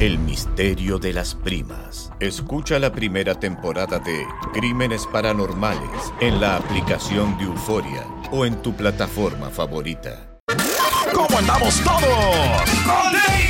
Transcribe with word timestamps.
El 0.00 0.18
misterio 0.18 0.98
de 0.98 1.12
las 1.12 1.34
primas. 1.34 2.10
Escucha 2.20 2.78
la 2.78 2.90
primera 2.90 3.34
temporada 3.34 3.98
de 3.98 4.24
Crímenes 4.54 5.06
Paranormales 5.06 6.14
en 6.20 6.40
la 6.40 6.56
aplicación 6.56 7.36
de 7.36 7.44
Euforia 7.44 8.06
o 8.30 8.46
en 8.46 8.62
tu 8.62 8.74
plataforma 8.74 9.50
favorita. 9.50 10.40
¿Cómo 11.12 11.36
andamos 11.36 11.82
todos? 11.84 13.49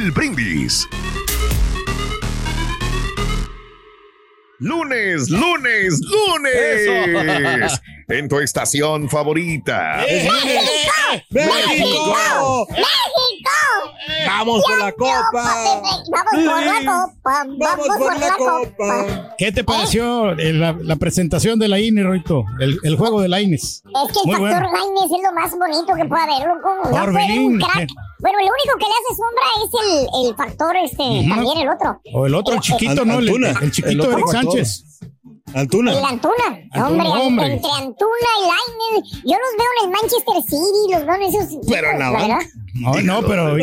Brindis. 0.09 0.87
Lunes, 4.59 5.29
lunes, 5.29 5.99
lunes. 6.01 7.81
En 8.07 8.27
tu 8.27 8.39
estación 8.39 9.07
favorita. 9.09 9.99
¡México! 10.01 10.33
¡México! 11.29 12.67
¡Vamos 14.27 14.63
por 14.67 14.77
la 14.77 14.91
copa! 14.91 15.21
Vamos 16.11 16.31
por 16.33 16.65
la 16.65 16.73
copa. 16.85 17.45
Vamos 17.57 17.87
por 17.97 18.19
la 18.19 18.35
copa. 18.35 19.35
¿Qué 19.37 19.53
te 19.53 19.63
pareció 19.63 20.31
eh, 20.37 20.51
la, 20.51 20.75
la 20.81 20.97
presentación 20.97 21.57
de 21.57 21.69
la 21.69 21.79
INE, 21.79 22.03
Roito? 22.03 22.43
El, 22.59 22.77
el 22.83 22.97
juego 22.97 23.21
de 23.21 23.29
la 23.29 23.39
INES. 23.39 23.61
Es 23.63 23.81
que 23.85 23.89
el 23.91 24.25
Muy 24.25 24.35
factor 24.35 24.39
bueno. 24.39 24.71
Lainez 24.73 25.17
es 25.17 25.23
lo 25.23 25.33
más 25.33 25.51
bonito 25.57 25.93
que 25.95 26.05
puede 26.05 26.23
haber, 26.23 26.47
loco. 26.49 26.69
No 26.83 26.89
puede 26.89 27.01
Orbelín. 27.03 27.45
un 27.45 27.59
crack. 27.61 27.89
Bueno, 28.21 28.37
lo 28.39 28.45
único 28.45 28.77
que 28.77 28.85
le 28.85 28.93
hace 28.93 29.15
sombra 29.17 29.45
es 29.57 29.69
el, 29.83 30.29
el 30.29 30.35
factor, 30.35 30.75
este, 30.77 31.03
Ujú. 31.03 31.29
también 31.29 31.57
el 31.59 31.69
otro. 31.69 32.01
O 32.13 32.25
el 32.27 32.35
otro, 32.35 32.53
el 32.55 32.59
chiquito, 32.61 33.03
¿no? 33.05 33.19
El, 33.19 33.27
Antuna. 33.27 33.49
el 33.61 33.71
chiquito 33.71 34.03
El 34.05 34.13
Eric. 34.13 34.27
Sánchez. 34.27 34.85
Antuna. 35.53 35.91
El 35.91 36.05
Antuna. 36.05 36.33
Antuna, 36.71 36.87
hombre, 36.87 37.07
hombre. 37.09 37.45
entre 37.53 37.71
Antuna 37.71 38.29
y 38.39 38.47
Lainez. 38.47 39.11
Yo 39.23 39.35
los 39.35 39.51
veo 39.57 39.67
en 39.79 39.85
el 39.85 39.91
Manchester 39.91 40.43
City, 40.43 40.93
los 40.93 41.05
veo 41.05 41.15
en 41.15 41.21
esos. 41.23 41.57
Pero 41.67 41.91
en 41.91 41.99
la 41.99 42.11
verdad. 42.11 42.39
No, 42.73 43.01
no, 43.01 43.21
pero 43.27 43.57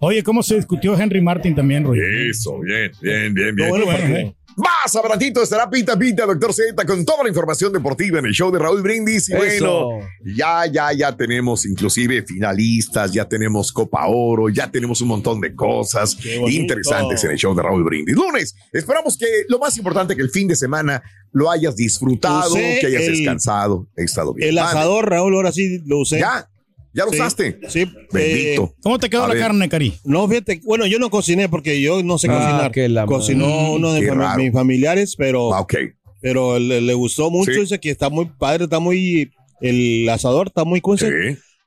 oye, 0.00 0.22
¿cómo 0.22 0.42
se 0.42 0.54
discutió 0.56 0.96
Henry 0.96 1.20
Martin 1.20 1.54
también, 1.54 1.84
Roy? 1.84 1.98
Eso, 2.30 2.58
bien, 2.60 2.92
bien, 3.00 3.34
bien, 3.34 3.56
bien. 3.56 3.68
Bueno, 3.70 3.84
bueno, 3.86 3.98
partido. 3.98 4.18
eh. 4.18 4.36
Más 4.56 4.94
adelantito 4.96 5.42
estará 5.42 5.68
Pita 5.70 5.98
Pita, 5.98 6.26
Doctor 6.26 6.52
Z, 6.52 6.84
con 6.86 7.04
toda 7.04 7.22
la 7.22 7.28
información 7.28 7.72
deportiva 7.72 8.18
en 8.18 8.26
el 8.26 8.32
show 8.32 8.50
de 8.50 8.58
Raúl 8.58 8.82
Brindis. 8.82 9.28
Y 9.28 9.32
Eso. 9.32 9.38
bueno, 9.38 10.08
ya, 10.36 10.66
ya, 10.66 10.92
ya 10.92 11.16
tenemos 11.16 11.64
inclusive 11.66 12.22
finalistas, 12.22 13.12
ya 13.12 13.26
tenemos 13.26 13.72
Copa 13.72 14.06
Oro, 14.06 14.48
ya 14.48 14.70
tenemos 14.70 15.00
un 15.00 15.08
montón 15.08 15.40
de 15.40 15.54
cosas 15.54 16.16
interesantes 16.48 17.24
en 17.24 17.30
el 17.32 17.38
show 17.38 17.54
de 17.54 17.62
Raúl 17.62 17.84
Brindis. 17.84 18.14
Lunes, 18.14 18.54
esperamos 18.72 19.16
que 19.16 19.26
lo 19.48 19.58
más 19.58 19.76
importante 19.78 20.14
que 20.16 20.22
el 20.22 20.30
fin 20.30 20.48
de 20.48 20.56
semana 20.56 21.02
lo 21.32 21.50
hayas 21.50 21.74
disfrutado, 21.76 22.52
Usé 22.52 22.78
que 22.80 22.86
hayas 22.88 23.02
el- 23.04 23.16
descansado, 23.16 23.88
he 23.96 24.04
estado 24.04 24.34
bien. 24.34 24.50
El 24.50 24.58
asador, 24.58 25.08
Raúl, 25.08 25.34
ahora 25.34 25.52
sí 25.52 25.80
lo 25.86 26.00
usé. 26.00 26.18
Ya, 26.18 26.46
ya 26.94 27.04
lo 27.04 27.10
Sí, 27.10 27.16
usaste. 27.16 27.60
Sí. 27.68 27.84
Bendito. 28.12 28.64
eh, 28.64 28.74
¿Cómo 28.82 28.98
te 28.98 29.08
quedó 29.10 29.24
A 29.24 29.28
la 29.28 29.34
ver. 29.34 29.42
carne, 29.42 29.68
Cari? 29.68 29.94
no, 30.04 30.28
fíjate, 30.28 30.60
bueno, 30.64 30.86
yo 30.86 30.98
no 30.98 31.10
cociné 31.10 31.48
porque 31.48 31.80
yo 31.80 32.02
no 32.02 32.18
sé 32.18 32.28
Ah, 32.30 32.34
cocinar. 32.38 32.72
que 32.72 32.88
la 32.88 33.06
Cocinó 33.06 33.46
madre. 33.48 33.70
uno 33.74 33.92
de 33.92 34.00
Qué 34.00 34.10
fami- 34.12 34.16
raro. 34.18 34.42
mis 34.42 34.52
familiares, 34.52 35.14
pero, 35.16 35.54
Ah, 35.54 35.60
ok. 35.60 35.74
pero 36.20 36.58
le, 36.58 36.80
le 36.80 36.94
gustó 36.94 37.30
mucho. 37.30 37.52
Sí. 37.52 37.60
Dice 37.60 37.80
que 37.80 37.90
está 37.90 38.10
muy 38.10 38.26
padre, 38.38 38.64
está 38.64 38.78
muy. 38.78 39.30
El 39.60 40.08
asador 40.08 40.48
está 40.48 40.64
muy. 40.64 40.80
Sí. 40.98 41.06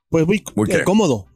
pues 0.08 0.26
muy, 0.26 0.42
Muy 0.54 0.70
eh, 0.70 0.84
cómodo. 0.84 1.26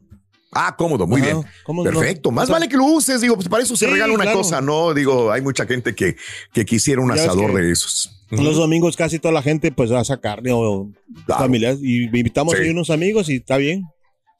Ah, 0.52 0.74
cómodo, 0.76 1.06
muy 1.06 1.20
Ajá, 1.20 1.30
bien. 1.32 1.46
cómodo, 1.64 1.90
Perfecto. 1.90 2.30
no. 2.30 2.34
Más 2.36 2.44
O 2.44 2.46
sea, 2.48 2.54
vale 2.54 2.68
que 2.68 2.76
lo 2.76 2.84
uses, 2.84 3.20
digo, 3.20 3.36
pues 3.36 3.48
para 3.48 3.62
eso 3.62 3.76
se 3.76 3.86
Sí, 3.86 3.90
regala 3.92 4.12
una 4.12 4.24
claro. 4.24 4.38
cosa, 4.38 4.60
¿no? 4.60 4.92
Digo, 4.94 5.30
hay 5.30 5.42
mucha 5.42 5.64
gente 5.64 5.94
que, 5.94 6.16
que 6.52 6.64
quisiera 6.64 7.00
un 7.00 7.08
Ya 7.14 7.22
asador 7.22 7.54
que 7.54 7.60
de 7.62 7.70
esos. 7.72 8.19
Los 8.30 8.56
domingos 8.56 8.96
casi 8.96 9.18
toda 9.18 9.32
la 9.32 9.42
gente 9.42 9.72
pues 9.72 9.90
hace 9.90 10.18
carne 10.20 10.52
o 10.52 10.90
Claro. 11.26 11.42
familiares 11.42 11.80
y 11.82 12.04
invitamos 12.04 12.54
Sí. 12.56 12.62
ahí 12.62 12.70
unos 12.70 12.90
amigos 12.90 13.28
y 13.28 13.36
está 13.36 13.56
bien. 13.56 13.84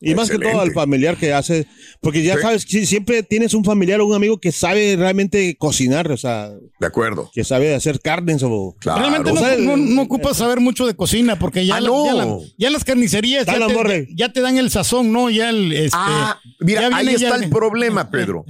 Y 0.02 0.14
más 0.14 0.30
que 0.30 0.38
todo 0.38 0.62
al 0.62 0.72
familiar 0.72 1.18
que 1.18 1.34
hace, 1.34 1.66
porque 2.00 2.22
ya 2.22 2.36
Sí. 2.36 2.40
sabes, 2.40 2.62
si- 2.62 2.86
siempre 2.86 3.22
tienes 3.22 3.52
un 3.52 3.64
familiar 3.64 4.00
o 4.00 4.06
un 4.06 4.14
amigo 4.14 4.38
que 4.38 4.50
sabe 4.50 4.96
realmente 4.96 5.56
cocinar, 5.58 6.10
o 6.10 6.16
sea, 6.16 6.52
De 6.80 6.86
acuerdo. 6.86 7.30
que 7.34 7.44
sabe 7.44 7.74
hacer 7.74 8.00
carnes 8.00 8.42
o... 8.42 8.74
Claro. 8.80 9.00
Realmente 9.00 9.30
no, 9.30 9.38
O 9.38 9.44
sea, 9.44 9.52
el- 9.56 9.66
no, 9.66 9.76
no 9.76 10.00
ocupas 10.00 10.38
saber 10.38 10.58
mucho 10.60 10.86
de 10.86 10.94
cocina, 10.94 11.38
porque 11.38 11.66
ya, 11.66 11.76
Ah, 11.76 11.80
la- 11.82 11.88
no. 11.90 12.06
ya, 12.06 12.14
la- 12.14 12.38
ya 12.56 12.66
en 12.68 12.72
las 12.72 12.84
carnicerías 12.84 13.44
ya 13.44 13.66
te, 13.66 13.74
morre. 13.74 14.08
ya 14.16 14.32
te 14.32 14.40
dan 14.40 14.56
el 14.56 14.70
sazón, 14.70 15.12
¿no? 15.12 15.28
Ya 15.28 15.50
el. 15.50 15.70
Este, 15.70 15.90
Ah, 16.00 16.40
mira, 16.60 16.80
ya 16.88 16.96
ahí 16.96 17.06
viene 17.06 17.22
está 17.22 17.36
ya- 17.38 17.44
el 17.44 17.50
problema, 17.50 18.10
Pedro. 18.10 18.46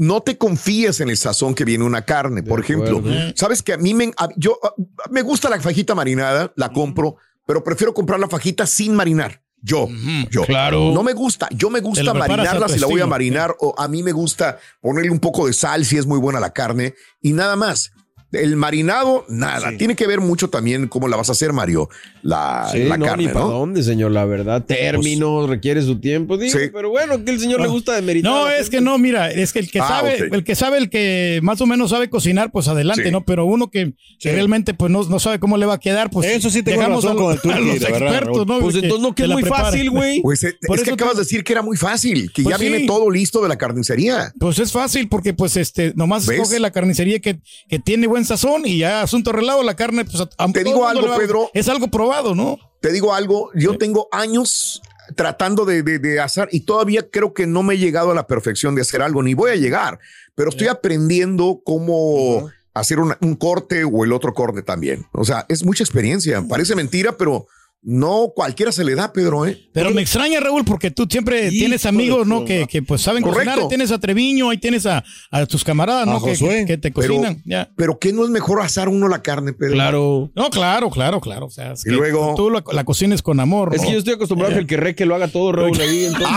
No 0.00 0.22
te 0.22 0.38
confíes 0.38 1.00
en 1.00 1.10
el 1.10 1.18
sazón 1.18 1.54
que 1.54 1.66
viene 1.66 1.84
una 1.84 2.06
carne. 2.06 2.42
Por 2.42 2.58
ejemplo, 2.60 2.98
acuerdo. 3.00 3.32
sabes 3.36 3.62
que 3.62 3.74
a 3.74 3.76
mí 3.76 3.92
me, 3.92 4.12
a- 4.16 4.30
yo, 4.36 4.58
a- 4.62 4.72
me 5.10 5.20
gusta 5.20 5.50
la 5.50 5.60
fajita 5.60 5.94
marinada, 5.94 6.52
la 6.56 6.70
compro, 6.72 7.16
pero 7.46 7.62
prefiero 7.62 7.92
comprar 7.92 8.18
la 8.18 8.26
fajita 8.26 8.66
sin 8.66 8.94
marinar. 8.94 9.42
Yo, 9.62 9.88
yo. 10.30 10.44
claro. 10.46 10.90
No 10.94 11.02
me 11.02 11.12
gusta. 11.12 11.46
Yo 11.50 11.68
me 11.68 11.80
gusta 11.80 12.00
marinarla 12.14 12.66
si 12.68 12.78
la 12.80 12.86
voy 12.86 13.02
a 13.02 13.06
marinar 13.06 13.54
o 13.60 13.74
a 13.76 13.88
mí 13.88 14.02
me 14.02 14.12
gusta 14.12 14.58
ponerle 14.80 15.10
un 15.10 15.20
poco 15.20 15.46
de 15.46 15.52
sal 15.52 15.84
si 15.84 15.98
es 15.98 16.06
muy 16.06 16.18
buena 16.18 16.40
la 16.40 16.54
carne 16.54 16.94
y 17.20 17.34
nada 17.34 17.56
más. 17.56 17.92
El 18.32 18.54
marinado, 18.56 19.24
nada. 19.28 19.70
Sí. 19.70 19.76
Tiene 19.78 19.96
que 19.96 20.06
ver 20.06 20.20
mucho 20.20 20.48
también 20.50 20.86
cómo 20.88 21.08
la 21.08 21.16
vas 21.16 21.28
a 21.28 21.32
hacer, 21.32 21.52
Mario. 21.52 21.88
La, 22.22 22.68
Sí, 22.70 22.84
la 22.84 22.96
no, 22.96 23.06
carne, 23.06 23.24
ni 23.26 23.32
para 23.32 23.44
¿no? 23.46 23.50
dónde, 23.50 23.82
señor, 23.82 24.12
la 24.12 24.24
verdad. 24.24 24.64
Términos, 24.64 25.48
requiere 25.48 25.82
su 25.82 25.98
tiempo. 26.00 26.36
Digo, 26.36 26.58
Sí. 26.58 26.66
pero 26.72 26.90
bueno, 26.90 27.24
que 27.24 27.30
el 27.32 27.40
señor 27.40 27.60
le 27.60 27.68
gusta 27.68 27.94
de 27.94 28.02
meritar. 28.02 28.30
No, 28.30 28.48
es 28.48 28.70
que 28.70 28.80
no, 28.80 28.98
mira, 28.98 29.30
es 29.30 29.52
que 29.52 29.58
el 29.58 29.70
que 29.70 29.80
Ah, 29.80 29.88
sabe, 29.88 30.14
ok. 30.26 30.32
el 30.34 30.44
que 30.44 30.54
sabe, 30.54 30.78
el 30.78 30.90
que 30.90 31.40
más 31.42 31.60
o 31.60 31.66
menos 31.66 31.90
sabe 31.90 32.08
cocinar, 32.10 32.50
pues 32.52 32.68
adelante, 32.68 33.04
Sí. 33.04 33.10
¿no? 33.10 33.24
Pero 33.24 33.46
uno 33.46 33.70
que, 33.70 33.94
que 34.18 34.32
realmente 34.32 34.74
pues 34.74 34.90
no, 34.92 35.02
no 35.04 35.18
sabe 35.18 35.38
cómo 35.40 35.56
le 35.56 35.66
va 35.66 35.74
a 35.74 35.78
quedar, 35.80 36.10
pues 36.10 36.28
Eso 36.28 36.50
sí 36.50 36.62
tengo 36.62 36.78
dejamos 36.80 37.04
razón 37.04 37.16
a, 37.18 37.40
con 37.40 37.50
el 37.50 37.56
a 37.56 37.60
los 37.60 37.82
expertos. 37.82 38.46
¿no? 38.46 38.60
Pues 38.60 38.74
Que- 38.76 38.80
entonces 38.82 39.02
no, 39.08 39.14
que 39.14 39.22
es 39.24 39.28
muy 39.28 39.42
fácil, 39.42 39.90
güey. 39.90 40.20
Pues 40.22 40.40
Por 40.66 40.76
es 40.78 40.82
que 40.84 40.90
eso 40.90 40.94
acabas 40.94 41.14
te- 41.14 41.18
de 41.20 41.24
decir 41.24 41.42
que 41.44 41.52
era 41.52 41.62
muy 41.62 41.76
fácil, 41.76 42.30
que 42.32 42.42
Pues 42.42 42.54
ya 42.54 42.58
sí. 42.58 42.68
viene 42.68 42.86
todo 42.86 43.10
listo 43.10 43.42
de 43.42 43.48
la 43.48 43.56
carnicería. 43.56 44.32
Pues 44.38 44.58
es 44.58 44.70
fácil 44.72 45.08
porque 45.08 45.34
pues 45.34 45.56
este 45.56 45.92
nomás 45.96 46.28
escoge 46.28 46.60
la 46.60 46.70
carnicería 46.70 47.18
que, 47.20 47.40
que 47.68 47.78
tiene 47.78 48.06
buen 48.06 48.19
sazón 48.24 48.62
y 48.66 48.78
ya 48.78 49.02
asunto 49.02 49.30
arreglado 49.30 49.62
la 49.62 49.74
carne 49.76 50.04
pues 50.04 50.20
a, 50.38 50.52
Te 50.52 50.64
digo 50.64 50.86
algo, 50.86 51.16
Pedro. 51.16 51.50
es 51.54 51.68
algo 51.68 51.88
probado, 51.88 52.34
¿no? 52.34 52.58
Te 52.80 52.92
digo 52.92 53.12
algo, 53.14 53.50
yo 53.54 53.76
tengo 53.78 54.08
años 54.12 54.80
tratando 55.16 55.64
de, 55.64 55.82
de, 55.82 55.98
de 55.98 56.20
hacer 56.20 56.48
y 56.52 56.60
todavía 56.60 57.10
creo 57.10 57.34
que 57.34 57.46
no 57.46 57.62
me 57.62 57.74
he 57.74 57.78
llegado 57.78 58.12
a 58.12 58.14
la 58.14 58.26
perfección 58.26 58.74
de 58.74 58.82
hacer 58.82 59.02
algo, 59.02 59.22
ni 59.22 59.34
voy 59.34 59.50
a 59.50 59.56
llegar, 59.56 59.98
pero 60.34 60.50
estoy 60.50 60.68
aprendiendo 60.68 61.60
cómo 61.64 62.48
hacer 62.74 63.00
una- 63.00 63.18
un 63.20 63.34
corte 63.34 63.84
o 63.84 64.04
el 64.04 64.12
otro 64.12 64.32
corte 64.32 64.62
también. 64.62 65.04
O 65.12 65.24
sea, 65.24 65.44
es 65.48 65.64
mucha 65.64 65.82
experiencia. 65.82 66.42
Parece 66.48 66.76
mentira, 66.76 67.16
pero 67.16 67.46
no 67.82 68.32
cualquiera 68.34 68.72
se 68.72 68.84
le 68.84 68.94
da, 68.94 69.10
Pedro, 69.12 69.46
¿eh? 69.46 69.58
Pero 69.72 69.90
me 69.90 70.02
extraña, 70.02 70.38
Raúl, 70.38 70.64
porque 70.66 70.90
tú 70.90 71.06
siempre 71.08 71.48
tienes 71.50 71.86
amigos, 71.86 72.26
¿no? 72.26 72.44
Que, 72.44 72.66
que, 72.66 72.82
pues 72.82 73.00
saben 73.00 73.22
Correcto. 73.22 73.44
cocinar. 73.44 73.58
Ahí 73.60 73.68
Tienes 73.68 73.90
a 73.90 73.98
Treviño, 73.98 74.50
ahí 74.50 74.58
tienes 74.58 74.84
a, 74.84 75.02
a 75.30 75.46
tus 75.46 75.64
camaradas, 75.64 76.06
¿no? 76.06 76.16
A 76.16 76.22
Que, 76.22 76.30
Josué. 76.30 76.64
que 76.66 76.76
te 76.76 76.90
Pero- 76.92 77.14
cocinan. 77.14 77.42
ya. 77.46 77.70
Pero 77.76 77.98
¿qué 77.98 78.12
no 78.12 78.24
es 78.24 78.30
mejor 78.30 78.60
asar 78.60 78.88
uno 78.90 79.08
la 79.08 79.22
carne, 79.22 79.52
Pedro? 79.54 79.72
Claro. 79.72 80.30
No, 80.36 80.50
claro, 80.50 80.90
claro, 80.90 81.20
claro. 81.20 81.46
O 81.46 81.50
sea, 81.50 81.72
es 81.72 81.80
Y 81.86 81.90
que 81.90 81.96
luego- 81.96 82.34
Tú 82.36 82.50
la, 82.50 82.62
la 82.72 82.84
cocines 82.84 83.22
con 83.22 83.40
amor. 83.40 83.70
Es 83.74 83.80
¿no? 83.80 83.86
que 83.86 83.92
yo 83.94 83.98
estoy 83.98 84.14
acostumbrado 84.14 84.52
a 84.52 84.54
que 84.56 84.60
el 84.60 84.66
que 84.66 84.76
re 84.76 84.94
que 84.94 85.06
lo 85.06 85.14
haga 85.14 85.28
todo, 85.28 85.52
Raúl, 85.52 85.80
ahí. 85.80 86.04
Entonces, 86.04 86.28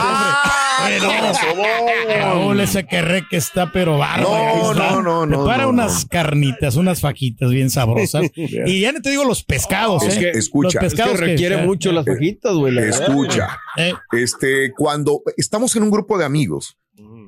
Bueno, 1.56 2.18
Raúl, 2.20 2.60
ese 2.60 2.86
querré 2.86 3.24
que 3.30 3.38
está, 3.38 3.72
pero 3.72 3.98
bárbaro. 3.98 4.74
No, 4.74 4.74
no, 4.74 5.02
no, 5.02 5.26
no, 5.26 5.38
Prepara 5.44 5.64
no, 5.64 5.70
unas 5.70 6.06
carnitas, 6.06 6.76
unas 6.76 7.00
fajitas 7.02 7.50
bien 7.52 7.70
sabrosas. 7.70 8.24
Y 8.66 8.82
ya 8.82 8.92
no 8.92 9.02
te 9.02 9.10
digo 9.10 9.24
los 9.24 9.44
pescados, 9.44 10.04
Es 10.04 10.18
¿eh? 10.18 10.20
que, 10.20 10.30
escucha. 10.32 10.80
Los 10.82 10.92
pescados 10.92 11.20
que- 11.36 11.58
mucho 11.58 11.92
las 11.92 12.06
fajitas, 12.06 12.54
güey. 12.56 12.74
la. 12.74 12.88
Escucha. 12.88 13.60
Eh. 13.78 13.94
Este, 14.12 14.72
cuando 14.78 15.22
estamos 15.38 15.76
en 15.76 15.84
un 15.84 15.92
grupo 15.92 16.18
de 16.18 16.26
amigos 16.26 16.78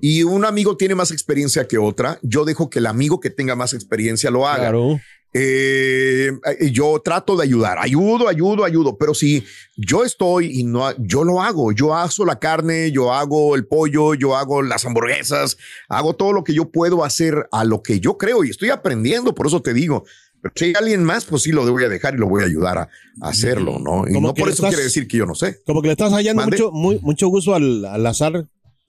y 0.01 0.23
un 0.23 0.45
amigo 0.45 0.77
tiene 0.77 0.95
más 0.95 1.11
experiencia 1.11 1.67
que 1.67 1.77
otra, 1.77 2.19
yo 2.21 2.45
dejo 2.45 2.69
que 2.69 2.79
el 2.79 2.85
amigo 2.85 3.19
que 3.19 3.29
tenga 3.29 3.55
más 3.55 3.73
experiencia 3.73 4.29
lo 4.29 4.47
haga. 4.47 4.69
Claro. 4.69 4.99
Eh, 5.37 6.31
eh, 6.61 6.71
yo 6.71 7.01
trato 7.03 7.35
de 7.35 7.43
ayudar, 7.43 7.77
ayudo, 7.77 8.29
ayudo, 8.29 8.63
ayudo, 8.63 8.97
pero 8.97 9.13
si 9.13 9.43
yo 9.75 10.05
estoy 10.05 10.61
y 10.61 10.63
no, 10.63 10.95
yo 10.97 11.25
lo 11.25 11.41
hago, 11.41 11.73
yo 11.73 11.93
aso 11.93 12.23
la 12.23 12.39
carne, 12.39 12.89
yo 12.93 13.11
hago 13.11 13.53
el 13.57 13.65
pollo, 13.67 14.13
yo 14.13 14.37
hago 14.37 14.61
las 14.61 14.85
hamburguesas, 14.85 15.57
hago 15.89 16.13
todo 16.13 16.31
lo 16.31 16.45
que 16.45 16.53
yo 16.53 16.71
puedo 16.71 17.03
hacer 17.03 17.49
a 17.51 17.65
lo 17.65 17.83
que 17.83 17.99
yo 17.99 18.17
creo 18.17 18.45
y 18.45 18.49
estoy 18.49 18.69
aprendiendo, 18.69 19.35
por 19.35 19.47
eso 19.47 19.61
te 19.61 19.73
digo. 19.73 20.05
Pero 20.45 20.53
si 20.55 20.65
hay 20.65 20.73
alguien 20.79 21.03
más, 21.03 21.25
pues 21.25 21.41
sí 21.41 21.51
lo 21.51 21.65
voy 21.71 21.83
a 21.85 21.89
dejar 21.89 22.13
y 22.13 22.17
lo 22.17 22.27
voy 22.27 22.43
a 22.43 22.45
ayudar 22.45 22.77
a, 22.77 22.81
a 23.21 23.29
hacerlo, 23.29 23.79
¿no? 23.79 24.07
Y 24.07 24.13
Como 24.13 24.27
no 24.27 24.33
por 24.35 24.49
eso 24.49 24.57
estás- 24.57 24.69
quiere 24.69 24.83
decir 24.83 25.07
que 25.07 25.17
yo 25.17 25.25
no 25.25 25.33
sé. 25.33 25.57
Como 25.65 25.81
que 25.81 25.87
le 25.87 25.93
estás 25.93 26.11
hallando 26.13 26.41
¿Mande? 26.43 26.57
mucho, 26.57 26.71
muy, 26.71 26.99
mucho 27.01 27.27
gusto 27.29 27.55
al, 27.55 27.83
al 27.85 28.05
azar 28.05 28.47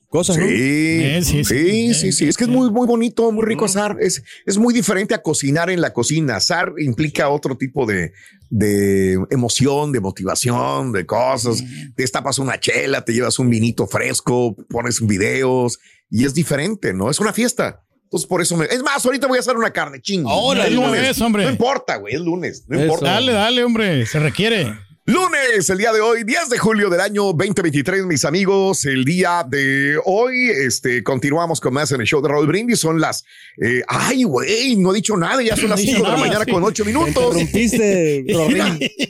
cosas, 0.09 0.37
Sí, 0.37 0.43
¿no? 0.43 0.47
Eh, 0.49 1.21
sí, 1.23 1.45
sí, 1.45 1.45
sí. 1.45 1.95
sí, 1.95 2.13
sí, 2.13 2.29
Es 2.29 2.37
que 2.37 2.45
es 2.45 2.51
muy, 2.51 2.71
muy 2.71 2.87
bonito, 2.87 3.33
muy 3.33 3.45
rico 3.45 3.65
asar. 3.65 3.97
Es, 4.01 4.23
es 4.45 4.57
muy 4.59 4.73
diferente 4.75 5.15
a 5.15 5.23
cocinar 5.23 5.71
en 5.71 5.81
la 5.81 5.93
cocina. 5.93 6.37
Asar 6.37 6.73
implica 6.79 7.29
otro 7.31 7.57
tipo 7.57 7.87
de, 7.87 8.13
de 8.51 9.19
emoción, 9.31 9.93
de 9.93 10.01
motivación, 10.01 10.93
de 10.93 11.07
cosas. 11.07 11.63
Te 11.95 12.03
destapas 12.03 12.39
una 12.39 12.61
chela, 12.61 13.05
te 13.05 13.13
llevas 13.15 13.39
un 13.39 13.49
vinito 13.51 13.87
fresco, 13.87 14.55
pones 14.69 15.05
videos 15.05 15.79
y 16.11 16.25
es 16.25 16.35
diferente, 16.35 16.93
¿no? 16.95 17.11
Es 17.11 17.19
una 17.19 17.33
fiesta. 17.33 17.83
Entonces, 18.07 18.29
por 18.29 18.41
eso 18.41 18.57
me. 18.57 18.67
Es 18.67 18.83
más, 18.83 19.05
ahorita 19.05 19.27
voy 19.27 19.37
a 19.37 19.41
hacer 19.41 19.57
una 19.57 19.71
carne 19.73 20.01
chingo. 20.01 20.31
Ahora, 20.31 20.67
Es 20.67 20.73
lunes. 20.73 21.03
vez, 21.03 21.21
hombre. 21.21 21.45
No 21.45 21.51
importa, 21.51 21.97
güey, 21.97 22.15
es 22.15 22.21
lunes. 22.21 22.65
No 22.69 22.77
Eso. 22.77 22.85
importa. 22.87 23.11
Dale, 23.13 23.33
dale, 23.33 23.65
hombre, 23.65 24.07
se 24.07 24.21
requiere. 24.21 24.73
Lunes, 25.09 25.71
el 25.71 25.79
día 25.79 25.93
de 25.93 26.01
hoy, 26.01 26.25
10 26.25 26.49
de 26.49 26.59
julio 26.59 26.91
del 26.91 27.01
año 27.01 27.27
2023, 27.27 28.07
mis 28.07 28.25
amigos. 28.25 28.85
El 28.87 29.05
día 29.05 29.47
de 29.49 30.01
hoy, 30.05 30.51
este, 30.51 31.05
continuamos 31.05 31.61
con 31.61 31.75
más 31.75 31.93
en 31.93 32.01
el 32.01 32.09
show 32.09 32.21
de 32.21 32.29
Raúl 32.29 32.49
Brindis. 32.49 32.81
Son 32.81 33.01
las, 33.01 33.25
eh, 33.63 33.83
ay, 33.87 34.25
güey, 34.25 34.75
no 34.75 34.91
he 34.91 34.97
dicho 34.97 35.17
nada, 35.17 35.41
ya 35.45 35.55
son 35.57 35.71
las 35.71 35.79
No 35.85 35.87
5 35.87 36.03
de 36.03 36.11
la 36.11 36.17
mañana 36.17 36.45
con 36.45 36.65
8 36.65 36.85
minutos. 36.85 37.37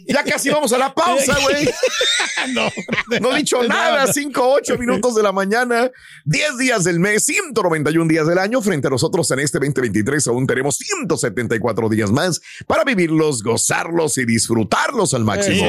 Ya, 0.06 0.22
casi 0.22 0.50
vamos 0.50 0.72
a 0.72 0.78
la 0.78 0.94
pausa, 0.94 1.36
güey. 1.42 1.68
no, 2.54 2.70
No 3.20 3.34
he 3.34 3.38
dicho 3.38 3.62
nada, 3.64 4.12
5, 4.12 4.40
8 4.40 4.78
minutos 4.78 5.14
de 5.14 5.22
la 5.22 5.32
mañana, 5.32 5.90
10 6.26 6.58
días 6.58 6.84
del 6.84 7.00
mes, 7.00 7.24
191 7.24 8.06
días 8.06 8.26
del 8.26 8.38
año. 8.38 8.60
Frente 8.60 8.88
a 8.88 8.90
nosotros 8.90 9.30
en 9.30 9.38
este 9.40 9.58
2023 9.58 10.26
aún 10.28 10.46
tenemos 10.46 10.76
174 10.76 11.88
días 11.88 12.12
más 12.12 12.40
para 12.66 12.84
vivirlos, 12.84 13.42
gozarlos 13.42 14.18
y 14.18 14.26
disfrutarlos 14.26 15.14
al 15.14 15.24
máximo. 15.24 15.64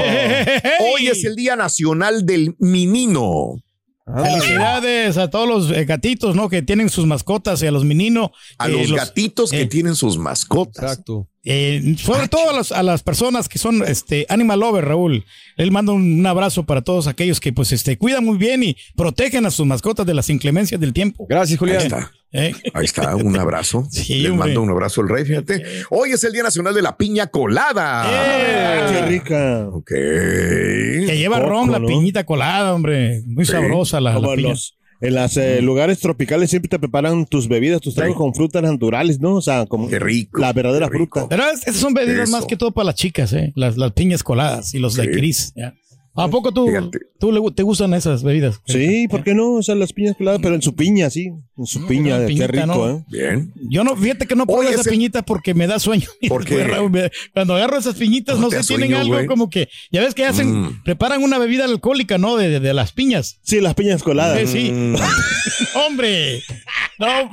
Hoy 0.93 1.07
es 1.07 1.23
el 1.25 1.35
Día 1.35 1.55
Nacional 1.55 2.25
del 2.25 2.55
Menino. 2.59 3.61
Felicidades 4.05 5.17
a 5.17 5.29
todos 5.29 5.47
los 5.47 5.77
eh, 5.77 5.83
gatitos, 5.83 6.33
¿no? 6.33 6.47
Que 6.47 6.61
tienen 6.61 6.89
sus 6.89 7.05
mascotas 7.05 7.61
y 7.61 7.67
a 7.67 7.71
los 7.71 7.83
meninos. 7.83 8.29
A 8.57 8.67
que 8.67 8.71
los 8.71 8.93
gatitos 8.93 9.51
que 9.51 9.63
eh, 9.63 9.65
tienen 9.65 9.95
sus 9.95 10.17
mascotas. 10.17 10.83
Exacto. 10.83 11.27
Eh, 11.43 11.95
sobre 11.97 12.27
todo 12.27 12.49
a, 12.49 12.53
los- 12.57 12.71
a 12.71 12.83
las 12.83 13.03
personas 13.03 13.47
que 13.47 13.57
son 13.59 13.83
este 13.87 14.25
animal 14.29 14.59
lover, 14.59 14.85
Raúl. 14.85 15.25
Él 15.55 15.71
manda 15.71 15.93
un, 15.93 16.19
un 16.19 16.25
abrazo 16.25 16.65
para 16.65 16.81
todos 16.81 17.07
aquellos 17.07 17.39
que 17.39 17.53
pues 17.53 17.71
este 17.71 17.97
cuidan 17.97 18.25
muy 18.25 18.37
bien 18.37 18.63
y 18.63 18.75
protegen 18.95 19.45
a 19.45 19.51
sus 19.51 19.65
mascotas 19.65 20.05
de 20.05 20.13
las 20.13 20.29
inclemencias 20.29 20.79
del 20.81 20.93
tiempo. 20.93 21.25
Gracias, 21.29 21.51
Ahí 21.53 21.57
Julián. 21.57 21.81
está. 21.81 22.11
Eh, 22.33 22.51
Ahí 22.73 22.83
está, 22.85 23.15
un 23.15 23.37
abrazo. 23.37 23.87
Sí, 23.91 24.15
Les 24.15 24.31
hombre. 24.31 24.47
mando 24.47 24.61
un 24.61 24.69
abrazo 24.69 24.99
al 25.01 25.07
rey, 25.09 25.23
fíjate. 25.23 25.63
Hoy 25.89 26.11
es 26.11 26.23
el 26.25 26.33
Día 26.33 26.43
Nacional 26.43 26.73
de 26.73 26.81
la 26.81 26.97
Piña 26.97 27.27
Colada. 27.27 28.05
Eh. 28.09 28.85
Qué 28.91 29.01
rica. 29.05 29.67
Ok. 29.71 29.87
Que 29.89 31.15
lleva 31.17 31.37
Coco, 31.37 31.49
ron, 31.49 31.71
la 31.71 31.79
¿no? 31.79 31.87
piñita 31.87 32.25
colada, 32.25 32.73
hombre. 32.73 33.21
Muy 33.25 33.45
Sí. 33.45 33.53
sabrosa 33.53 34.01
la, 34.01 34.19
la 34.19 34.35
piña. 34.35 34.49
los, 34.49 34.76
en 35.01 35.13
los 35.15 35.63
lugares 35.63 35.99
tropicales 35.99 36.49
siempre 36.49 36.69
te 36.69 36.79
preparan 36.79 37.25
tus 37.25 37.47
bebidas, 37.47 37.81
tus 37.81 37.93
tragos 37.95 38.15
Sí. 38.15 38.17
con 38.17 38.33
frutas 38.33 38.63
naturales, 38.63 39.19
¿no? 39.19 39.35
O 39.35 39.41
sea, 39.41 39.65
como 39.67 39.87
Qué 39.87 39.99
rico. 39.99 40.39
la 40.41 40.53
verdadera 40.53 40.87
qué 40.89 40.97
rico. 40.97 41.19
fruta. 41.19 41.29
Pero 41.35 41.49
es- 41.51 41.61
esas 41.67 41.75
son 41.81 41.93
bebidas 41.93 42.29
Eso. 42.29 42.31
más 42.31 42.45
que 42.45 42.55
todo 42.57 42.71
para 42.71 42.85
las 42.85 42.95
chicas, 42.95 43.31
¿eh? 43.33 43.51
Las, 43.55 43.77
las 43.77 43.91
piñas 43.93 44.23
coladas 44.23 44.73
y 44.73 44.79
los 44.79 44.93
Sí. 44.93 44.99
daiquiris. 44.99 45.53
¿ya? 45.55 45.73
¿A 46.15 46.27
poco 46.29 46.51
tú, 46.51 46.65
Fíjate. 46.67 46.97
tú 47.19 47.31
le, 47.31 47.39
te 47.51 47.61
gustan 47.61 47.93
esas 47.93 48.23
bebidas? 48.23 48.59
Sí, 48.65 49.07
¿por 49.07 49.23
qué 49.23 49.35
no? 49.35 49.53
O 49.53 49.61
sea, 49.63 49.75
las 49.75 49.93
piñas 49.93 50.15
coladas, 50.17 50.39
pero 50.41 50.55
en 50.55 50.63
su 50.63 50.73
piña, 50.73 51.11
sí. 51.11 51.29
En 51.57 51.65
su 51.65 51.87
piña, 51.87 52.17
una 52.17 52.27
qué 52.27 52.47
rico, 52.47 52.65
¿no? 52.67 52.89
¿eh? 52.89 53.03
Bien. 53.09 53.51
Yo 53.69 53.83
no, 53.83 53.95
fíjate 53.97 54.27
que 54.27 54.35
no 54.35 54.45
pruebo 54.45 54.61
Oye, 54.61 54.71
esa 54.71 54.81
ese- 54.81 54.91
piñita 54.91 55.23
porque 55.23 55.53
me 55.55 55.65
da 55.65 55.79
sueño. 55.79 56.07
¿Por 56.29 56.45
qué? 56.45 56.63
Raúl, 56.63 56.91
me- 56.91 57.09
Cuando 57.33 57.55
agarro 57.55 57.77
esas 57.79 57.95
piñitas, 57.95 58.35
No 58.37 58.43
no, 58.43 58.51
sé, 58.51 58.61
tienen 58.67 58.91
sueño, 58.91 59.15
algo 59.17 59.27
como 59.27 59.49
que, 59.49 59.67
ya 59.91 60.01
ves 60.01 60.13
que 60.13 60.23
hacen, 60.25 60.51
Mm. 60.61 60.83
preparan 60.83 61.23
una 61.23 61.39
bebida 61.39 61.65
alcohólica, 61.65 62.17
¿no? 62.19 62.37
De, 62.37 62.49
de- 62.49 62.59
de 62.59 62.73
las 62.75 62.91
piñas. 62.91 63.39
Sí, 63.43 63.59
las 63.59 63.73
piñas 63.73 64.03
coladas. 64.03 64.39
Sí, 64.41 64.47
sí. 64.67 64.71
Mm. 64.71 64.95
Hombre, 65.87 66.43
no, 66.99 67.31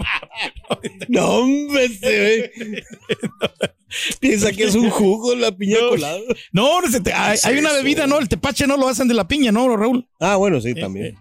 No, 1.08 1.26
hombre, 1.26 1.88
se 1.88 2.08
ve. 2.18 2.52
Piensa 4.20 4.50
que 4.52 4.64
es 4.64 4.74
un 4.74 4.90
jugo 4.90 5.34
la 5.34 5.52
piña 5.56 5.76
No. 5.80 5.88
colada. 5.90 6.18
no, 6.52 6.80
no 6.80 6.90
se 6.90 7.00
te- 7.00 7.12
hay, 7.12 7.58
una 7.58 7.72
bebida, 7.72 8.06
¿no? 8.06 8.18
El 8.18 8.28
tepache 8.28 8.66
no 8.66 8.76
lo 8.76 8.88
hacen 8.88 9.06
de 9.06 9.14
la 9.14 9.28
piña, 9.28 9.52
¿no, 9.52 9.76
Raúl? 9.76 10.08
Ah, 10.18 10.36
bueno, 10.36 10.60
sí, 10.60 10.74
también. 10.74 11.14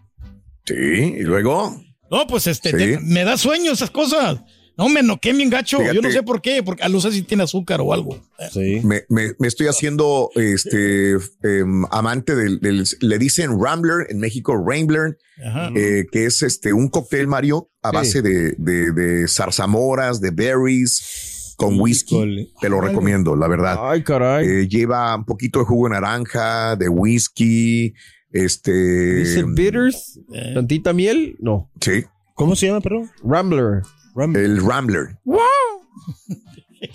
Sí, 0.66 0.74
y 0.76 1.22
luego. 1.24 1.80
No, 2.14 2.28
pues 2.28 2.48
este, 2.48 2.70
Sí. 2.72 2.78
te- 2.78 3.00
me 3.00 3.24
da 3.24 3.38
sueño 3.38 3.72
esas 3.74 3.90
cosas. 3.92 4.40
No, 4.76 4.90
me 4.90 5.04
noqué 5.04 5.34
bien 5.34 5.52
gacho. 5.52 5.78
Yo 5.94 6.02
no 6.02 6.10
sé 6.10 6.24
por 6.24 6.42
qué, 6.42 6.64
porque 6.64 6.82
a 6.84 6.90
no 6.90 7.00
sé 7.00 7.12
si 7.12 7.22
tiene 7.22 7.44
azúcar 7.44 7.80
o 7.82 7.94
algo. 7.94 8.20
Sí. 8.52 8.82
Me, 8.84 9.04
me- 9.08 9.34
me 9.38 9.48
estoy 9.48 9.68
haciendo 9.68 10.32
este 10.34 11.12
em, 11.44 11.86
amante 11.92 12.36
del, 12.36 12.60
del- 12.60 12.84
le 13.02 13.18
dicen 13.20 13.62
Rambler 13.62 14.08
en 14.10 14.18
México, 14.20 14.56
Rambler, 14.56 15.18
eh, 15.76 16.06
que 16.12 16.26
es 16.26 16.42
este 16.42 16.74
un 16.74 16.88
cóctel 16.90 17.28
Mario 17.28 17.70
a 17.84 17.90
Sí. 17.92 17.96
base 17.96 18.22
de, 18.24 18.56
de, 18.58 18.92
de 18.94 19.28
zarzamoras, 19.28 20.20
de 20.22 20.32
berries 20.32 21.54
con 21.56 21.80
whisky. 21.80 22.16
Híjole. 22.16 22.48
Te 22.60 22.68
lo 22.70 22.82
recomiendo, 22.82 23.36
la 23.36 23.48
verdad. 23.48 23.78
Ay, 23.80 24.02
caray. 24.04 24.48
Eh, 24.48 24.68
lleva 24.68 25.16
un 25.16 25.26
poquito 25.26 25.60
de 25.60 25.66
jugo 25.66 25.88
de 25.88 25.94
naranja, 25.94 26.76
de 26.76 26.90
whisky, 26.90 27.94
este. 28.34 28.72
Dice 29.16 29.44
bitters, 29.44 30.20
Eh. 30.34 30.52
tantita 30.56 30.92
miel. 30.94 31.38
No. 31.40 31.70
Sí, 31.80 32.04
¿Cómo 32.36 32.56
se 32.56 32.66
llama, 32.68 32.82
perdón? 32.82 33.10
Rambler. 33.24 33.84
el 34.36 34.66
Rambler. 34.66 35.18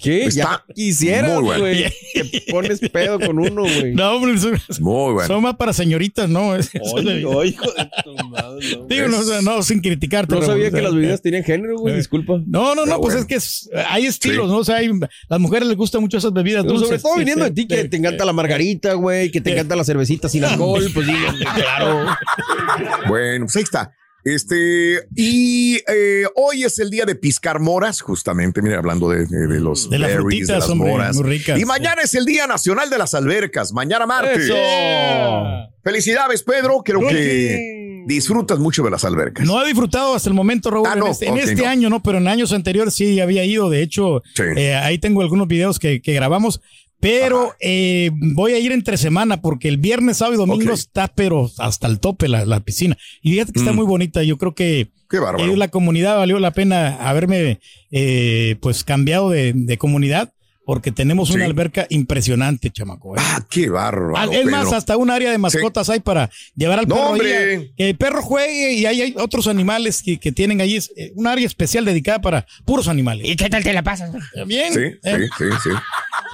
¿Qué? 0.02 0.25
Está 0.26 0.64
ya 0.66 0.75
quisieras, 0.75 1.35
muy 1.35 1.45
bueno. 1.45 1.61
güey. 1.61 1.85
Te 2.14 2.45
pones 2.52 2.80
pedo 2.90 3.18
con 3.18 3.38
uno, 3.38 3.62
güey. 3.62 3.95
No, 3.95 4.12
hombre, 4.12 4.37
son, 4.38 4.61
Muy 4.80 5.14
bueno. 5.14 5.26
son 5.26 5.42
más 5.42 5.57
para 5.57 5.73
señoritas, 5.73 6.28
¿no? 6.28 6.54
Es-. 6.57 6.71
Ay, 6.75 7.25
hijo 7.49 7.66
de 7.73 7.90
tu 8.04 8.14
madre, 8.28 8.76
no. 8.76 8.85
Digo, 8.87 9.09
no, 9.09 9.18
o 9.18 9.23
sea, 9.23 9.40
no, 9.42 9.62
sin 9.62 9.80
criticarte. 9.80 10.35
No 10.35 10.42
sabía 10.42 10.71
que 10.71 10.83
las 10.83 10.95
bebidas 10.95 11.23
tenían 11.23 11.45
género, 11.45 11.78
güey. 11.78 11.95
eh. 11.95 11.97
Disculpa. 11.97 12.40
No, 12.47 12.75
no, 12.75 12.85
no, 12.87 13.00
pues 13.00 13.14
bueno. 13.14 13.18
es 13.21 13.26
que 13.26 13.35
es- 13.37 13.71
hay 13.88 14.07
estilos, 14.07 14.47
Sí. 14.47 14.52
¿no? 14.52 14.59
O 14.59 14.64
sea, 14.64 14.76
hay, 14.76 14.90
las 15.28 15.40
mujeres 15.40 15.68
les 15.68 15.76
gustan 15.76 16.00
mucho 16.02 16.18
esas 16.18 16.33
bebidas 16.33 16.62
Pero 16.64 16.75
dulces. 16.75 16.88
sobre 16.88 17.02
todo 17.02 17.16
viniendo 17.18 17.45
de 17.45 17.50
ti, 17.52 17.66
que 17.66 17.85
te 17.85 17.97
encanta 17.97 18.25
la 18.25 18.33
margarita, 18.33 18.95
güey, 18.95 19.30
que 19.30 19.40
te 19.40 19.52
encanta 19.52 19.75
la 19.76 19.85
cervecita 19.85 20.28
sin 20.28 20.45
alcohol, 20.45 20.87
pues 20.92 21.07
digo, 21.07 21.18
claro. 21.54 22.07
Bueno, 23.09 23.47
pues 23.47 23.57
ahí 23.57 23.62
está. 23.62 23.92
Este, 24.35 25.00
y 25.16 25.76
eh, 25.88 26.25
hoy 26.37 26.64
es 26.64 26.78
el 26.78 26.90
día 26.90 27.04
de 27.04 27.14
piscar 27.14 27.61
moras, 27.61 28.00
justamente, 28.00 28.61
mira, 28.62 28.78
hablando 28.78 29.08
de, 29.08 29.26
de- 29.26 29.47
de 29.47 29.61
los 29.61 29.88
De 29.88 29.99
las 29.99 30.08
berries, 30.11 30.23
frutitas, 30.23 30.49
de 30.49 30.54
las 30.54 30.68
hombre, 30.68 30.90
moras. 30.90 31.16
muy 31.16 31.25
ricas. 31.25 31.58
Y 31.61 31.64
mañana 31.64 32.02
es 32.02 32.14
el 32.14 32.25
Día 32.25 32.47
Nacional 32.47 32.90
de 32.90 32.99
las 32.99 33.14
Albercas, 33.14 33.73
mañana 33.73 34.06
martes. 34.06 34.47
Yeah. 34.47 35.68
Felicidades, 35.82 36.42
Pedro, 36.42 36.82
creo 36.85 37.00
que 37.00 38.04
disfrutas 38.06 38.58
mucho 38.58 38.82
de 38.82 38.90
las 38.90 39.04
albercas. 39.04 39.47
No 39.47 39.58
ha 39.58 39.64
disfrutado 39.64 40.14
hasta 40.14 40.28
el 40.28 40.35
momento, 40.35 40.70
Raúl, 40.70 40.87
Ah, 40.90 40.97
no, 40.97 41.06
en 41.06 41.11
este, 41.12 41.26
en 41.26 41.37
este 41.38 41.54
no. 41.62 41.66
año, 41.68 41.90
¿no? 41.90 42.02
Pero 42.02 42.18
en 42.18 42.28
años 42.28 42.52
anteriores 42.52 42.94
sí 42.94 43.20
había 43.20 43.44
ido. 43.44 43.68
De 43.70 43.82
hecho, 43.82 44.23
Sí. 44.35 44.42
eh, 44.56 44.75
ahí 44.75 44.99
tengo 44.99 45.20
algunos 45.23 45.47
videos 45.49 45.78
que, 45.78 46.00
que 46.02 46.12
grabamos. 46.14 46.61
Pero 47.00 47.54
eh, 47.60 48.10
voy 48.12 48.52
a 48.54 48.58
ir 48.58 48.72
entre 48.72 48.96
semana 48.96 49.40
porque 49.40 49.68
el 49.68 49.76
viernes, 49.78 50.16
sábado 50.16 50.34
y 50.34 50.38
domingo 50.38 50.72
está, 50.72 51.06
pero 51.08 51.48
hasta 51.58 51.86
el 51.86 52.00
tope 52.00 52.26
la, 52.28 52.44
la 52.44 52.60
piscina. 52.60 52.96
Y 53.22 53.32
fíjate 53.32 53.52
que 53.52 53.60
está 53.60 53.72
Mm. 53.72 53.76
muy 53.76 53.86
bonita. 53.86 54.22
Yo 54.24 54.36
creo 54.36 54.54
que 54.54 54.88
Qué 55.08 55.16
eh, 55.18 55.56
la 55.56 55.68
comunidad 55.68 56.16
valió 56.16 56.38
la 56.40 56.50
pena 56.50 56.96
haberme 57.08 57.60
eh, 57.92 58.56
pues 58.60 58.82
cambiado 58.84 59.30
de, 59.30 59.52
de 59.54 59.78
comunidad 59.78 60.32
porque 60.66 60.92
tenemos 60.92 61.30
una 61.30 61.46
alberca 61.46 61.86
impresionante, 61.88 62.68
chamaco. 62.70 63.16
¿eh? 63.16 63.20
Ah, 63.22 63.42
qué 63.48 63.70
bárbaro. 63.70 64.14
Ah, 64.18 64.26
es 64.30 64.44
más, 64.44 64.64
Pedro. 64.66 64.76
hasta 64.76 64.96
un 64.98 65.08
área 65.10 65.30
de 65.30 65.38
mascotas 65.38 65.88
hay 65.88 66.00
para 66.00 66.28
llevar 66.56 66.80
al 66.80 66.86
No, 66.88 66.94
perro. 66.96 67.08
hombre. 67.12 67.72
que 67.74 67.88
el 67.88 67.96
perro 67.96 68.20
juegue 68.20 68.74
y 68.74 68.84
ahí 68.84 69.00
hay 69.00 69.14
otros 69.16 69.46
animales 69.46 70.02
que, 70.02 70.18
que 70.20 70.30
tienen 70.30 70.60
ahí. 70.60 70.76
Es, 70.76 70.92
eh, 70.94 71.12
un 71.14 71.26
área 71.26 71.46
especial 71.46 71.86
dedicada 71.86 72.20
para 72.20 72.46
puros 72.66 72.86
animales. 72.88 73.26
¿Y 73.26 73.36
qué 73.36 73.48
tal 73.48 73.62
te 73.64 73.72
la 73.72 73.82
pasas? 73.82 74.10
Bien. 74.46 74.74
Sí, 74.74 74.80
eh. 75.04 75.28
sí, 75.38 75.44
sí, 75.44 75.44
sí. 75.64 75.70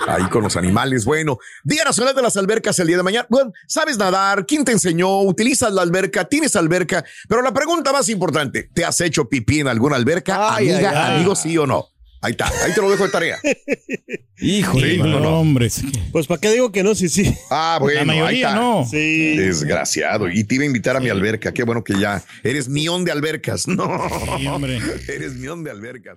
Ahí 0.06 0.24
con 0.24 0.42
los 0.42 0.56
animales. 0.56 1.04
Bueno, 1.04 1.38
Día 1.62 1.84
Nacional 1.84 2.14
de 2.14 2.22
las 2.22 2.36
Albercas 2.36 2.78
el 2.78 2.86
día 2.86 2.96
de 2.96 3.02
mañana. 3.02 3.26
Bueno, 3.30 3.52
¿sabes 3.66 3.96
nadar? 3.98 4.44
¿Quién 4.46 4.64
te 4.64 4.72
enseñó? 4.72 5.22
¿Utilizas 5.22 5.72
la 5.72 5.82
alberca? 5.82 6.24
¿Tienes 6.24 6.56
alberca? 6.56 7.04
Pero 7.28 7.42
la 7.42 7.52
pregunta 7.52 7.92
más 7.92 8.08
importante, 8.08 8.68
¿te 8.74 8.84
has 8.84 9.00
hecho 9.00 9.28
pipí 9.28 9.60
en 9.60 9.68
alguna 9.68 9.96
alberca? 9.96 10.54
Ay, 10.56 10.70
Amiga, 10.70 10.90
ay, 10.90 10.96
ay. 10.96 11.14
amigo, 11.16 11.34
sí 11.36 11.56
o 11.58 11.66
no. 11.66 11.88
Ahí 12.20 12.30
está, 12.30 12.46
ahí 12.64 12.72
te 12.72 12.80
lo 12.80 12.90
dejo 12.90 13.04
de 13.04 13.10
tarea. 13.10 13.38
Híjole. 14.38 14.92
Sí, 14.92 14.98
no, 14.98 15.06
no, 15.06 15.20
no. 15.20 15.40
hombre. 15.40 15.68
Pues 16.10 16.26
para 16.26 16.40
qué 16.40 16.52
digo 16.52 16.72
que 16.72 16.82
no, 16.82 16.94
sí, 16.94 17.08
sí. 17.10 17.34
Ah, 17.50 17.76
bueno, 17.80 18.00
La 18.00 18.04
mayoría 18.06 18.28
ahí 18.28 18.36
está. 18.42 18.54
no. 18.54 18.86
Sí. 18.90 19.36
Desgraciado. 19.36 20.28
Y 20.30 20.42
te 20.44 20.54
iba 20.54 20.64
a 20.64 20.66
invitar 20.66 20.96
a 20.96 21.00
mi 21.00 21.10
alberca. 21.10 21.52
Qué 21.52 21.64
bueno 21.64 21.84
que 21.84 21.98
ya 21.98 22.22
eres 22.42 22.68
mión 22.68 23.04
de 23.04 23.12
albercas. 23.12 23.68
No. 23.74 24.08
Sí, 24.38 24.46
hombre. 24.46 24.80
Eres 25.06 25.34
mión 25.34 25.62
de 25.64 25.70
albercas. 25.70 26.16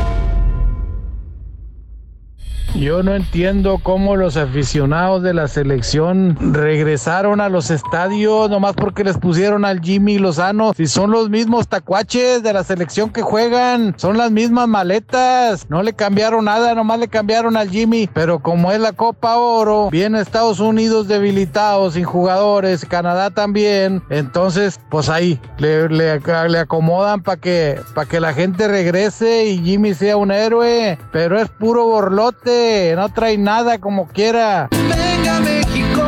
Yo 2.75 3.03
no 3.03 3.13
entiendo 3.13 3.79
cómo 3.83 4.15
los 4.15 4.37
aficionados 4.37 5.21
de 5.21 5.33
la 5.33 5.47
selección 5.47 6.35
regresaron 6.53 7.41
a 7.41 7.49
los 7.49 7.69
estadios 7.69 8.49
nomás 8.49 8.73
porque 8.73 9.03
les 9.03 9.17
pusieron 9.17 9.65
al 9.65 9.81
Jimmy 9.81 10.17
Lozano. 10.17 10.71
Si 10.75 10.87
son 10.87 11.11
los 11.11 11.29
mismos 11.29 11.67
tacuaches 11.67 12.41
de 12.41 12.53
la 12.53 12.63
selección 12.63 13.09
que 13.11 13.21
juegan, 13.21 13.93
son 13.97 14.17
las 14.17 14.31
mismas 14.31 14.67
maletas. 14.67 15.65
No 15.69 15.83
le 15.83 15.93
cambiaron 15.93 16.45
nada, 16.45 16.73
nomás 16.73 16.99
le 16.99 17.07
cambiaron 17.09 17.57
al 17.57 17.69
Jimmy. 17.69 18.09
Pero 18.13 18.39
como 18.39 18.71
es 18.71 18.79
la 18.79 18.93
Copa 18.93 19.35
Oro, 19.35 19.89
viene 19.91 20.21
Estados 20.21 20.59
Unidos 20.59 21.07
debilitados, 21.07 21.93
sin 21.95 22.05
jugadores, 22.05 22.85
Canadá 22.85 23.29
también. 23.31 24.01
Entonces, 24.09 24.79
pues 24.89 25.09
ahí 25.09 25.39
le, 25.57 25.89
le- 25.89 26.21
acomodan 26.59 27.21
para 27.21 27.39
que, 27.39 27.79
pa' 27.93 28.05
que 28.05 28.19
la 28.19 28.33
gente 28.33 28.67
regrese 28.67 29.45
y 29.47 29.59
Jimmy 29.61 29.93
sea 29.93 30.15
un 30.17 30.31
héroe. 30.31 30.97
Pero 31.11 31.37
es 31.39 31.49
puro 31.49 31.85
borlote, 31.85 32.60
no 32.95 33.09
trae 33.09 33.37
nada 33.37 33.79
como 33.79 34.07
quiera. 34.07 34.69
Venga 34.71 35.39
México, 35.39 36.03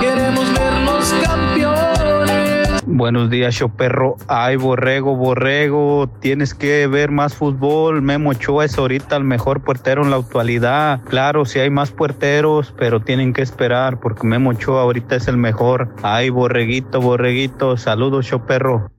queremos 0.00 0.52
verlos 0.52 1.14
campeones. 1.22 2.82
Buenos 2.86 3.30
días, 3.30 3.54
show 3.54 3.70
perro. 3.70 4.16
Ay, 4.26 4.56
borrego, 4.56 5.14
borrego. 5.14 6.08
Tienes 6.20 6.54
que 6.54 6.86
ver 6.86 7.10
más 7.10 7.34
fútbol. 7.34 8.02
Memo 8.02 8.30
Ochoa 8.30 8.64
es 8.64 8.76
ahorita 8.76 9.16
el 9.16 9.24
mejor 9.24 9.62
puertero 9.62 10.02
en 10.02 10.10
la 10.10 10.16
actualidad. 10.16 11.00
Claro, 11.08 11.44
si 11.44 11.60
hay 11.60 11.70
más 11.70 11.90
puerteros, 11.90 12.74
pero 12.76 13.00
tienen 13.00 13.32
que 13.32 13.42
esperar 13.42 14.00
porque 14.00 14.26
Memo 14.26 14.50
Ochoa 14.50 14.82
ahorita 14.82 15.16
es 15.16 15.28
el 15.28 15.36
mejor. 15.36 15.94
Ay, 16.02 16.30
borreguito, 16.30 17.00
borreguito. 17.00 17.76
Saludos, 17.76 18.26
show 18.26 18.44
perro. 18.46 18.90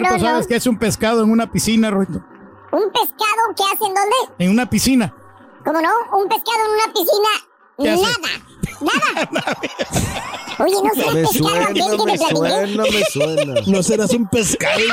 Cierto, 0.00 0.18
¿sabes 0.18 0.46
qué 0.46 0.56
es 0.56 0.66
un 0.66 0.78
pescado 0.78 1.22
en 1.22 1.30
una 1.30 1.50
piscina, 1.50 1.90
Roito? 1.90 2.22
¿Un 2.72 2.92
pescado 2.92 3.54
que 3.56 3.62
hace 3.64 3.84
en 3.86 3.94
dónde? 3.94 4.16
En 4.38 4.50
una 4.50 4.68
piscina. 4.68 5.14
¿Cómo 5.64 5.80
no? 5.80 5.90
¿Un 6.18 6.28
pescado 6.28 6.58
en 6.66 6.72
una 6.74 6.92
piscina? 6.92 7.28
¿Qué 7.78 7.90
hace? 7.90 8.02
Nada. 8.80 9.28
Nada. 9.30 9.58
Oye, 10.58 10.74
no 10.82 10.94
será 10.94 11.12
Me 11.12 11.20
pescado 11.22 11.48
suena, 11.50 11.64
aquel 11.64 11.96
que 11.96 12.04
me 12.04 12.18
suena, 12.18 12.82
me 12.82 13.04
suena. 13.04 13.54
No 13.66 13.82
serás 13.82 14.10
un 14.12 14.28
pescado. 14.28 14.80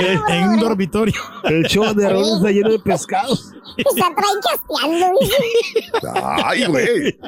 en- 0.00 0.34
en 0.34 0.48
un 0.48 0.60
dormitorio. 0.60 1.14
El 1.44 1.64
show 1.66 1.92
de 1.94 2.08
Raúl 2.08 2.36
está 2.38 2.50
lleno 2.50 2.70
de 2.70 2.78
pescados. 2.78 3.52
Se 3.76 3.84
traen 4.00 4.14
casteando, 4.42 5.18
dice. 5.20 5.36
Ay, 6.44 6.64
güey. 6.66 7.18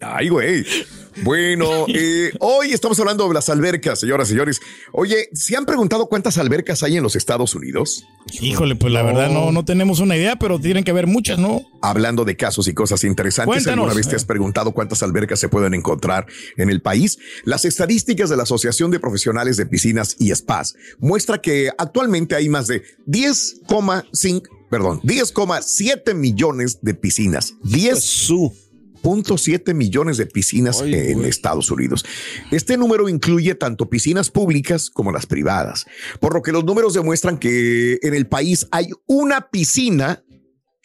Ay, 0.00 0.28
güey. 0.28 0.64
Bueno, 1.22 1.86
eh, 1.88 2.30
hoy 2.40 2.72
estamos 2.72 2.98
hablando 3.00 3.26
de 3.26 3.32
las 3.34 3.48
albercas, 3.48 4.00
señoras 4.00 4.28
y 4.28 4.32
señores. 4.32 4.60
Oye, 4.92 5.28
¿se 5.32 5.56
han 5.56 5.64
preguntado 5.64 6.06
cuántas 6.06 6.36
albercas 6.36 6.82
hay 6.82 6.98
en 6.98 7.02
los 7.02 7.16
Estados 7.16 7.54
Unidos? 7.54 8.04
Híjole, 8.40 8.74
pues 8.76 8.92
la 8.92 9.02
verdad 9.02 9.30
no, 9.30 9.50
no 9.52 9.64
tenemos 9.64 10.00
una 10.00 10.14
idea, 10.16 10.36
pero 10.36 10.58
tienen 10.58 10.84
que 10.84 10.90
haber 10.90 11.06
muchas, 11.06 11.38
¿no? 11.38 11.62
Hablando 11.80 12.24
de 12.26 12.36
casos 12.36 12.68
y 12.68 12.74
cosas 12.74 13.02
interesantes, 13.04 13.54
Cuéntanos. 13.54 13.84
¿alguna 13.84 13.94
vez 13.94 14.08
te 14.08 14.16
has 14.16 14.26
preguntado 14.26 14.72
cuántas 14.72 15.02
albercas 15.02 15.40
se 15.40 15.48
pueden 15.48 15.72
encontrar 15.72 16.26
en 16.58 16.68
el 16.68 16.82
país? 16.82 17.15
Las 17.44 17.64
estadísticas 17.64 18.30
de 18.30 18.36
la 18.36 18.44
Asociación 18.44 18.90
de 18.90 19.00
Profesionales 19.00 19.56
de 19.56 19.66
Piscinas 19.66 20.16
y 20.18 20.34
Spas 20.34 20.74
muestra 20.98 21.40
que 21.40 21.70
actualmente 21.76 22.34
hay 22.34 22.48
más 22.48 22.66
de 22.66 22.82
10,5, 23.06 24.42
perdón, 24.70 25.00
10,7 25.02 26.14
millones 26.14 26.78
de 26.82 26.94
piscinas. 26.94 27.54
10.7 27.62 29.74
millones 29.74 30.16
de 30.16 30.26
piscinas 30.26 30.82
en 30.82 31.24
Estados 31.24 31.70
Unidos. 31.70 32.04
Este 32.50 32.76
número 32.76 33.08
incluye 33.08 33.54
tanto 33.54 33.88
piscinas 33.88 34.30
públicas 34.30 34.90
como 34.90 35.12
las 35.12 35.26
privadas, 35.26 35.86
por 36.20 36.34
lo 36.34 36.42
que 36.42 36.50
los 36.52 36.64
números 36.64 36.94
demuestran 36.94 37.38
que 37.38 37.98
en 38.02 38.14
el 38.14 38.26
país 38.26 38.66
hay 38.70 38.90
una 39.06 39.50
piscina 39.50 40.24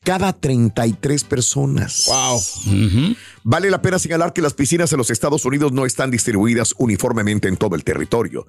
cada 0.03 0.33
33 0.33 1.23
personas. 1.23 2.05
Wow. 2.07 3.15
Vale 3.43 3.69
la 3.69 3.81
pena 3.81 3.99
señalar 3.99 4.33
que 4.33 4.41
las 4.41 4.53
piscinas 4.53 4.91
en 4.91 4.97
los 4.97 5.11
Estados 5.11 5.45
Unidos 5.45 5.71
no 5.71 5.85
están 5.85 6.09
distribuidas 6.09 6.73
uniformemente 6.77 7.47
en 7.47 7.57
todo 7.57 7.75
el 7.75 7.83
territorio. 7.83 8.47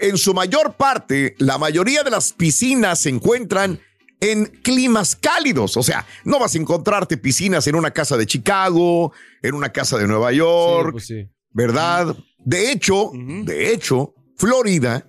En 0.00 0.16
su 0.16 0.32
mayor 0.32 0.74
parte, 0.74 1.34
la 1.38 1.58
mayoría 1.58 2.02
de 2.02 2.10
las 2.10 2.32
piscinas 2.32 3.00
se 3.00 3.10
encuentran 3.10 3.78
en 4.20 4.46
climas 4.46 5.16
cálidos. 5.16 5.76
O 5.76 5.82
sea, 5.82 6.06
no 6.24 6.38
vas 6.38 6.54
a 6.54 6.58
encontrarte 6.58 7.18
piscinas 7.18 7.66
en 7.66 7.74
una 7.74 7.90
casa 7.90 8.16
de 8.16 8.26
Chicago, 8.26 9.12
en 9.42 9.54
una 9.54 9.68
casa 9.70 9.98
de 9.98 10.06
Nueva 10.06 10.32
York, 10.32 10.92
pues 10.92 11.06
sí. 11.06 11.28
¿verdad? 11.50 12.16
De 12.38 12.70
hecho, 12.70 13.10
de 13.14 13.72
hecho, 13.72 14.14
Florida, 14.36 15.06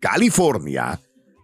California, 0.00 1.00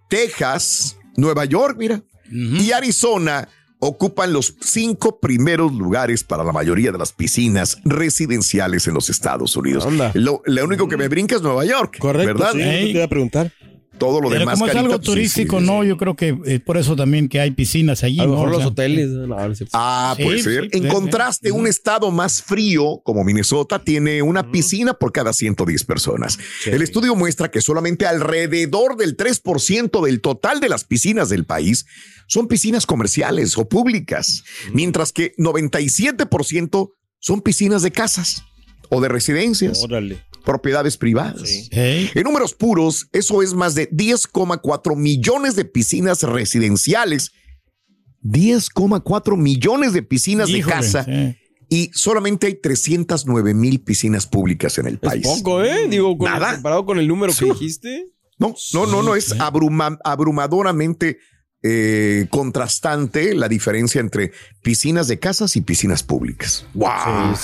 Texas, 0.09 0.97
Nueva 1.17 1.45
York, 1.45 1.77
mira, 1.79 2.03
y 2.29 2.73
Arizona 2.73 3.49
ocupan 3.79 4.33
los 4.33 4.55
cinco 4.61 5.21
primeros 5.21 5.73
lugares 5.73 6.25
para 6.25 6.45
la 6.45 6.53
mayoría 6.53 6.93
de 6.93 6.99
las 6.99 7.13
piscinas 7.13 7.79
residenciales 7.85 8.87
en 8.87 8.95
los 8.95 9.11
Estados 9.11 9.57
Unidos. 9.57 9.87
Lo, 10.15 10.43
lo 10.45 10.65
único 10.65 10.89
que 10.89 10.97
me 10.97 11.09
brinca 11.09 11.37
es 11.37 11.43
Nueva 11.43 11.65
York, 11.65 11.99
Correcto, 11.99 12.35
¿verdad? 12.35 12.53
sí, 12.53 12.59
te 12.59 12.89
iba 12.91 13.05
a 13.05 13.09
preguntar. 13.09 13.53
Todo 13.99 14.21
lo 14.21 14.29
Pero 14.29 14.41
demás. 14.41 14.55
como 14.55 14.67
es 14.67 14.77
algo 14.77 14.89
Carita, 14.91 14.99
pues, 14.99 15.07
turístico, 15.15 15.59
sí, 15.59 15.65
sí. 15.67 15.71
no, 15.73 15.85
yo 15.85 15.97
creo 15.97 16.15
que 16.15 16.37
eh, 16.47 16.61
por 16.61 16.77
eso 16.77 16.97
también 16.97 17.29
que 17.29 17.41
hay 17.41 17.51
piscinas 17.51 18.03
allí. 18.05 18.21
A 18.21 18.25
lo 18.25 18.31
¿no? 18.31 18.35
mejor 18.37 18.49
O 18.49 18.53
los 18.53 18.59
sea, 18.61 18.67
hoteles. 18.69 19.09
no, 19.09 19.27
no 19.27 19.53
es 19.53 19.59
cierto. 19.59 19.77
Ah, 19.79 20.15
Sí, 20.17 20.23
puede 20.25 20.43
ser. 20.43 20.65
sí, 20.65 20.71
en 20.79 20.83
sí, 20.85 20.89
contraste, 20.89 21.51
un 21.53 21.67
estado 21.67 22.11
más 22.11 22.43
frío 22.43 23.01
como 23.05 23.25
Minnesota 23.25 23.79
tiene 23.83 24.23
una 24.23 24.51
piscina 24.51 24.95
por 24.95 25.13
cada 25.13 25.33
110 25.33 25.85
personas. 25.85 26.39
El 26.67 26.83
estudio 26.83 27.15
muestra 27.17 27.51
que 27.51 27.61
solamente 27.61 28.07
alrededor 28.07 28.97
del 28.97 29.17
3% 29.17 30.05
del 30.05 30.21
total 30.21 30.61
de 30.61 30.69
las 30.69 30.85
piscinas 30.85 31.29
del 31.29 31.45
país 31.45 31.87
son 32.29 32.49
piscinas 32.49 32.87
comerciales 32.87 33.57
o 33.57 33.69
públicas, 33.69 34.43
mientras 34.73 35.13
que 35.13 35.33
97% 35.37 36.91
son 37.19 37.41
piscinas 37.41 37.83
de 37.83 37.91
casas 37.91 38.43
o 38.89 39.01
de 39.01 39.09
residencias, 39.09 39.83
Órale. 39.83 40.19
Propiedades 40.57 40.97
privadas. 40.97 41.69
Hey. 41.71 42.11
En 42.15 42.23
números 42.25 42.55
puros, 42.55 43.09
eso 43.13 43.43
es 43.43 43.53
más 43.55 43.75
de 43.75 43.91
10,4 43.91 44.97
millones 44.97 45.55
de 45.57 45.65
piscinas 45.65 46.23
residenciales. 46.23 47.33
10,4 48.23 49.37
millones 49.37 49.93
de 49.93 50.03
piscinas 50.03 50.49
Híjole, 50.49 50.65
de 50.65 50.71
casa 50.71 51.05
sí. 51.05 51.37
y 51.69 51.91
solamente 51.95 52.47
hay 52.49 52.55
309 52.61 53.55
mil 53.55 53.81
piscinas 53.81 54.27
públicas 54.27 54.79
en 54.79 54.87
el 54.87 54.95
Es 54.95 55.01
país. 55.01 55.27
poco, 55.27 55.63
¿eh? 55.63 55.87
Digo, 55.89 56.17
con- 56.19 56.31
Nada. 56.31 56.55
comparado 56.55 56.85
con 56.85 56.99
el 56.99 57.07
número 57.07 57.33
que 57.39 57.45
dijiste. 57.45 58.09
No, 58.39 58.55
no, 58.75 58.87
no, 58.87 59.03
no, 59.03 59.15
es 59.17 59.33
abruma- 59.39 59.99
abrumadoramente 60.05 61.19
eh, 61.63 62.27
contrastante 62.31 63.35
la 63.35 63.49
diferencia 63.49 64.01
entre 64.01 64.31
piscinas 64.63 65.09
de 65.09 65.19
casas 65.19 65.57
y 65.57 65.61
piscinas 65.63 66.03
públicas. 66.03 66.67
¡Wow! 66.75 66.91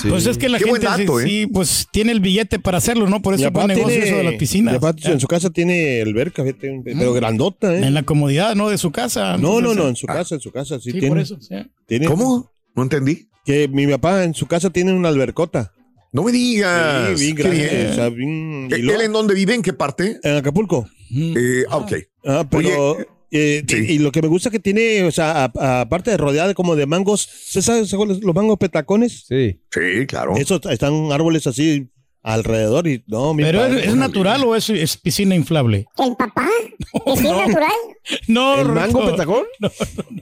Pues 0.09 0.25
es 0.27 0.37
que 0.37 0.49
la 0.49 0.59
Qué 0.59 0.65
gente 0.65 0.79
dato, 0.85 1.19
sí, 1.19 1.25
¿eh? 1.25 1.27
sí, 1.27 1.47
pues 1.47 1.87
tiene 1.91 2.11
el 2.13 2.19
billete 2.19 2.59
para 2.59 2.77
hacerlo, 2.77 3.07
¿no? 3.09 3.21
Por 3.21 3.33
eso 3.33 3.51
pone 3.51 3.75
negocio 3.75 3.89
tiene- 3.99 4.05
eso 4.07 4.17
de 4.17 4.23
las 4.23 4.33
piscinas. 4.35 4.73
mi 4.73 4.79
papá 4.79 4.95
en 5.11 5.19
su 5.19 5.27
casa 5.27 5.49
tiene 5.49 6.01
alberca, 6.01 6.43
pero 6.43 7.11
Mm. 7.11 7.15
grandota, 7.15 7.75
¿eh? 7.75 7.85
En 7.85 7.93
la 7.93 8.03
comodidad, 8.03 8.55
¿no? 8.55 8.69
De 8.69 8.77
su 8.77 8.91
casa. 8.91 9.37
No, 9.37 9.59
no, 9.61 9.73
no, 9.73 9.87
en 9.89 9.95
su 9.95 10.07
casa, 10.07 10.35
en 10.35 10.41
su 10.41 10.51
casa. 10.51 10.79
Sí, 10.79 10.91
Sí, 10.91 10.99
tiene, 10.99 11.07
por 11.09 11.19
eso. 11.19 11.37
sí. 11.41 11.55
tiene- 11.87 12.05
¿Cómo? 12.07 12.51
No 12.75 12.83
entendí. 12.83 13.27
Que 13.45 13.67
mi 13.67 13.85
papá 13.87 14.23
en 14.23 14.33
su 14.33 14.45
casa 14.47 14.69
tiene 14.69 14.93
una 14.93 15.09
albercota. 15.09 15.73
No 16.13 16.23
me 16.23 16.31
digas. 16.31 17.19
Sí, 17.19 17.25
bien 17.25 17.35
Qué 17.35 17.43
grande. 17.43 17.67
bien. 17.69 17.87
o 17.89 17.93
sea, 17.95 18.09
bien- 18.09 18.67
y 18.71 18.73
¿Él 18.89 19.01
en 19.01 19.11
dónde 19.11 19.33
vive? 19.33 19.53
¿En 19.55 19.61
qué 19.63 19.73
parte? 19.73 20.19
en 20.23 20.35
Acapulco. 20.37 20.87
Eh, 21.13 21.63
ah, 21.69 21.77
ok. 21.77 21.93
Ah, 22.25 22.45
pero... 22.49 22.97
eh, 23.33 23.63
Sí. 23.67 23.75
y, 23.89 23.91
y 23.93 23.99
lo 23.99 24.11
que 24.11 24.21
me 24.21 24.27
gusta 24.29 24.49
que 24.49 24.59
tiene, 24.59 25.03
o 25.03 25.11
sea, 25.11 25.45
aparte 25.45 26.11
de 26.11 26.17
rodeada 26.17 26.47
de 26.49 26.55
como 26.55 26.75
de 26.75 26.85
mangos, 26.85 27.21
¿se 27.21 27.61
sabe 27.61 27.85
se 27.85 27.95
acuerdan 27.95 28.19
los 28.21 28.35
mangos 28.35 28.57
petacones? 28.57 29.25
Sí. 29.27 29.59
Sí, 29.71 30.05
claro. 30.07 30.35
Esos 30.37 30.61
están 30.69 31.11
árboles 31.11 31.45
así 31.47 31.89
alrededor 32.21 32.87
y 32.87 33.03
no, 33.07 33.33
mi 33.33 33.43
¿Pero 33.43 33.59
padre, 33.59 33.81
es, 33.81 33.87
es 33.87 33.95
natural 33.95 34.43
o 34.45 34.55
es, 34.55 34.69
es 34.69 34.95
piscina 34.95 35.35
inflable? 35.35 35.87
¿El 35.97 36.15
papá? 36.15 36.47
¿Es 37.05 37.19
sí 37.19 37.27
natural? 37.29 37.71
No, 38.27 38.55
¿El 38.61 38.69
mango 38.69 39.05
petacón? 39.05 39.43
No, 39.59 39.69
no, 39.69 40.21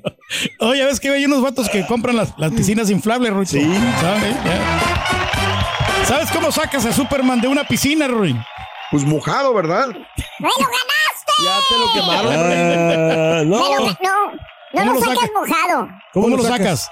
no. 0.59 0.69
Oye, 0.69 0.85
¿ves 0.85 0.99
que 1.01 1.09
hay 1.09 1.25
unos 1.25 1.41
vatos 1.43 1.67
que 1.69 1.85
compran 1.85 2.15
las, 2.15 2.33
las 2.37 2.51
piscinas 2.53 2.89
inflables, 2.89 3.33
Ruito? 3.33 3.51
Sí. 3.51 3.61
¿Sabes? 3.99 4.35
¿Sabes 6.07 6.31
cómo 6.31 6.51
sacas 6.51 6.85
a 6.85 6.93
Superman 6.93 7.41
de 7.41 7.47
una 7.49 7.65
piscina, 7.65 8.07
Ruin? 8.07 8.37
Pues 8.91 9.03
mojado, 9.03 9.53
¿verdad? 9.53 9.87
¡Me 9.89 9.95
lo 10.47 10.55
ganaste! 10.57 11.00
Ya 11.43 11.59
te 11.69 11.77
lo 11.77 11.93
quemaron. 11.93 12.33
Ah, 12.33 13.41
no. 13.45 13.59
no, 13.59 13.79
no 13.79 13.91
¿Cómo 14.73 14.85
lo 14.85 14.93
lo 14.93 15.01
sacas 15.01 15.29
mojado. 15.33 15.87
¿Cómo, 16.13 16.25
¿Cómo 16.25 16.37
lo 16.37 16.43
sacas? 16.43 16.89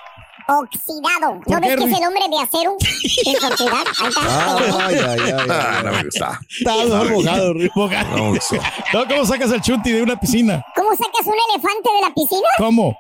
Oxidado. 0.48 1.39
¿Por 1.46 1.53
¿No 1.53 1.62
ves 1.62 1.77
que 1.77 1.84
es 1.84 1.98
el 2.00 2.06
hombre 2.08 2.24
de 2.27 2.41
acero? 2.41 2.75
Es 2.82 3.44
oxidar. 3.44 3.86
Ahí 4.01 4.08
está. 4.08 4.88
Ay, 4.88 4.98
ay, 4.98 5.20
ay, 5.20 5.46
Ah, 5.50 5.75
ay, 5.77 5.84
no 5.84 5.89
ay. 5.89 5.96
me 5.98 6.03
gusta. 6.06 6.39
Está 6.50 6.74
mojado, 7.13 7.53
Rick. 7.53 7.72
Mojado. 7.75 8.18
No, 8.94 9.08
¿cómo 9.08 9.25
sacas 9.25 9.51
al 9.51 9.62
chunti 9.62 9.91
de 9.91 10.01
una 10.01 10.20
piscina? 10.20 10.63
¿Cómo 10.75 10.89
sacas 10.91 11.25
un 11.25 11.36
elefante 11.51 11.89
de 11.96 12.01
la 12.08 12.13
piscina? 12.15 12.48
¿Cómo? 12.58 12.98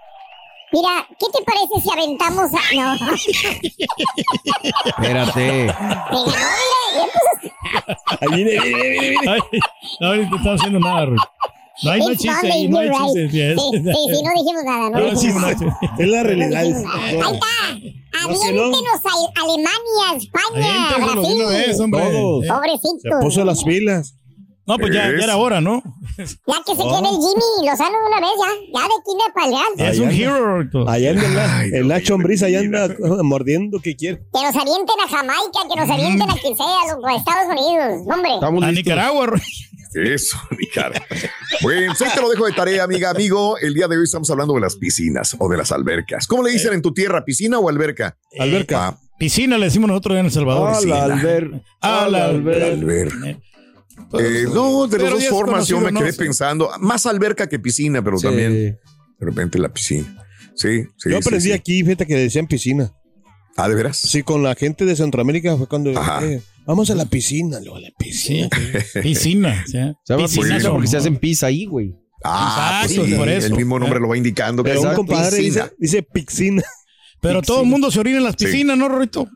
Mira, 0.71 1.07
¿qué 1.19 1.25
te 1.33 1.43
parece 1.43 1.81
si 1.83 1.91
aventamos 1.91 2.51
a... 2.53 2.59
No. 2.75 3.15
Espérate. 4.85 5.67
No, 6.11 6.25
Ahí 8.21 8.43
viene, 8.43 8.59
viene, 8.61 8.99
viene, 8.99 9.15
no, 9.99 10.07
ahorita 10.07 10.35
estamos 10.35 10.59
haciendo 10.61 10.79
nada, 10.79 11.05
Ruin. 11.05 11.19
No 11.81 11.91
hay, 11.91 11.99
no 12.01 12.11
it's 12.11 12.25
ahí, 12.27 12.67
no 12.67 12.79
hay 12.79 12.89
right. 12.89 13.31
sí, 13.31 13.41
es- 13.41 13.55
Sí, 13.61 13.69
sí, 13.71 13.79
sí, 13.81 14.23
no 14.23 14.31
dijimos 14.33 14.63
nada, 14.65 14.89
no 14.89 14.99
No, 14.99 15.15
sí, 15.15 15.27
dijimos 15.27 15.41
no, 15.41 15.47
nada. 15.69 15.79
Es 15.97 16.07
la 16.07 16.23
realidad. 16.23 16.59
Ahí 16.61 16.71
es- 16.71 16.77
está. 16.77 16.87
No, 16.91 17.31
que 17.31 18.51
no. 18.51 18.63
Aviéntenos 18.65 19.01
a 19.05 19.41
Alemania, 19.43 20.17
España, 20.17 20.97
Brasil. 20.97 21.81
hombre. 21.81 22.01
Todos. 22.01 22.43
Eh, 22.43 22.47
Se 22.47 22.53
Pobrecitos. 22.53 23.19
puso 23.21 23.45
las 23.45 23.63
pilas. 23.63 24.15
No, 24.69 24.77
pues 24.77 24.93
ya, 24.93 25.05
ya 25.17 25.23
era 25.23 25.35
hora, 25.37 25.59
¿no? 25.61 25.81
Ya 26.15 26.25
que 26.63 26.75
se 26.75 26.83
quede 26.83 27.09
el 27.09 27.17
Jimmy 27.17 27.67
Lozano 27.67 27.97
de 27.97 28.07
una 28.07 28.19
vez, 28.19 28.29
ya. 28.37 28.79
Ya 28.79 28.81
de 28.87 28.93
aquí 28.99 29.13
de 29.17 29.49
Real. 29.49 29.91
Es 29.91 29.99
un 29.99 30.11
hero. 30.11 30.87
Allá 30.87 31.09
anda 31.09 31.27
la, 31.29 31.57
Ay, 31.57 31.71
el 31.73 31.87
Nacho 31.87 32.13
Ambriz, 32.13 32.43
allá 32.43 32.59
anda 32.59 32.95
mordiendo 33.23 33.79
que 33.79 33.95
quiere. 33.95 34.17
Que 34.17 34.43
nos 34.43 34.55
avienten 34.55 34.95
a 35.03 35.09
Jamaica, 35.09 35.59
que 35.73 35.79
nos 35.81 35.89
avienten 35.89 36.29
a 36.29 36.35
quien 36.35 36.55
sea, 36.55 36.93
loco, 36.93 37.07
a 37.07 37.15
Estados 37.15 37.47
Unidos. 37.47 38.03
Hombre. 38.13 38.33
Estamos 38.35 38.63
A 38.63 38.67
listos. 38.67 38.85
Nicaragua. 38.85 39.33
Eso, 39.95 40.37
mi 40.55 40.67
cara. 40.67 41.01
Bueno, 41.63 41.93
pues 41.97 42.07
ahí 42.07 42.15
te 42.15 42.21
lo 42.21 42.29
dejo 42.29 42.45
de 42.45 42.51
tarea, 42.51 42.83
amiga, 42.83 43.09
amigo. 43.09 43.57
El 43.57 43.73
día 43.73 43.87
de 43.87 43.97
hoy 43.97 44.03
estamos 44.03 44.29
hablando 44.29 44.53
de 44.53 44.61
las 44.61 44.75
piscinas 44.75 45.35
o 45.39 45.49
de 45.49 45.57
las 45.57 45.71
albercas. 45.71 46.27
¿Cómo 46.27 46.43
le 46.43 46.51
dicen 46.51 46.73
en 46.73 46.83
tu 46.83 46.93
tierra, 46.93 47.25
piscina 47.25 47.57
o 47.57 47.69
alberca? 47.69 48.15
Alberca. 48.37 48.89
Ah, 48.89 48.99
Piscina 49.17 49.57
le 49.57 49.65
decimos 49.65 49.89
nosotros 49.89 50.17
en 50.17 50.25
El 50.25 50.31
Salvador. 50.31 50.69
A 50.69 50.71
la 50.73 50.77
piscina. 50.77 51.03
alber. 51.03 51.61
A 51.81 52.07
la 52.07 52.25
alber. 52.25 52.63
alberca. 52.63 53.39
Eh, 54.19 54.45
no, 54.53 54.87
de 54.87 54.97
las 54.97 55.05
Pero 55.07 55.15
dos 55.19 55.27
formas 55.27 55.67
yo 55.67 55.79
me 55.79 55.91
¿no? 55.91 55.99
quedé 55.99 56.11
Sí. 56.13 56.17
pensando. 56.19 56.69
Más 56.79 57.05
alberca 57.05 57.47
que 57.47 57.59
piscina, 57.59 58.03
pero 58.03 58.17
Sí. 58.17 58.27
también 58.27 58.53
de 58.53 58.79
repente 59.19 59.59
la 59.59 59.69
piscina. 59.69 60.25
Sí, 60.55 60.83
sí. 60.97 61.09
Yo 61.09 61.21
sí, 61.21 61.27
aprendí 61.27 61.45
sí. 61.45 61.51
aquí, 61.51 61.83
fíjate 61.83 62.05
que 62.05 62.15
le 62.15 62.21
decían 62.21 62.47
piscina. 62.47 62.91
Ah, 63.57 63.67
¿de 63.67 63.75
veras? 63.75 63.97
Sí, 63.97 64.23
con 64.23 64.41
la 64.43 64.55
gente 64.55 64.85
de 64.85 64.95
Centroamérica 64.95 65.57
fue 65.57 65.67
cuando 65.67 65.91
eh, 65.91 66.41
vamos 66.65 66.89
a 66.91 66.95
la 66.95 67.05
piscina, 67.05 67.59
luego 67.59 67.75
a 67.77 67.81
la 67.81 67.89
piscina. 67.97 68.49
Piscina. 69.01 69.63
¿sí? 69.65 69.73
Se 70.03 70.13
llama 70.13 70.25
piscina 70.27 70.59
porque 70.71 70.85
¿no? 70.85 70.87
se 70.91 70.97
hacen 70.97 71.17
pis 71.17 71.43
ahí, 71.43 71.65
güey. 71.65 71.93
Ah, 72.23 72.83
pues 72.85 72.93
sí, 73.07 73.13
por 73.15 73.27
eso. 73.29 73.47
el 73.47 73.53
mismo 73.55 73.79
nombre 73.79 73.99
lo 73.99 74.09
va 74.09 74.17
indicando. 74.17 74.63
Pero 74.63 74.81
un 74.81 74.93
compadre 74.95 75.37
piscina. 75.37 75.63
dice, 75.65 75.75
dice 75.77 76.03
piscina. 76.03 76.63
Pero 77.21 77.41
todo 77.41 77.61
el 77.63 77.67
mundo 77.67 77.91
se 77.91 77.99
orina 77.99 78.17
en 78.19 78.23
las 78.23 78.35
Sí. 78.37 78.45
piscinas, 78.45 78.77
¿no, 78.77 78.87
Rorito? 78.87 79.27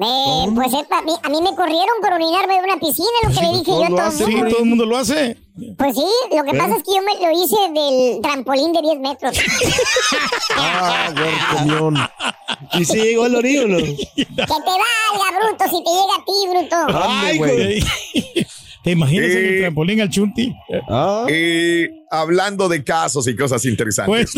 Eh, 0.00 0.46
pues 0.54 0.72
es 0.74 0.86
pa- 0.86 0.98
a 0.98 1.02
mí, 1.02 1.12
a 1.22 1.28
mí 1.28 1.42
me 1.42 1.56
corrieron 1.56 1.96
por 2.00 2.12
orinarme 2.12 2.54
de 2.54 2.60
una 2.64 2.76
piscina, 2.78 3.08
lo 3.24 3.34
que 3.34 3.40
le 3.40 3.48
dije 3.58 3.70
yo 3.72 3.84
a 3.84 3.88
todo 3.88 4.06
el 4.06 4.12
Sí, 4.12 4.26
mundo. 4.36 4.50
todo 4.50 4.58
el 4.60 4.64
mundo 4.68 4.86
lo 4.86 4.96
hace. 4.96 5.36
Pues 5.76 5.96
sí, 5.96 6.06
lo 6.36 6.44
que 6.44 6.56
pasa 6.56 6.76
es 6.76 6.82
que 6.84 6.94
yo 6.94 7.02
me 7.02 7.14
lo 7.26 7.32
hice 7.44 7.56
del 7.74 8.20
trampolín 8.22 8.72
de 8.72 8.80
10 8.82 9.00
metros. 9.00 9.36
Ah, 10.60 11.12
camión. 11.54 11.96
¿Y 12.74 12.84
si 12.84 12.96
llegó 12.96 13.24
al 13.24 13.34
orillo 13.36 13.64
o 13.64 13.68
no? 13.68 13.76
que 13.78 13.94
te 14.16 14.34
valga, 14.44 15.38
bruto, 15.40 15.64
si 15.64 15.82
te 15.84 15.90
llega 15.90 16.14
a 16.16 16.24
ti, 16.24 16.48
bruto. 16.50 16.76
Ay, 17.08 17.38
güey. 17.38 17.84
¿Te 18.88 18.92
imaginas 18.92 19.30
en 19.32 19.36
el 19.36 19.54
Eh. 19.54 19.60
trampolín 19.60 20.00
al 20.00 20.08
chunti? 20.08 20.54
Ah. 20.88 21.26
Eh, 21.28 21.90
hablando 22.10 22.70
de 22.70 22.82
casos 22.82 23.28
y 23.28 23.36
cosas 23.36 23.66
interesantes. 23.66 24.32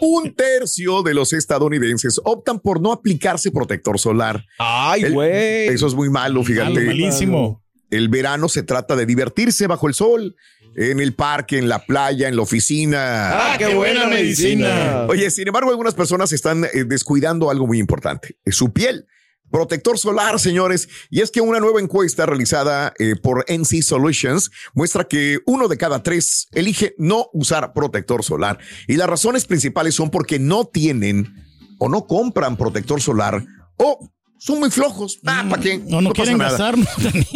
Un 0.00 0.32
tercio 0.32 1.02
de 1.02 1.12
los 1.12 1.32
estadounidenses 1.32 2.20
optan 2.22 2.60
por 2.60 2.80
no 2.80 2.92
aplicarse 2.92 3.50
protector 3.50 3.98
solar. 3.98 4.44
Ay, 4.60 5.10
güey. 5.10 5.66
Eso 5.68 5.88
es 5.88 5.94
muy 5.94 6.08
malo, 6.08 6.44
fíjate. 6.44 6.70
Malo, 6.70 6.86
malísimo. 6.86 7.64
El 7.90 8.08
verano 8.08 8.48
se 8.48 8.62
trata 8.62 8.94
de 8.94 9.06
divertirse 9.06 9.66
bajo 9.66 9.88
el 9.88 9.94
sol, 9.94 10.36
en 10.76 11.00
el 11.00 11.14
parque, 11.14 11.58
en 11.58 11.68
la 11.68 11.80
playa, 11.84 12.28
en 12.28 12.36
la 12.36 12.42
oficina. 12.42 13.30
Ah, 13.54 13.56
qué 13.58 13.74
buena 13.74 14.06
medicina. 14.06 15.06
Oye, 15.08 15.28
sin 15.32 15.48
embargo, 15.48 15.70
algunas 15.70 15.94
personas 15.94 16.30
están 16.32 16.64
eh, 16.64 16.84
descuidando 16.86 17.50
algo 17.50 17.66
muy 17.66 17.80
importante, 17.80 18.36
es 18.44 18.54
su 18.54 18.72
piel. 18.72 19.06
Protector 19.50 19.98
solar, 19.98 20.38
señores. 20.38 20.88
Y 21.10 21.20
es 21.20 21.30
que 21.30 21.40
una 21.40 21.60
nueva 21.60 21.80
encuesta 21.80 22.26
realizada 22.26 22.92
eh, 22.98 23.16
por 23.16 23.44
NC 23.48 23.82
Solutions 23.82 24.50
muestra 24.74 25.04
que 25.04 25.40
uno 25.46 25.68
de 25.68 25.76
cada 25.76 26.02
tres 26.02 26.48
elige 26.52 26.94
no 26.98 27.26
usar 27.32 27.72
protector 27.72 28.22
solar. 28.22 28.58
Y 28.86 28.94
las 28.94 29.08
razones 29.08 29.46
principales 29.46 29.94
son 29.94 30.10
porque 30.10 30.38
no 30.38 30.64
tienen 30.64 31.34
o 31.78 31.88
no 31.88 32.06
compran 32.06 32.56
protector 32.56 33.00
solar 33.00 33.44
o 33.76 34.10
son 34.40 34.58
muy 34.58 34.70
flojos. 34.70 35.20
Ah, 35.26 35.44
¿para 35.50 35.60
qué? 35.60 35.78
No, 35.86 36.00
no, 36.00 36.10
pasa 36.10 36.22
quieren 36.22 36.38
nada. 36.38 36.72
gastar. 36.72 36.74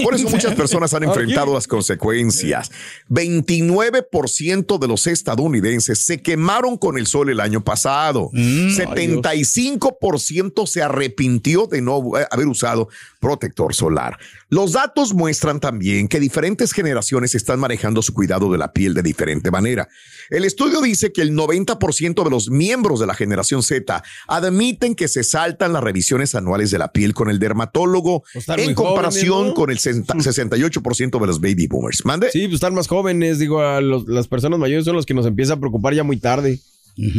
Por 0.02 0.14
eso 0.14 0.30
muchas 0.30 0.54
personas 0.54 0.94
han 0.94 1.02
enfrentado 1.04 1.52
las 1.52 1.68
consecuencias. 1.68 2.72
29% 3.10 4.78
de 4.78 4.88
los 4.88 5.06
estadounidenses 5.06 5.98
se 5.98 6.22
quemaron 6.22 6.78
con 6.78 6.96
el 6.96 7.06
sol 7.06 7.28
el 7.28 7.40
año 7.40 7.62
pasado. 7.62 8.30
Mm, 8.32 8.68
75% 8.68 10.66
se 10.66 10.82
arrepintió 10.82 11.66
de 11.66 11.82
no 11.82 12.12
haber 12.30 12.46
usado 12.46 12.88
protector 13.20 13.74
solar. 13.74 14.18
Los 14.54 14.70
datos 14.70 15.14
muestran 15.14 15.58
también 15.58 16.06
que 16.06 16.20
diferentes 16.20 16.70
generaciones 16.72 17.34
están 17.34 17.58
manejando 17.58 18.02
su 18.02 18.14
cuidado 18.14 18.52
de 18.52 18.56
la 18.58 18.72
piel 18.72 18.94
de 18.94 19.02
diferente 19.02 19.50
manera. 19.50 19.88
El 20.30 20.44
estudio 20.44 20.80
dice 20.80 21.10
que 21.12 21.22
el 21.22 21.32
90% 21.32 22.22
de 22.22 22.30
los 22.30 22.50
miembros 22.50 23.00
de 23.00 23.06
la 23.06 23.14
generación 23.14 23.64
Z 23.64 24.04
admiten 24.28 24.94
que 24.94 25.08
se 25.08 25.24
saltan 25.24 25.72
las 25.72 25.82
revisiones 25.82 26.36
anuales 26.36 26.70
de 26.70 26.78
la 26.78 26.92
piel 26.92 27.14
con 27.14 27.30
el 27.30 27.40
dermatólogo 27.40 28.22
están 28.32 28.60
en 28.60 28.76
comparación 28.76 29.30
jóvenes, 29.32 29.48
¿no? 29.48 29.54
con 29.54 29.70
el 29.72 29.78
60 29.80 30.14
68% 30.14 31.20
de 31.20 31.26
los 31.26 31.40
baby 31.40 31.66
boomers. 31.66 32.04
Mande. 32.04 32.30
Sí, 32.30 32.42
pues 32.42 32.54
están 32.54 32.74
más 32.74 32.86
jóvenes, 32.86 33.40
digo, 33.40 33.60
a 33.60 33.80
los- 33.80 34.06
las 34.06 34.28
personas 34.28 34.60
mayores 34.60 34.84
son 34.84 34.94
los 34.94 35.04
que 35.04 35.14
nos 35.14 35.26
empieza 35.26 35.54
a 35.54 35.56
preocupar 35.58 35.94
ya 35.94 36.04
muy 36.04 36.18
tarde. 36.18 36.60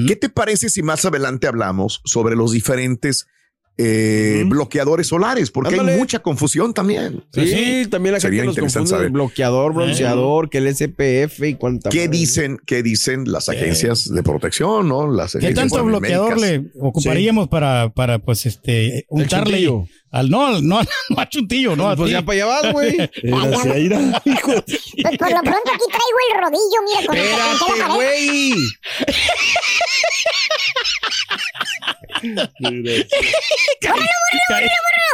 ¿Qué 0.08 0.16
te 0.16 0.30
parece 0.30 0.70
si 0.70 0.84
más 0.84 1.04
adelante 1.04 1.48
hablamos 1.48 2.00
sobre 2.06 2.38
los 2.38 2.54
diferentes 2.54 3.28
eh, 3.78 4.44
bloqueadores 4.48 5.08
solares? 5.08 5.52
Porque 5.52 5.74
hay 5.74 5.80
Ándale. 5.80 5.98
mucha 5.98 6.20
confusión 6.20 6.74
también. 6.74 7.24
Sí, 7.34 7.86
también 7.90 8.14
la 8.14 8.20
Sería 8.20 8.44
gente 8.44 8.48
los 8.48 8.58
interesante 8.58 8.80
confunde 8.80 8.90
saber. 8.90 9.06
el 9.08 9.12
bloqueador, 9.12 9.74
bronceador, 9.74 10.50
que 10.50 10.58
el 10.60 10.74
SPF 10.76 11.44
y 11.48 11.56
cuánta 11.56 11.90
¿Qué 11.90 12.08
dicen, 12.08 12.58
qué 12.66 12.82
dicen 12.84 13.24
las 13.32 13.50
agencias 13.50 14.10
de 14.14 14.24
protección, 14.24 14.88
no? 14.88 15.12
Las 15.12 15.34
¿Qué 15.34 15.54
tanto 15.54 15.84
bloqueador 15.84 16.40
le 16.40 16.64
ocuparíamos 16.80 17.48
para, 17.50 17.90
para, 17.90 18.20
pues, 18.20 18.46
este, 18.46 19.06
untarle 19.10 19.70
al 20.12 20.30
no, 20.30 20.48
al- 20.48 20.66
no, 20.66 20.80
no 21.10 21.20
a 21.20 21.28
chuntillo, 21.30 21.76
no 21.76 21.94
Pues 21.98 22.10
ya 22.12 22.22
para 22.22 22.36
allá 22.36 22.46
vas, 22.46 22.72
güey. 22.72 22.96
Pues 23.26 25.18
por 25.18 25.30
lo 25.30 25.42
pronto 25.42 25.72
aquí 25.74 25.86
traigo 25.90 26.18
el 26.32 26.42
rodillo, 26.42 26.80
mira, 26.88 27.06
con 27.06 27.18
Espérate, 27.18 27.94
güey. 27.96 28.54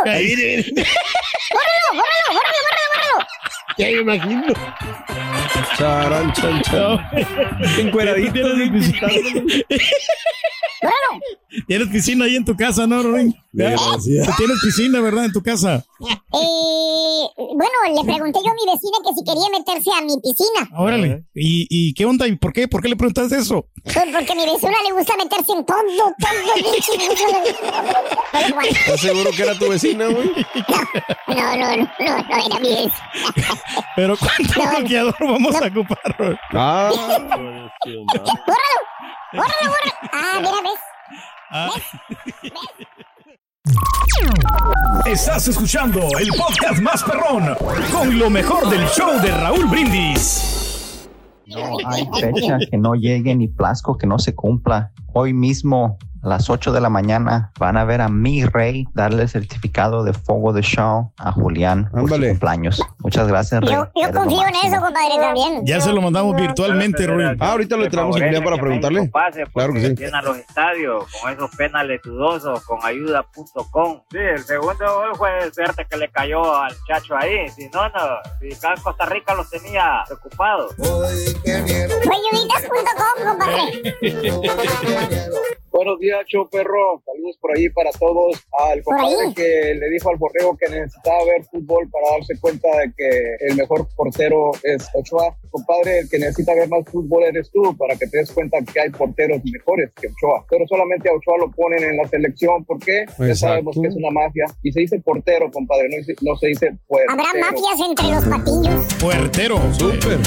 Ahí 0.05 0.25
viene, 0.35 0.61
viene. 0.63 0.85
¡Bórralo, 1.51 1.89
bórralo, 1.91 2.27
bórralo, 2.29 2.61
bórralo, 2.63 2.87
bórralo! 2.93 3.27
Ya 3.81 3.87
me 3.87 4.01
imagino. 4.01 4.43
Charan, 5.75 6.31
chan, 6.33 6.61
chan. 6.61 6.99
Encueradito, 7.79 8.33
quitado. 8.33 9.13
¡Bórralo! 10.81 11.21
Tienes 11.67 11.87
piscina 11.89 12.25
ahí 12.25 12.35
en 12.35 12.45
tu 12.45 12.55
casa, 12.55 12.87
¿no, 12.87 13.01
Rorín? 13.03 13.35
Desgraciado. 13.51 14.33
Tienes 14.37 14.57
piscina, 14.63 15.01
¿verdad? 15.01 15.25
En 15.25 15.31
tu 15.31 15.41
casa. 15.43 15.83
Eh, 15.99 17.23
bueno, 17.37 17.75
le 17.95 18.03
pregunté 18.03 18.39
yo 18.43 18.51
a 18.51 18.55
mi 18.55 18.65
vecina 18.71 18.97
que 19.05 19.13
si 19.13 19.23
quería 19.23 19.49
meterse 19.51 19.89
a 19.95 20.01
mi 20.01 20.15
piscina. 20.21 20.69
Órale. 20.79 21.25
¿Y, 21.35 21.67
¿Y 21.69 21.93
qué 21.93 22.05
onda? 22.05 22.27
¿Y 22.27 22.35
por 22.35 22.53
qué? 22.53 22.67
¿Por 22.67 22.81
qué 22.81 22.89
le 22.89 22.95
preguntaste 22.95 23.37
eso? 23.37 23.67
Pues 23.83 23.95
porque 23.95 24.31
a 24.31 24.35
mi 24.35 24.45
vecina 24.45 24.77
le 24.87 24.93
gusta 24.95 25.15
meterse 25.17 25.51
en 25.51 25.65
todo, 25.65 25.77
todo. 26.19 26.31
¿Estás 28.63 29.01
seguro 29.01 29.29
que 29.35 29.43
era 29.43 29.57
tu 29.59 29.69
vecina, 29.69 30.05
güey? 30.07 30.31
No, 31.27 31.35
no, 31.35 31.57
no, 31.57 31.75
no, 31.77 32.17
no 32.17 32.45
era 32.45 32.59
mi 32.59 32.69
vecina. 32.69 32.91
Pero 33.95 34.15
¿cuánto 34.17 34.63
No. 34.63 34.69
bloqueador 34.77 35.15
vamos 35.19 35.55
a 35.55 35.67
ocupar? 35.67 36.39
Ah, 36.53 36.89
¡Bórralo! 36.91 37.71
¡Bórralo, 39.33 39.69
bórralo! 39.69 39.91
Ah, 40.13 40.39
mira, 40.39 40.61
¿ves? 40.63 40.79
Estás 45.05 45.47
escuchando 45.47 45.99
el 46.19 46.29
podcast 46.29 46.81
más 46.81 47.03
perrón 47.03 47.55
con 47.91 48.17
lo 48.17 48.29
mejor 48.29 48.69
del 48.69 48.85
show 48.87 49.19
de 49.21 49.31
Raúl 49.31 49.65
Brindis. 49.65 51.07
No 51.47 51.77
hay 51.85 52.07
fecha 52.19 52.57
que 52.69 52.77
no 52.77 52.95
llegue 52.95 53.35
ni 53.35 53.47
plasco 53.47 53.97
que 53.97 54.07
no 54.07 54.19
se 54.19 54.33
cumpla. 54.35 54.91
Hoy 55.13 55.33
mismo, 55.33 55.97
a 56.23 56.27
las 56.27 56.49
8 56.49 56.71
de 56.71 56.81
la 56.81 56.89
mañana, 56.89 57.51
van 57.59 57.77
a 57.77 57.83
ver 57.83 58.01
a 58.01 58.09
mi 58.09 58.45
rey 58.45 58.85
darle 58.93 59.23
el 59.23 59.29
certificado 59.29 60.03
de 60.03 60.13
fuego 60.13 60.53
de 60.53 60.61
show 60.61 61.11
a 61.17 61.31
Julián 61.31 61.89
por 61.91 62.09
su 62.09 62.19
cumpleaños. 62.19 62.81
Muchas 62.99 63.27
gracias, 63.27 63.61
rey. 63.61 63.71
Yo, 63.71 63.87
confío 64.13 64.43
en 64.47 64.55
eso, 64.55 64.81
compadre, 64.81 65.17
también. 65.19 65.65
Ya 65.65 65.81
se 65.81 65.91
lo 65.91 66.01
mandamos 66.01 66.35
virtualmente, 66.35 67.05
Rorín. 67.07 67.37
Ah, 67.39 67.51
ahorita 67.51 67.77
lo 67.77 67.89
traemos 67.89 68.15
a 68.15 68.25
Julián 68.25 68.43
para 68.43 68.57
preguntarle. 68.57 69.09
Pase 69.09 69.43
Claro 69.53 69.73
que 69.73 69.81
sí. 69.81 69.95
llenan 69.95 70.23
los 70.25 70.37
estadios 70.37 71.05
con 71.21 71.31
esos 71.33 71.49
penales 71.55 72.01
dudosos 72.03 72.63
con 72.65 72.79
ayuda.com. 72.83 74.01
Sí, 74.11 74.17
el 74.17 74.43
segundo 74.43 74.85
gol 74.95 75.15
fue 75.15 75.51
suerte 75.53 75.85
que 75.89 75.97
le 75.97 76.09
cayó 76.11 76.55
al 76.55 76.73
chacho 76.87 77.15
ahí. 77.15 77.49
Si 77.49 77.69
no, 77.69 77.87
no. 77.89 77.99
Si 78.39 78.53
acá 78.53 78.73
en 78.75 78.81
Costa 78.81 79.05
Rica 79.05 79.33
los 79.33 79.49
tenía 79.49 80.03
preocupados. 80.07 80.73
Fue 80.75 82.15
ayuditas.com, 82.15 83.27
compadre. 83.27 83.95
Buenos 85.71 85.99
días, 85.99 86.19
show 86.27 86.49
perro. 86.49 87.01
Saludos 87.05 87.37
por 87.39 87.57
ahí 87.57 87.69
para 87.69 87.91
todos. 87.91 88.45
Al 88.59 88.83
compadre 88.83 89.33
que 89.33 89.73
le 89.73 89.89
dijo 89.89 90.09
al 90.09 90.17
borrego 90.17 90.57
que 90.57 90.69
necesitaba 90.69 91.23
ver 91.23 91.45
fútbol 91.45 91.89
para 91.89 92.17
darse 92.17 92.37
cuenta 92.41 92.67
de 92.77 92.93
que 92.95 93.45
el 93.47 93.55
mejor 93.55 93.87
portero 93.95 94.51
es 94.63 94.89
Ochoa. 94.93 95.37
Compadre, 95.51 95.99
el 95.99 96.09
que 96.09 96.17
necesita 96.17 96.53
ver 96.55 96.69
más 96.69 96.83
fútbol 96.89 97.23
eres 97.23 97.51
tú 97.51 97.75
para 97.77 97.95
que 97.95 98.07
te 98.07 98.17
des 98.19 98.31
cuenta 98.31 98.57
que 98.61 98.79
hay 98.79 98.89
porteros 98.89 99.41
mejores 99.43 99.91
que 99.99 100.07
Ochoa. 100.07 100.45
Pero 100.49 100.65
solamente 100.67 101.09
a 101.09 101.13
Ochoa 101.13 101.37
lo 101.39 101.51
ponen 101.51 101.83
en 101.83 101.97
la 101.97 102.07
selección. 102.07 102.63
¿Por 102.65 102.79
qué? 102.79 103.05
Ya 103.19 103.35
sabemos 103.35 103.75
que 103.79 103.87
es 103.87 103.95
una 103.95 104.09
mafia. 104.11 104.45
Y 104.63 104.71
se 104.71 104.79
dice 104.81 104.99
portero, 104.99 105.51
compadre, 105.51 105.89
no, 105.89 105.97
dice- 105.97 106.15
no 106.21 106.35
se 106.37 106.47
dice 106.47 106.71
puertero. 106.87 107.11
Habrá 107.11 107.33
mafias 107.51 107.89
entre 107.89 108.07
los 108.07 108.25
patillos. 108.25 108.93
Puertero. 108.99 109.57
Súper. 109.73 110.19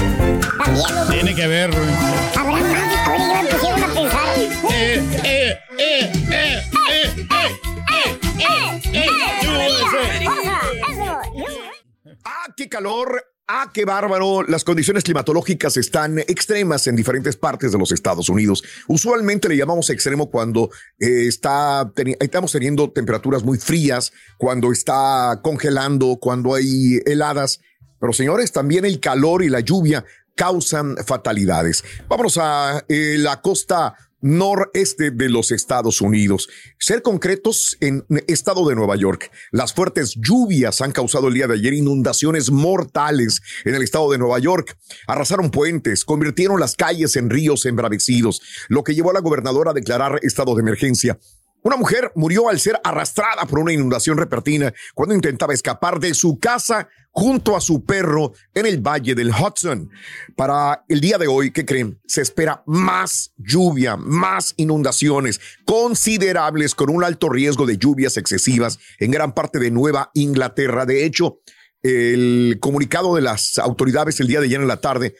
Tiene 1.11 1.35
que 1.35 1.43
haber. 1.43 1.71
Rorín. 1.73 1.91
Habrá 2.37 2.53
mafias. 2.53 3.09
Ahora 3.09 3.19
ya 3.19 3.43
me 3.43 3.49
pusieron 3.51 3.83
a 3.83 3.87
pensar. 3.95 4.39
Eh, 4.73 5.03
eh, 5.25 5.59
eh, 5.79 6.13
eh, 6.31 6.63
eh, 6.91 7.17
eh, 7.31 8.19
eh, 8.43 8.81
eh. 8.93 9.09
¡Ah, 12.25 12.47
qué 12.57 12.69
calor! 12.69 13.23
¡Ah, 13.47 13.71
qué 13.75 13.85
bárbaro! 13.85 14.43
Las 14.43 14.65
condiciones 14.65 15.05
climatológicas 15.05 15.77
están 15.77 16.19
extremas 16.19 16.87
en 16.87 16.97
diferentes 16.97 17.37
partes 17.37 17.73
de 17.73 17.79
los 17.79 17.93
Estados 17.93 18.31
Unidos. 18.31 18.65
Usualmente 18.89 19.51
le 19.51 19.57
llamamos 19.59 19.91
extremo 19.91 20.31
cuando 20.31 20.71
eh, 20.99 21.27
está 21.27 21.93
estamos 22.21 22.53
teniendo 22.53 22.91
temperaturas 22.91 23.43
muy 23.43 23.59
frías, 23.59 24.15
cuando 24.39 24.73
está 24.73 25.41
congelando, 25.43 26.17
cuando 26.19 26.55
hay 26.55 27.01
heladas. 27.05 27.61
Pero 28.01 28.15
señores, 28.15 28.51
también 28.51 28.87
el 28.87 28.99
calor 28.99 29.43
y 29.43 29.51
la 29.51 29.61
lluvia 29.61 30.07
causan 30.35 30.97
fatalidades. 31.05 31.85
Vámonos 32.09 32.39
a 32.39 32.83
eh, 32.89 33.17
la 33.19 33.43
costa 33.43 33.95
noreste 34.25 35.11
de 35.11 35.29
los 35.29 35.53
Estados 35.53 36.01
Unidos. 36.01 36.49
Ser 36.79 37.03
concretos, 37.03 37.77
en 37.81 38.07
estado 38.27 38.67
de 38.67 38.75
Nueva 38.75 38.97
York, 38.97 39.31
las 39.53 39.75
fuertes 39.75 40.15
lluvias 40.17 40.81
han 40.81 40.93
causado 40.93 41.29
el 41.29 41.35
día 41.35 41.47
de 41.47 41.55
ayer 41.55 41.75
inundaciones 41.75 42.51
mortales 42.51 43.43
en 43.67 43.75
el 43.75 43.83
estado 43.83 44.11
de 44.11 44.17
Nueva 44.17 44.39
York. 44.39 44.79
Arrasaron 45.07 45.51
puentes, 45.51 46.07
convirtieron 46.07 46.59
las 46.59 46.75
calles 46.75 47.17
en 47.17 47.29
ríos 47.29 47.67
embravecidos, 47.67 48.41
lo 48.69 48.83
que 48.83 48.95
llevó 48.95 49.11
a 49.11 49.15
la 49.15 49.21
gobernadora 49.21 49.73
a 49.73 49.75
declarar 49.75 50.19
estado 50.23 50.55
de 50.55 50.63
emergencia. 50.63 51.19
Una 51.65 51.77
mujer 51.77 52.13
murió 52.15 52.51
al 52.51 52.61
ser 52.61 52.79
arrastrada 52.85 53.47
por 53.47 53.59
una 53.59 53.73
inundación 53.73 54.19
repentina 54.19 54.75
cuando 54.95 55.15
intentaba 55.15 55.55
escapar 55.55 55.99
de 55.99 56.13
su 56.13 56.39
casa 56.39 56.91
junto 57.11 57.57
a 57.57 57.61
su 57.63 57.87
perro 57.87 58.35
en 58.53 58.67
el 58.67 58.87
valle 58.87 59.15
del 59.15 59.31
Hudson. 59.31 59.89
Para 60.37 60.85
el 60.91 61.01
día 61.01 61.17
de 61.17 61.27
hoy, 61.27 61.53
¿qué 61.53 61.65
creen? 61.65 61.99
Se 62.07 62.21
espera 62.21 62.63
más 62.67 63.33
lluvia, 63.39 63.97
más 63.97 64.53
inundaciones 64.59 65.41
considerables 65.65 66.75
con 66.75 66.91
un 66.91 67.03
alto 67.03 67.31
riesgo 67.31 67.65
de 67.65 67.79
lluvias 67.79 68.19
excesivas 68.19 68.79
en 68.99 69.11
gran 69.11 69.33
parte 69.33 69.59
de 69.59 69.71
Nueva 69.71 70.11
Inglaterra. 70.13 70.85
De 70.85 71.07
hecho, 71.07 71.41
el 71.83 72.59
comunicado 72.61 73.15
de 73.15 73.23
las 73.23 73.57
autoridades 73.57 74.21
el 74.21 74.27
día 74.27 74.41
de 74.41 74.49
ayer 74.49 74.61
en 74.61 74.69
la 74.69 74.83
tarde 74.83 75.15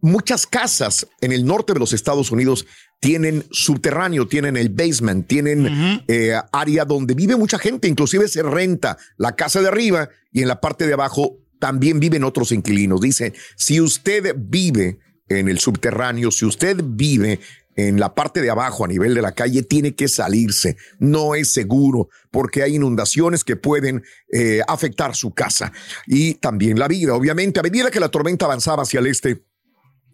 muchas 0.00 0.46
casas 0.46 1.06
en 1.20 1.32
el 1.32 1.44
norte 1.44 1.72
de 1.72 1.78
los 1.78 1.92
Estados 1.92 2.30
Unidos 2.30 2.66
tienen 3.00 3.44
subterráneo, 3.50 4.26
tienen 4.26 4.56
el 4.56 4.70
basement, 4.70 5.26
tienen 5.26 6.02
eh, 6.08 6.34
área 6.52 6.84
donde 6.84 7.14
vive 7.14 7.36
mucha 7.36 7.58
gente, 7.58 7.88
inclusive 7.88 8.28
se 8.28 8.42
renta 8.42 8.96
la 9.16 9.36
casa 9.36 9.60
de 9.60 9.68
arriba 9.68 10.08
y 10.32 10.42
en 10.42 10.48
la 10.48 10.60
parte 10.60 10.86
de 10.86 10.94
abajo 10.94 11.38
también 11.58 12.00
viven 12.00 12.24
otros 12.24 12.52
inquilinos. 12.52 13.00
Dicen, 13.00 13.34
si 13.56 13.80
usted 13.80 14.34
vive 14.38 14.98
en 15.28 15.48
el 15.48 15.58
subterráneo, 15.58 16.30
si 16.30 16.46
usted 16.46 16.78
vive 16.82 17.40
en 17.76 18.00
la 18.00 18.14
parte 18.14 18.40
de 18.40 18.50
abajo 18.50 18.84
a 18.84 18.88
nivel 18.88 19.14
de 19.14 19.22
la 19.22 19.32
calle, 19.32 19.62
tiene 19.62 19.94
que 19.94 20.08
salirse. 20.08 20.76
No 20.98 21.34
es 21.34 21.52
seguro 21.52 22.08
porque 22.30 22.62
hay 22.62 22.76
inundaciones 22.76 23.44
que 23.44 23.56
pueden 23.56 24.02
eh, 24.32 24.62
afectar 24.66 25.14
su 25.14 25.32
casa 25.32 25.72
y 26.06 26.34
también 26.34 26.78
la 26.78 26.88
vida. 26.88 27.14
Obviamente, 27.14 27.60
a 27.60 27.62
medida 27.62 27.90
que 27.90 28.00
la 28.00 28.08
tormenta 28.08 28.46
avanzaba 28.46 28.82
hacia 28.82 29.00
el 29.00 29.06
este, 29.06 29.44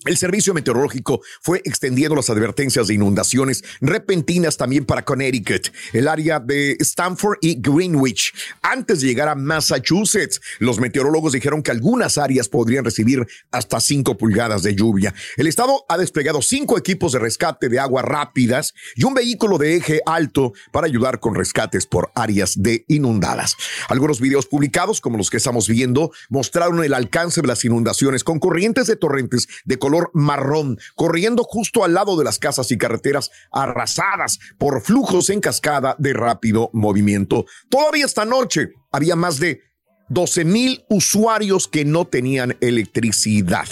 el 0.05 0.17
servicio 0.17 0.53
meteorológico 0.53 1.21
fue 1.41 1.63
extendiendo 1.65 2.17
las 2.17 2.29
advertencias 2.29 2.89
de 2.89 2.95
inundaciones 2.95 3.63
repentinas 3.81 4.57
también 4.57 4.85
para 4.85 5.05
Connecticut, 5.05 5.69
el 5.93 6.09
área 6.09 6.41
de 6.41 6.77
Stanford 6.81 7.39
y 7.41 7.61
Greenwich. 7.61 8.35
Antes 8.63 9.01
de 9.01 9.07
llegar 9.07 9.29
a 9.29 9.37
Massachusetts, 9.37 10.41
los 10.59 10.81
meteorólogos 10.81 11.35
dijeron 11.35 11.63
que 11.63 11.71
algunas 11.71 12.19
áreas 12.19 12.49
podrían 12.49 12.85
recibir 12.85 13.25
hasta 13.53 13.79
5 13.79 14.19
pulgadas 14.19 14.65
de 14.65 14.75
lluvia. 14.75 15.15
El 15.37 15.47
estado 15.47 15.85
ha 15.89 15.97
desplegado 15.97 16.43
cinco 16.43 16.77
equipos 16.77 17.13
de 17.13 17.21
rescate 17.21 17.69
de 17.69 17.79
aguas 17.79 18.05
rápidas 18.05 18.75
y 18.97 19.05
un 19.05 19.15
vehículo 19.15 19.57
de 19.57 19.77
eje 19.77 20.01
alto 20.05 20.53
para 20.73 20.87
ayudar 20.87 21.21
con 21.21 21.37
rescates 21.37 21.87
por 21.87 22.11
áreas 22.17 22.61
de 22.61 22.85
inundadas. 22.89 23.57
Algunos 23.89 24.21
videos 24.21 24.47
publicados, 24.47 25.01
como 25.01 25.17
los 25.17 25.31
que 25.31 25.37
estamos 25.37 25.69
viendo, 25.69 26.11
mostraron 26.29 26.83
el 26.83 26.95
alcance 26.95 27.41
de 27.41 27.47
las 27.47 27.65
inundaciones 27.65 28.25
con 28.25 28.41
corrientes 28.41 28.89
de 28.89 28.97
torrentes 28.97 29.49
de 29.65 29.79
color 29.79 29.92
marrón, 30.13 30.79
corriendo 30.95 31.45
justo 31.45 31.85
al 31.85 31.95
lado 31.95 32.17
de 32.17 32.25
las 32.25 32.39
casas 32.39 32.71
y 32.71 32.79
carreteras 32.79 33.31
arrasadas 33.51 34.39
por 34.59 34.83
flujos 34.83 35.31
en 35.31 35.41
cascada 35.41 35.97
de 35.99 36.13
rápido 36.13 36.71
movimiento. 36.73 37.47
Todavía 37.69 38.07
esta 38.07 38.25
noche 38.25 38.73
había 38.91 39.17
más 39.17 39.39
de 39.39 39.61
12 40.09 40.45
mil 40.45 40.85
usuarios 40.91 41.69
que 41.69 41.85
no 41.85 42.07
tenían 42.07 42.57
electricidad. 42.61 43.69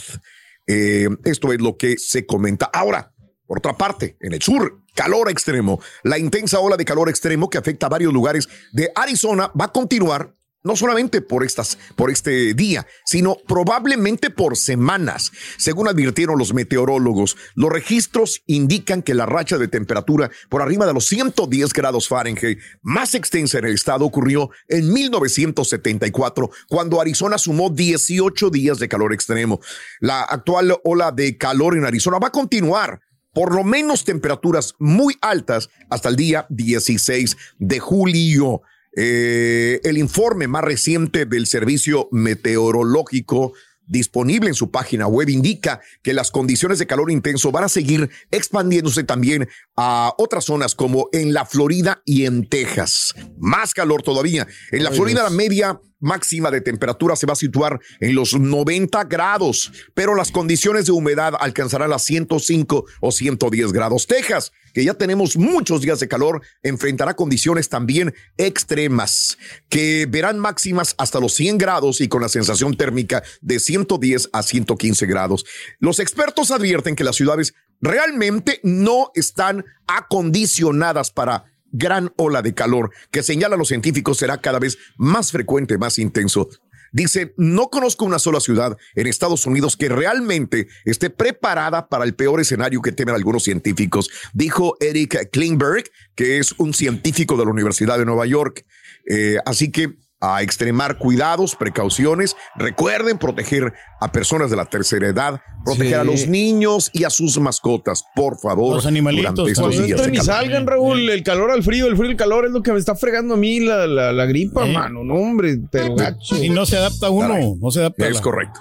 Eh, 0.67 1.09
esto 1.25 1.53
es 1.53 1.61
lo 1.61 1.77
que 1.77 1.97
se 1.99 2.27
comenta. 2.27 2.71
Ahora, 2.73 3.13
por 3.47 3.59
otra 3.59 3.77
parte, 3.77 4.17
en 4.21 4.33
el 4.33 4.41
sur, 4.41 4.81
calor 4.95 5.29
extremo. 5.31 5.81
La 6.03 6.19
intensa 6.19 6.61
ola 6.61 6.77
de 6.77 6.85
calor 6.85 7.09
extremo 7.09 7.51
que 7.51 7.59
afecta 7.59 7.87
a 7.87 7.89
varios 7.89 8.13
lugares 8.13 8.49
de 8.73 8.91
Arizona 8.95 9.51
va 9.61 9.67
a 9.67 9.73
continuar 9.73 10.35
no 10.63 10.77
solamente 10.77 11.21
por 11.23 11.45
estas 11.45 11.79
por 11.97 12.11
este 12.11 12.55
día, 12.55 12.87
sino 13.05 13.37
probablemente 13.47 14.31
por 14.31 14.57
semanas. 14.57 15.33
Según 15.57 15.89
advirtieron 15.89 16.39
los 16.39 16.55
meteorólogos, 16.55 17.37
los 17.55 17.71
registros 17.71 18.43
indican 18.47 19.03
que 19.03 19.15
la 19.15 19.27
racha 19.27 19.59
de 19.59 19.69
temperatura 19.69 20.31
por 20.49 20.63
arriba 20.63 20.87
de 20.87 20.95
los 20.95 21.07
110 21.07 21.73
grados 21.73 22.09
Fahrenheit 22.09 22.59
más 22.83 23.15
extensa 23.15 23.59
en 23.59 23.67
el 23.67 23.75
estado 23.75 24.05
ocurrió 24.05 24.51
en 24.69 24.93
1974, 24.93 26.51
cuando 26.69 27.01
Arizona 27.01 27.39
sumó 27.39 27.71
18 27.71 28.51
días 28.51 28.79
de 28.79 28.89
calor 28.89 29.13
extremo. 29.13 29.61
La 30.01 30.23
actual 30.23 30.77
ola 30.85 31.13
de 31.13 31.37
calor 31.37 31.77
en 31.77 31.85
Arizona 31.85 32.19
va 32.19 32.29
a 32.29 32.33
continuar 32.33 33.01
por 33.33 33.55
lo 33.55 33.65
menos 33.65 34.05
temperaturas 34.05 34.75
muy 34.79 35.17
altas 35.21 35.71
hasta 35.89 36.09
el 36.09 36.17
día 36.17 36.47
16 36.51 37.37
de 37.59 37.79
julio. 37.79 38.63
Eh, 38.97 39.81
el 39.85 39.99
informe 39.99 40.49
más 40.49 40.65
reciente 40.65 41.27
del 41.27 41.47
Servicio 41.47 42.09
Meteorológico 42.11 43.53
disponible 43.91 44.49
en 44.49 44.55
su 44.55 44.71
página 44.71 45.09
web 45.09 45.29
indica 45.29 45.81
que 46.03 46.15
las 46.15 46.31
condiciones 46.31 46.79
de 46.79 46.87
calor 46.87 47.11
intenso 47.11 47.51
van 47.51 47.65
a 47.65 47.69
seguir 47.69 48.09
expandiéndose 48.31 49.03
también 49.03 49.49
a 49.77 50.15
otras 50.17 50.45
zonas 50.45 50.77
como 50.77 51.09
en 51.13 51.35
la 51.35 51.45
Florida 51.45 52.01
y 52.05 52.25
en 52.25 52.49
Texas. 52.49 53.15
Más 53.39 53.75
calor 53.75 54.03
todavía. 54.03 54.47
En 54.71 54.85
la 54.85 54.91
Ay, 54.91 54.97
Florida 54.97 55.23
Dios. 55.23 55.33
la 55.33 55.37
media 55.37 55.81
máxima 55.99 56.51
de 56.51 56.61
temperatura 56.61 57.17
se 57.17 57.27
va 57.27 57.33
a 57.33 57.37
situar 57.37 57.81
en 57.99 58.15
los 58.15 58.39
90 58.39 59.05
grados, 59.05 59.73
pero 59.93 60.15
las 60.15 60.31
condiciones 60.31 60.87
de 60.87 60.93
humedad 60.93 61.35
alcanzarán 61.39 61.91
las 61.91 62.05
105 62.05 62.85
o 63.01 63.13
110 63.13 63.73
grados. 63.73 64.07
Texas, 64.07 64.53
que 64.73 64.85
ya 64.85 64.95
tenemos 64.95 65.37
muchos 65.37 65.81
días 65.81 66.01
de 66.01 66.09
calor, 66.09 66.43
enfrentará 66.63 67.15
condiciones 67.15 67.69
también 67.69 68.15
extremas, 68.37 69.39
que 69.69 70.07
verán 70.07 70.39
máximas 70.39 70.95
hasta 70.99 71.21
los 71.21 71.35
100 71.35 71.59
grados 71.59 72.01
y 72.01 72.09
con 72.09 72.23
la 72.23 72.29
sensación 72.29 72.77
térmica 72.77 73.23
de 73.41 73.61
110 73.61 74.31
a 74.33 74.43
115 74.43 75.07
grados. 75.07 75.45
Los 75.79 75.99
expertos 75.99 76.51
advierten 76.51 76.97
que 76.97 77.05
las 77.05 77.17
ciudades 77.17 77.55
realmente 77.81 78.61
no 78.63 79.11
están 79.15 79.65
acondicionadas 79.87 81.11
para 81.11 81.45
gran 81.73 82.13
ola 82.17 82.43
de 82.43 82.55
calor 82.55 82.91
que 83.11 83.23
señalan 83.23 83.59
los 83.59 83.69
científicos 83.69 84.19
será 84.19 84.41
cada 84.41 84.59
vez 84.59 84.79
más 84.97 85.31
frecuente, 85.31 85.79
más 85.79 85.99
intenso. 85.99 86.49
Dice, 86.93 87.35
no 87.37 87.69
conozco 87.69 88.05
una 88.05 88.19
sola 88.19 88.41
ciudad 88.41 88.77
en 88.95 89.07
Estados 89.07 89.47
Unidos 89.47 89.77
que 89.77 89.89
realmente 89.89 90.69
esté 90.85 91.11
preparada 91.11 91.89
para 91.89 92.05
el 92.05 92.15
peor 92.15 92.41
escenario 92.41 92.83
que 92.83 92.93
temen 92.93 93.15
algunos 93.15 93.45
científicos, 93.45 94.11
dijo 94.33 94.77
Eric 94.81 95.31
Klingberg, 95.31 95.85
que 96.15 96.39
es 96.39 96.53
un 96.59 96.75
científico 96.75 97.37
de 97.37 97.45
la 97.45 97.51
Universidad 97.51 97.99
de 97.99 98.05
Nueva 98.05 98.27
York. 98.27 98.65
Eh, 99.09 99.39
así 99.45 99.71
que 99.71 99.97
a 100.21 100.43
extremar 100.43 100.99
cuidados, 100.99 101.57
precauciones. 101.57 102.37
Recuerden 102.57 103.17
proteger 103.19 103.73
a 104.01 104.13
personas 104.13 104.51
de 104.51 104.57
la 104.57 104.67
tercera 104.67 105.09
edad, 105.09 105.41
proteger 105.65 105.89
Sí. 105.89 105.95
a 105.95 106.05
los 106.05 106.27
niños 106.27 106.91
y 106.93 107.05
a 107.05 107.11
sus 107.11 107.39
mascotas, 107.39 108.05
por 108.15 108.39
favor. 108.39 108.75
Los 108.77 108.87
animalitos, 108.87 109.35
durante 109.35 109.51
estos 109.53 109.75
Pues 109.77 109.87
días 109.87 110.09
ni 110.09 110.19
salgan, 110.19 110.67
Raúl. 110.67 111.09
El 111.09 111.23
calor 111.23 111.51
al 111.51 111.63
frío, 111.63 111.87
el 111.87 111.97
frío 111.97 112.11
al 112.11 112.17
calor 112.17 112.45
es 112.45 112.51
lo 112.53 112.63
que 112.63 112.73
me 112.73 112.79
está 112.79 112.95
fregando 112.95 113.35
a 113.35 113.37
mí 113.37 113.61
la, 113.61 113.87
la, 113.87 114.13
la 114.13 114.27
gripa, 114.27 114.67
Eh. 114.69 114.73
mano. 114.73 115.05
No, 115.05 115.15
hombre, 115.15 115.59
pero 115.71 115.95
gacho. 115.95 116.37
Y 116.43 116.51
no 116.51 116.67
se 116.67 116.77
adapta 116.77 117.09
uno, 117.11 117.29
Caray. 117.29 117.55
no 117.61 117.71
se 117.71 117.81
adapta 117.81 118.07
Es 118.07 118.17
la- 118.17 118.21
correcto. 118.23 118.61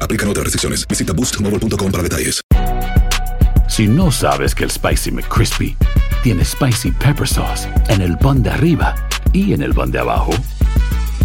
Aplican 0.00 0.28
otras 0.28 0.44
restricciones. 0.44 0.86
Visita 0.88 1.12
boostmobile.com 1.12 1.90
para 1.90 2.02
detalles. 2.02 2.40
Si 3.68 3.86
no 3.86 4.12
sabes 4.12 4.54
que 4.54 4.64
el 4.64 4.70
Spicy 4.70 5.10
McCrispy 5.10 5.76
tiene 6.22 6.44
Spicy 6.44 6.90
Pepper 6.90 7.26
Sauce 7.26 7.68
en 7.88 8.02
el 8.02 8.18
pan 8.18 8.42
de 8.42 8.50
arriba 8.50 8.94
y 9.32 9.54
en 9.54 9.62
el 9.62 9.72
pan 9.72 9.90
de 9.90 9.98
abajo, 9.98 10.32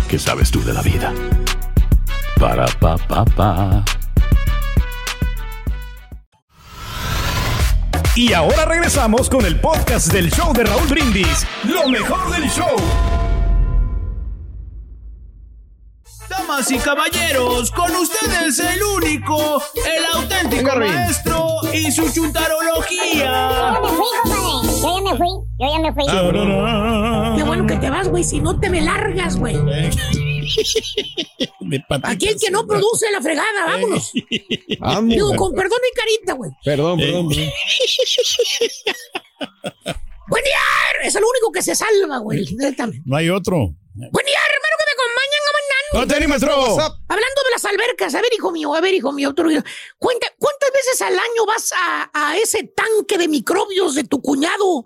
¿qué 0.07 0.17
sabes 0.17 0.49
tú 0.49 0.63
de 0.63 0.73
la 0.73 0.81
vida? 0.81 1.13
Para, 2.39 2.65
pa, 2.79 2.97
pa, 2.97 3.25
pa. 3.25 3.83
Y 8.15 8.33
ahora 8.33 8.65
regresamos 8.65 9.29
con 9.29 9.45
el 9.45 9.59
podcast 9.59 10.11
del 10.11 10.31
show 10.31 10.51
de 10.53 10.63
Raúl 10.63 10.87
Brindis. 10.87 11.45
Lo 11.65 11.87
mejor 11.87 12.31
del 12.31 12.49
show. 12.49 12.75
Damas 16.47 16.71
y 16.71 16.77
caballeros, 16.77 17.71
con 17.71 17.93
ustedes 17.93 18.59
el 18.59 18.81
único, 18.81 19.61
el 19.75 20.05
auténtico 20.13 20.79
Venga, 20.79 20.95
maestro 20.95 21.57
y 21.73 21.91
su 21.91 22.03
Yo 22.03 22.07
ya 22.07 22.13
chuntarología. 22.13 23.79
me 23.81 23.89
fui, 23.89 24.07
compadre. 24.23 24.79
Yo 24.79 24.95
ya 24.95 25.01
me 25.01 25.17
fui. 25.17 25.27
Yo 25.59 25.67
ya 25.67 25.79
me 25.79 25.91
fui. 25.93 26.05
Ah, 26.07 27.33
Qué 27.35 27.41
no. 27.41 27.47
bueno 27.47 27.67
que 27.67 27.75
te 27.75 27.89
vas, 27.89 28.07
güey, 28.07 28.23
si 28.23 28.39
no 28.39 28.57
te 28.61 28.69
me 28.69 28.79
largas, 28.81 29.35
güey. 29.37 29.57
Aquí 32.03 32.27
el 32.29 32.39
que 32.39 32.49
no 32.49 32.65
produce 32.65 33.11
la 33.11 33.21
fregada, 33.21 33.65
vámonos. 33.65 34.13
Vamos. 34.79 35.09
Digo, 35.09 35.35
con 35.35 35.53
perdón 35.53 35.79
y 35.91 35.95
carita, 35.99 36.33
güey. 36.33 36.51
Perdón, 36.63 36.97
perdón. 36.97 37.27
perdón. 37.27 37.49
Buen 40.29 40.43
día, 40.43 40.59
es 41.03 41.15
el 41.15 41.23
único 41.23 41.51
que 41.53 41.61
se 41.61 41.75
salva, 41.75 42.19
güey. 42.19 42.45
No 43.05 43.17
hay 43.17 43.29
otro. 43.29 43.73
Buen 43.93 44.25
día, 44.25 44.39
¿Cómo 45.91 46.07
te 46.07 46.27
maestro? 46.27 46.53
Hablando 46.53 47.41
de 47.45 47.51
las 47.51 47.65
albercas, 47.65 48.15
a 48.15 48.21
ver, 48.21 48.31
hijo 48.33 48.51
mío, 48.51 48.73
a 48.73 48.81
ver, 48.81 48.93
hijo 48.93 49.11
mío. 49.11 49.33
Cuenta, 49.97 50.27
¿cuántas 50.37 50.71
veces 50.73 51.01
al 51.01 51.13
año 51.13 51.45
vas 51.45 51.71
a, 51.75 52.09
a 52.13 52.37
ese 52.37 52.63
tanque 52.63 53.17
de 53.17 53.27
microbios 53.27 53.95
de 53.95 54.03
tu 54.03 54.21
cuñado? 54.21 54.85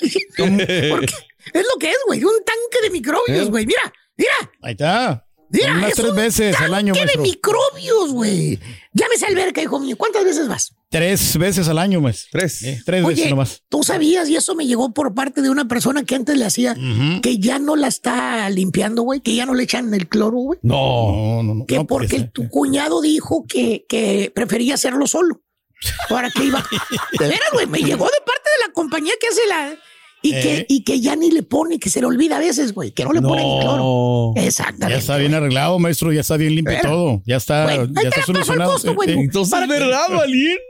Porque 0.38 1.14
es 1.52 1.66
lo 1.72 1.78
que 1.78 1.90
es, 1.90 1.98
güey, 2.06 2.24
un 2.24 2.44
tanque 2.44 2.82
de 2.82 2.90
microbios, 2.90 3.46
¿Eh? 3.46 3.50
güey. 3.50 3.66
Mira, 3.66 3.92
mira, 4.16 4.52
Ahí 4.62 4.72
está. 4.72 5.26
Mira. 5.50 5.72
Unas 5.74 5.90
es 5.90 5.96
tres 5.96 6.14
veces 6.14 6.60
al 6.60 6.74
año, 6.74 6.92
de 6.94 7.00
maestro. 7.00 7.22
microbios, 7.22 8.12
güey. 8.12 8.58
Llámese 8.92 9.26
alberca, 9.26 9.62
hijo 9.62 9.78
mío. 9.78 9.96
¿Cuántas 9.96 10.24
veces 10.24 10.48
vas? 10.48 10.74
Tres 10.88 11.36
veces 11.38 11.68
al 11.68 11.78
año, 11.78 12.00
maestro. 12.00 12.28
Tres. 12.32 12.62
Eh, 12.62 12.82
tres 12.84 13.06
veces 13.06 13.30
nomás. 13.30 13.62
tú 13.68 13.82
sabías, 13.82 14.28
y 14.28 14.36
eso 14.36 14.54
me 14.54 14.66
llegó 14.66 14.92
por 14.92 15.14
parte 15.14 15.42
de 15.42 15.50
una 15.50 15.68
persona 15.68 16.02
que 16.04 16.16
antes 16.16 16.36
le 16.36 16.44
hacía, 16.44 16.76
que 17.22 17.38
ya 17.38 17.58
no 17.58 17.76
la 17.76 17.86
está 17.86 18.50
limpiando, 18.50 19.02
güey, 19.02 19.20
que 19.20 19.34
ya 19.34 19.46
no 19.46 19.54
le 19.54 19.62
echan 19.62 19.94
el 19.94 20.08
cloro, 20.08 20.38
güey. 20.38 20.58
No, 20.62 21.42
no, 21.42 21.54
no. 21.54 21.66
Que 21.66 21.76
no, 21.76 21.86
porque 21.86 22.16
pues, 22.16 22.32
tu 22.32 22.48
cuñado 22.48 23.00
dijo 23.00 23.44
que, 23.48 23.84
que 23.88 24.32
prefería 24.34 24.74
hacerlo 24.74 25.06
solo. 25.06 25.42
¿Para 26.08 26.30
qué 26.30 26.44
iba? 26.44 26.58
De 27.18 27.28
veras, 27.28 27.48
güey, 27.52 27.66
me 27.66 27.78
llegó 27.78 28.04
de 28.04 28.20
parte 28.26 28.50
de 28.58 28.66
la 28.66 28.72
compañía 28.72 29.12
que 29.20 29.28
hace 29.28 29.40
la... 29.48 29.78
Y, 30.22 30.32
que, 30.32 30.58
Eh. 30.58 30.66
y 30.68 30.84
que 30.84 31.00
ya 31.00 31.16
ni 31.16 31.30
le 31.30 31.42
pone, 31.42 31.78
que 31.78 31.88
se 31.88 32.00
le 32.00 32.06
olvida 32.06 32.36
a 32.36 32.40
veces, 32.40 32.74
güey, 32.74 32.90
que 32.92 33.04
no 33.04 33.12
le 33.12 33.22
pone 33.22 33.42
el 33.42 33.60
cloro. 33.62 34.32
No. 34.36 34.42
Exactamente. 34.42 34.92
Ya 34.92 34.98
está 34.98 35.16
bien 35.16 35.34
arreglado, 35.34 35.78
maestro. 35.78 36.12
Ya 36.12 36.20
está 36.20 36.36
bien 36.36 36.54
limpio 36.54 36.76
Pero, 36.80 36.90
todo. 36.90 37.22
Ya 37.26 37.36
está, 37.36 37.66
ahí 37.66 37.88
ya 38.02 38.08
está 38.10 38.22
solucionado. 38.24 38.72
costo, 38.72 38.92
eh. 39.04 39.14
Entonces 39.14 39.50
¿Para 39.50 39.66
verdad, 39.66 40.08
valiendo. 40.10 40.60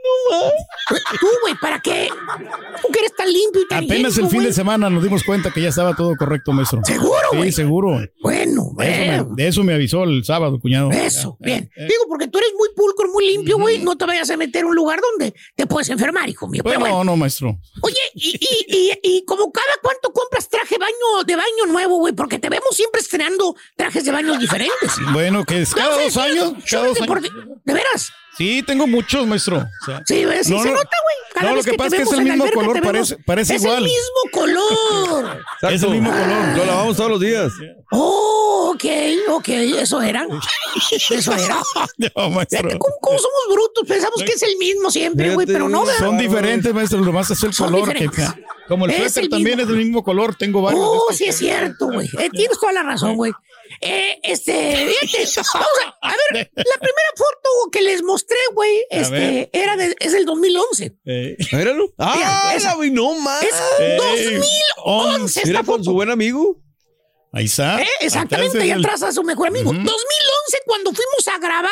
Tú, 1.19 1.27
güey, 1.41 1.53
¿para 1.61 1.79
qué? 1.81 2.07
Tú 2.81 2.87
que 2.93 2.99
eres 2.99 3.15
tan 3.15 3.27
limpio 3.31 3.61
y 3.61 3.67
tan 3.67 3.83
Apenas 3.83 4.17
el 4.17 4.27
fin 4.27 4.39
de 4.39 4.45
güey. 4.45 4.53
semana 4.53 4.89
nos 4.89 5.03
dimos 5.03 5.23
cuenta 5.23 5.51
que 5.51 5.61
ya 5.61 5.69
estaba 5.69 5.95
todo 5.95 6.15
correcto, 6.15 6.51
maestro. 6.53 6.79
¿Seguro, 6.85 7.17
Sí, 7.31 7.37
güey? 7.37 7.51
seguro. 7.51 7.99
Bueno, 8.21 8.71
De 8.77 8.85
eso, 8.89 9.05
bueno. 9.05 9.27
me, 9.31 9.35
de 9.43 9.47
eso 9.49 9.63
me 9.63 9.73
avisó 9.73 10.03
el 10.05 10.23
sábado, 10.23 10.59
cuñado. 10.59 10.91
Eso, 10.91 11.37
Ya, 11.39 11.45
bien. 11.45 11.71
eh. 11.75 11.81
Digo, 11.89 12.03
porque 12.07 12.27
tú 12.27 12.37
eres 12.39 12.50
muy 12.61 12.69
pulcro, 12.75 13.07
muy 13.11 13.25
limpio, 13.27 13.57
güey. 13.57 13.79
No 13.79 13.97
te 13.97 14.05
vayas 14.05 14.29
a 14.29 14.37
meter 14.37 14.63
a 14.63 14.67
un 14.67 14.75
lugar 14.75 14.99
donde 15.01 15.33
te 15.55 15.65
puedes 15.65 15.89
enfermar, 15.89 16.29
hijo 16.29 16.47
mío. 16.47 16.61
Pero 16.63 16.79
Bueno, 16.79 16.95
bueno. 16.97 17.11
no, 17.11 17.17
maestro. 17.17 17.57
Oye, 17.81 17.97
y, 18.13 18.37
y, 18.39 18.65
y, 18.77 18.99
y 19.17 19.25
como 19.25 19.51
cada 19.51 19.73
cuánto 19.81 20.11
compras 20.13 20.47
traje 20.47 20.77
baño 20.77 21.23
de 21.25 21.35
baño 21.35 21.65
nuevo, 21.67 21.97
güey, 21.97 22.13
porque 22.13 22.37
te 22.39 22.49
vemos 22.49 22.69
siempre 22.75 23.01
estrenando 23.01 23.55
trajes 23.75 24.05
de 24.05 24.11
baños 24.11 24.39
diferentes. 24.39 24.91
Bueno, 25.13 25.43
que 25.45 25.61
es 25.61 25.73
cada 25.73 25.95
No, 25.97 26.03
dos 26.03 26.13
sí, 26.13 26.19
años. 26.19 26.53
Cada 26.69 26.87
dos 26.87 26.97
¿De 27.65 27.73
veras? 27.73 28.11
Sí, 28.37 28.63
tengo 28.65 28.87
muchos, 28.87 29.27
maestro. 29.27 29.57
O 29.57 29.85
sea, 29.85 30.01
Sí, 30.05 30.25
¿ves? 30.25 30.47
Sí 30.47 30.53
no, 30.53 30.63
se 30.63 30.69
no, 30.69 30.75
nota, 30.75 30.89
güey. 31.03 31.31
Cada 31.33 31.49
no, 31.49 31.55
lo 31.57 31.63
que 31.63 31.71
te 31.71 31.77
pasa 31.77 31.95
es 31.95 32.03
que 32.03 32.09
es 32.09 32.13
el 32.13 32.23
mismo 32.23 32.43
alberca, 32.43 32.59
color, 32.65 32.81
parece, 32.81 33.17
parece 33.25 33.55
es 33.55 33.61
igual. 33.63 33.77
el 33.77 33.83
mismo 33.83 34.21
color. 34.31 35.43
Es 35.73 35.83
el 35.83 35.89
mismo 35.91 36.11
color. 36.11 36.57
Lo 36.57 36.65
lavamos 36.65 36.97
todos 36.97 37.09
los 37.11 37.19
días. 37.19 37.51
Oh, 37.91 38.71
ok, 38.73 38.83
ok, 39.29 39.47
eso 39.49 40.01
era. 40.01 40.25
Eso 41.09 41.33
era. 41.33 41.57
No, 42.15 42.29
maestro. 42.29 42.69
¿Cómo, 42.79 42.95
cómo 43.01 43.17
somos 43.19 43.41
brutos? 43.53 43.83
Pensamos 43.87 44.23
que 44.23 44.31
es 44.33 44.41
el 44.43 44.57
mismo 44.57 44.89
siempre, 44.91 45.33
güey, 45.33 45.45
pero 45.47 45.67
no, 45.69 45.85
¿verdad? 45.85 45.99
Son 45.99 46.17
diferentes, 46.17 46.73
maestro. 46.73 46.99
Lo 46.99 47.11
más 47.13 47.29
es 47.31 47.43
el 47.43 47.53
Son 47.53 47.71
color. 47.71 47.93
que-. 47.93 48.09
Como 48.71 48.85
el 48.85 48.93
suéter 48.95 49.29
también 49.29 49.57
mismo. 49.57 49.61
es 49.63 49.67
del 49.67 49.85
mismo 49.85 50.03
color. 50.03 50.35
Tengo 50.35 50.61
varios. 50.61 50.81
Oh, 50.83 51.07
sí 51.13 51.25
es 51.25 51.37
cierto, 51.37 51.87
güey. 51.87 52.07
Eh, 52.19 52.29
tienes 52.31 52.57
toda 52.57 52.71
la 52.71 52.83
razón, 52.83 53.17
güey. 53.17 53.33
Eh, 53.81 54.19
este, 54.23 54.93
fíjate, 55.01 55.41
vamos 55.53 55.67
a, 56.01 56.07
a 56.07 56.13
ver, 56.33 56.51
la 56.55 56.75
primera 56.79 57.11
foto 57.17 57.49
que 57.71 57.81
les 57.81 58.01
mostré, 58.03 58.37
güey, 58.53 58.83
este, 58.89 59.49
era 59.53 59.75
de, 59.75 59.95
es 59.99 60.13
del 60.13 60.25
2011. 60.25 60.95
Míralo. 61.51 61.93
Ah, 61.97 62.53
esa- 62.55 62.75
güey, 62.75 62.91
no 62.91 63.13
más. 63.19 63.43
Es 63.43 63.51
2011 63.97 65.41
Mira 65.45 65.59
esta 65.59 65.71
con 65.71 65.83
su 65.83 65.93
buen 65.93 66.09
amigo. 66.09 66.61
Ahí 67.33 67.45
está. 67.45 67.81
Eh, 67.81 67.87
Exactamente, 68.01 68.61
ahí 68.61 68.71
atrás 68.71 69.03
a 69.03 69.11
su 69.11 69.23
mejor 69.23 69.47
amigo. 69.47 69.71
2011, 69.71 69.87
cuando 70.65 70.91
fuimos 70.91 71.27
a 71.33 71.37
grabar 71.39 71.71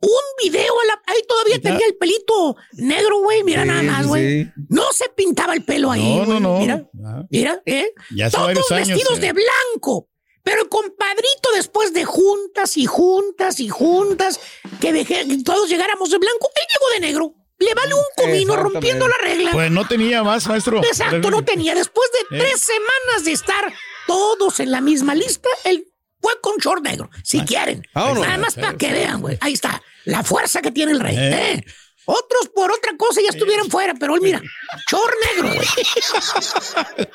un 0.00 0.10
video, 0.42 0.74
a 0.80 0.84
la- 0.84 1.02
ahí 1.06 1.22
todavía 1.26 1.60
tenía 1.60 1.86
el 1.86 1.96
pelito 1.96 2.56
negro, 2.72 3.20
güey. 3.20 3.42
Mira 3.42 3.62
Sí, 3.62 3.68
nada 3.68 3.82
más, 3.82 4.06
güey. 4.06 4.44
sí. 4.44 4.50
No 4.68 4.92
se 4.92 5.08
pintaba 5.10 5.54
el 5.54 5.64
pelo 5.64 5.90
ahí. 5.90 6.02
No, 6.26 6.26
no, 6.26 6.26
güey. 6.26 6.40
no. 6.40 6.58
Mira, 6.58 6.84
Ah. 7.04 7.22
mira, 7.30 7.62
¿eh? 7.64 7.92
Ya 8.14 8.28
Todos 8.30 8.48
años, 8.72 8.88
vestidos 8.88 9.18
eh. 9.18 9.20
de 9.22 9.32
blanco. 9.32 10.08
Pero 10.42 10.62
el 10.62 10.68
compadrito, 10.68 11.50
después 11.54 11.92
de 11.92 12.04
juntas 12.04 12.76
y 12.76 12.86
juntas 12.86 13.60
y 13.60 13.68
juntas, 13.68 14.40
que 14.80 14.92
dejé 14.92 15.26
que 15.28 15.42
todos 15.44 15.68
llegáramos 15.68 16.10
de 16.10 16.18
blanco, 16.18 16.50
él 16.56 16.66
llegó 16.74 16.90
de 16.94 17.00
negro. 17.00 17.34
Le 17.58 17.74
vale 17.74 17.92
un 17.92 18.00
comino 18.16 18.56
rompiendo 18.56 19.06
la 19.06 19.16
regla. 19.22 19.50
Pues 19.52 19.70
no 19.70 19.86
tenía 19.86 20.22
más, 20.22 20.46
maestro. 20.48 20.78
Exacto, 20.82 21.30
no 21.30 21.44
tenía. 21.44 21.74
Después 21.74 22.08
de 22.30 22.36
Eh. 22.36 22.40
tres 22.40 22.60
semanas 22.62 23.24
de 23.26 23.32
estar 23.32 23.70
todos 24.10 24.58
en 24.58 24.72
la 24.72 24.80
misma 24.80 25.14
lista, 25.14 25.48
él 25.62 25.86
fue 26.20 26.32
con 26.42 26.56
short 26.58 26.82
negro, 26.82 27.08
si 27.22 27.40
quieren. 27.42 27.86
vámonos. 27.94 28.26
Nada 28.26 28.38
más 28.38 28.54
para 28.56 28.76
que 28.76 28.90
vean, 28.92 29.20
güey. 29.20 29.38
Ahí 29.40 29.52
está, 29.52 29.80
la 30.04 30.24
fuerza 30.24 30.60
que 30.60 30.72
tiene 30.72 30.90
el 30.90 30.98
rey. 30.98 31.14
¿eh? 31.16 31.64
Otros 32.06 32.48
por 32.52 32.72
otra 32.72 32.96
cosa 32.96 33.20
ya 33.22 33.28
estuvieran 33.28 33.70
fuera, 33.70 33.94
pero 33.94 34.16
él 34.16 34.20
mira, 34.20 34.42
short 34.90 35.14
negro, 35.28 35.54
güey. 35.54 35.68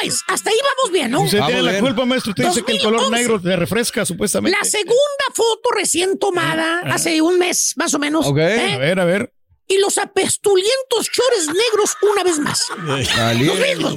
Anyways, 0.00 0.24
hasta 0.28 0.48
ahí 0.48 0.56
vamos 0.62 0.92
bien, 0.92 1.10
¿no? 1.10 1.20
Usted 1.20 1.42
tiene 1.44 1.62
la 1.62 1.78
culpa, 1.78 2.06
maestro. 2.06 2.30
Usted 2.30 2.46
dice 2.46 2.62
que 2.62 2.72
el 2.72 2.78
color 2.78 3.00
2011. 3.00 3.22
negro 3.22 3.42
te 3.42 3.56
refresca, 3.56 4.06
supuestamente. 4.06 4.56
La 4.58 4.64
segunda 4.64 4.94
foto 5.34 5.70
recién 5.76 6.18
tomada, 6.18 6.80
hace 6.86 7.20
un 7.20 7.38
mes 7.38 7.74
más 7.76 7.92
o 7.92 7.98
menos. 7.98 8.26
Ok. 8.26 8.38
¿eh? 8.38 8.72
A 8.72 8.78
ver, 8.78 8.98
a 8.98 9.04
ver. 9.04 9.34
Y 9.68 9.78
los 9.78 9.98
apestulientos 9.98 11.10
chores 11.10 11.46
negros 11.46 11.96
una 12.10 12.24
vez 12.24 12.38
más. 12.38 12.64
Los 12.78 13.58
mismos. 13.58 13.94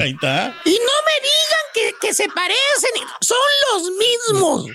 Ahí 0.00 0.10
está. 0.10 0.54
Y 0.64 0.72
no 0.72 0.94
me 1.06 1.16
digan 1.22 1.64
que, 1.72 1.94
que 2.00 2.14
se 2.14 2.28
parecen, 2.28 2.90
son 3.20 3.38
los 3.72 3.90
mismos. 3.92 4.66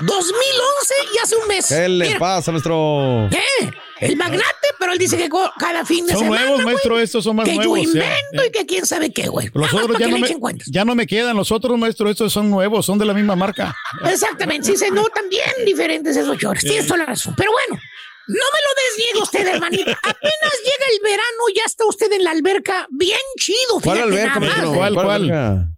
2011 0.00 0.94
y 1.14 1.18
hace 1.18 1.36
un 1.36 1.48
mes. 1.48 1.66
¿Qué 1.68 1.88
le 1.88 2.06
Mira, 2.06 2.18
pasa, 2.18 2.50
nuestro? 2.50 3.28
¿eh? 3.30 3.70
El 4.00 4.16
magnate, 4.16 4.68
pero 4.78 4.92
él 4.92 4.98
dice 4.98 5.16
que 5.16 5.28
cada 5.58 5.84
fin 5.84 6.06
de 6.06 6.12
Son 6.12 6.22
semana. 6.22 6.40
nuevos, 6.42 6.62
güey, 6.62 6.74
maestro. 6.74 6.98
Estos 6.98 7.24
son 7.24 7.36
más 7.36 7.48
que 7.48 7.54
nuevos. 7.54 7.78
yo 7.82 7.92
ya. 7.92 8.18
invento 8.18 8.46
y 8.46 8.50
que 8.50 8.66
quién 8.66 8.86
sabe 8.86 9.12
qué, 9.12 9.28
güey. 9.28 9.50
Los 9.52 9.72
Nada 9.72 9.84
otros 9.84 9.98
ya 9.98 10.06
que 10.06 10.12
no, 10.12 10.18
me, 10.18 10.58
ya 10.66 10.84
no 10.84 10.94
me 10.94 11.06
quedan. 11.06 11.36
Los 11.36 11.52
otros, 11.52 11.78
maestro, 11.78 12.08
estos 12.10 12.32
son 12.32 12.50
nuevos, 12.50 12.86
son 12.86 12.98
de 12.98 13.04
la 13.04 13.14
misma 13.14 13.36
marca. 13.36 13.76
Exactamente, 14.04 14.66
sí 14.68 14.76
se 14.76 14.90
notan 14.90 15.28
bien 15.28 15.50
diferentes 15.66 16.16
esos 16.16 16.36
chores. 16.38 16.64
Tienes 16.64 16.86
toda 16.86 16.98
la 17.00 17.06
razón. 17.06 17.34
Pero 17.36 17.52
bueno, 17.52 17.80
no 18.28 18.44
me 18.52 18.60
lo 18.64 18.70
desniegue 18.82 19.22
usted, 19.22 19.46
hermanito. 19.46 19.90
Apenas 20.02 20.52
llega 20.58 20.86
el 20.92 21.00
verano, 21.02 21.42
ya 21.54 21.62
está 21.66 21.84
usted 21.86 22.12
en 22.12 22.24
la 22.24 22.30
alberca 22.30 22.86
bien 22.90 23.18
chido. 23.38 23.80
¿Cuál 23.82 23.98
fíjate 23.98 24.02
alberca, 24.02 24.26
nada 24.26 24.40
más. 24.40 24.48
maestro? 24.48 24.74
¿Cuál, 24.74 24.94
cuál? 24.94 25.71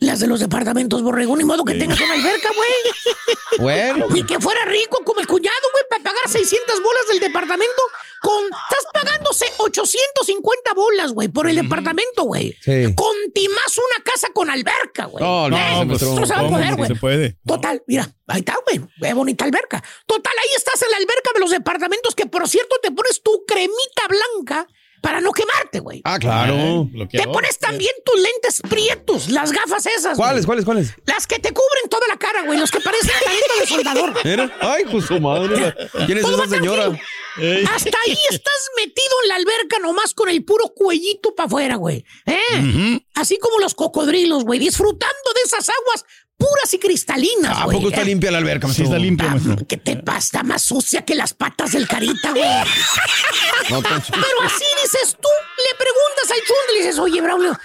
Las 0.00 0.20
de 0.20 0.28
los 0.28 0.38
departamentos, 0.38 1.02
borrego. 1.02 1.36
Ni 1.36 1.44
modo 1.44 1.64
que 1.64 1.74
tengas 1.74 2.00
una 2.00 2.14
alberca, 2.14 2.48
güey. 2.54 2.70
Bueno. 3.58 4.06
Ni 4.10 4.22
que 4.24 4.38
fuera 4.38 4.64
rico 4.66 5.02
como 5.04 5.18
el 5.20 5.26
cuñado, 5.26 5.56
güey, 5.72 5.84
para 5.90 6.02
pagar 6.04 6.28
600 6.28 6.80
bolas 6.82 7.02
del 7.10 7.18
departamento. 7.18 7.82
Con, 8.20 8.44
estás 8.44 8.86
pagándose 8.92 9.46
850 9.56 10.74
bolas, 10.74 11.12
güey, 11.12 11.28
por 11.28 11.48
el 11.48 11.56
departamento, 11.56 12.24
güey. 12.24 12.56
Sí. 12.60 12.94
Con 12.94 13.14
timás 13.34 13.76
una 13.78 14.04
casa 14.04 14.28
con 14.32 14.48
alberca, 14.50 15.06
güey. 15.06 15.24
No, 15.24 15.48
no, 15.48 15.56
Eh, 15.56 15.84
maestro, 15.84 16.14
no 16.14 16.26
se 16.26 16.34
va 16.34 16.40
a 16.40 16.48
poder, 16.48 16.70
No 16.70 16.76
güey. 16.76 16.88
se 16.88 16.94
puede. 16.96 17.36
Total, 17.44 17.82
mira, 17.86 18.08
ahí 18.28 18.40
está, 18.40 18.56
güey. 18.66 18.86
Qué 19.00 19.14
bonita 19.14 19.44
alberca. 19.44 19.82
Total, 20.06 20.32
ahí 20.38 20.50
estás 20.56 20.80
en 20.82 20.90
la 20.90 20.96
alberca 20.98 21.30
de 21.34 21.40
los 21.40 21.50
departamentos 21.50 22.14
que, 22.14 22.26
por 22.26 22.46
cierto, 22.48 22.76
te 22.82 22.92
pones 22.92 23.22
tu 23.22 23.44
cremita 23.46 24.06
blanca 24.08 24.68
para 25.00 25.20
no 25.20 25.32
quemarte, 25.32 25.80
güey. 25.80 26.00
Ah, 26.04 26.18
claro. 26.18 26.88
Te 27.10 27.26
pones 27.28 27.58
también 27.58 27.92
tus 28.04 28.16
lentes 28.16 28.60
prietos, 28.68 29.28
las 29.28 29.52
gafas 29.52 29.86
esas. 29.86 30.16
¿Cuáles, 30.16 30.46
cuáles, 30.46 30.64
cuáles? 30.64 30.94
Las 31.06 31.26
que 31.26 31.38
te 31.38 31.52
cubren 31.52 31.88
toda 31.88 32.06
la 32.08 32.16
cara, 32.16 32.42
güey. 32.42 32.58
Los 32.58 32.70
que 32.70 32.80
parecen 32.80 33.10
carita 33.24 33.60
de 33.60 33.66
soldador. 33.66 34.14
Mira. 34.24 34.56
Ay, 34.60 34.84
pues 34.90 35.06
su 35.06 35.20
madre. 35.20 35.74
¿Quién 36.06 36.18
es 36.18 36.24
esa 36.24 36.48
señora? 36.48 36.86
Hasta 36.86 37.98
ahí 38.06 38.18
estás 38.30 38.70
metido 38.76 39.14
en 39.22 39.28
la 39.28 39.36
alberca 39.36 39.78
nomás 39.80 40.14
con 40.14 40.28
el 40.28 40.44
puro 40.44 40.72
cuellito 40.74 41.34
para 41.34 41.46
afuera, 41.46 41.76
güey. 41.76 42.04
¿Eh? 42.26 43.00
Así 43.14 43.38
como 43.38 43.58
los 43.60 43.74
cocodrilos, 43.74 44.44
güey, 44.44 44.58
disfrutando 44.58 45.32
de 45.34 45.42
esas 45.44 45.68
aguas 45.68 46.04
puras 46.38 46.72
y 46.72 46.78
cristalinas, 46.78 47.58
¿A 47.58 47.64
güey. 47.64 47.76
poco 47.76 47.90
está 47.90 48.04
limpia 48.04 48.30
la 48.30 48.38
alberca, 48.38 48.68
Sí, 48.68 48.84
está 48.84 48.96
limpio, 48.98 49.28
maestro. 49.28 49.56
¿Qué 49.68 49.76
te 49.76 49.96
pasa? 49.96 50.18
Está 50.18 50.42
más 50.44 50.62
sucia 50.62 51.04
que 51.04 51.14
las 51.14 51.34
patas 51.34 51.72
del 51.72 51.86
carita, 51.86 52.30
güey. 52.30 52.42
No, 53.70 53.82
Pero 53.82 54.42
así 54.46 54.64
dices 54.82 55.16
tú, 55.20 55.28
le 55.58 55.76
preguntas 55.76 56.30
al 56.30 56.38
chundo 56.38 56.62
y 56.70 56.74
le 56.74 56.80
dices, 56.80 56.98
oye, 56.98 57.20
Braulio, 57.20 57.58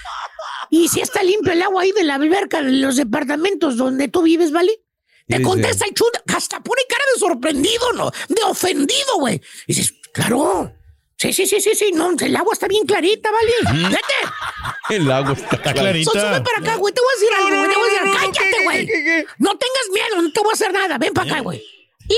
¿y 0.69 0.89
si 0.89 0.99
está 0.99 1.23
limpio 1.23 1.53
el 1.53 1.62
agua 1.62 1.83
ahí 1.83 1.93
de 1.93 2.03
la 2.03 2.15
alberca 2.15 2.62
de 2.62 2.71
los 2.71 2.97
departamentos 2.97 3.77
donde 3.77 4.09
tú 4.09 4.21
vives, 4.23 4.51
vale? 4.51 4.81
Te 5.27 5.41
contesta 5.41 5.86
el 5.86 5.93
chundo, 5.93 6.19
hasta 6.36 6.59
pone 6.59 6.81
cara 6.89 7.03
de 7.13 7.19
sorprendido, 7.19 7.93
¿no? 7.93 8.12
De 8.27 8.43
ofendido, 8.43 9.19
güey. 9.19 9.41
Y 9.67 9.73
dices, 9.73 9.93
claro. 10.13 10.73
Sí, 11.23 11.31
sí, 11.31 11.47
sí, 11.47 11.62
sí, 11.62 11.71
sí, 11.73 11.91
no, 11.93 12.12
el 12.19 12.36
agua 12.36 12.51
está 12.51 12.67
bien 12.67 12.86
clarita, 12.86 13.29
¿vale? 13.31 13.88
Vete. 13.89 14.93
El 14.95 15.09
agua 15.09 15.31
está, 15.33 15.73
clarita. 15.73 16.12
So- 16.12 16.19
sube 16.19 16.41
para 16.41 16.57
acá, 16.59 16.75
güey. 16.75 16.93
Te 16.93 16.99
voy 16.99 17.09
a 17.09 17.15
decir 17.17 17.29
algo, 17.38 17.59
güey. 17.59 17.69
Te 17.71 17.79
voy 17.79 17.89
a 17.89 17.93
decir, 17.93 18.19
cállate, 18.19 18.63
güey. 18.65 19.25
No 19.38 19.57
tengas 19.57 19.89
miedo, 19.93 20.21
no 20.21 20.31
te 20.33 20.39
voy 20.41 20.49
a 20.49 20.53
hacer 20.53 20.73
nada. 20.73 20.97
Ven 20.97 21.13
para 21.13 21.31
acá, 21.31 21.39
güey. 21.41 21.59
Lee 22.09 22.17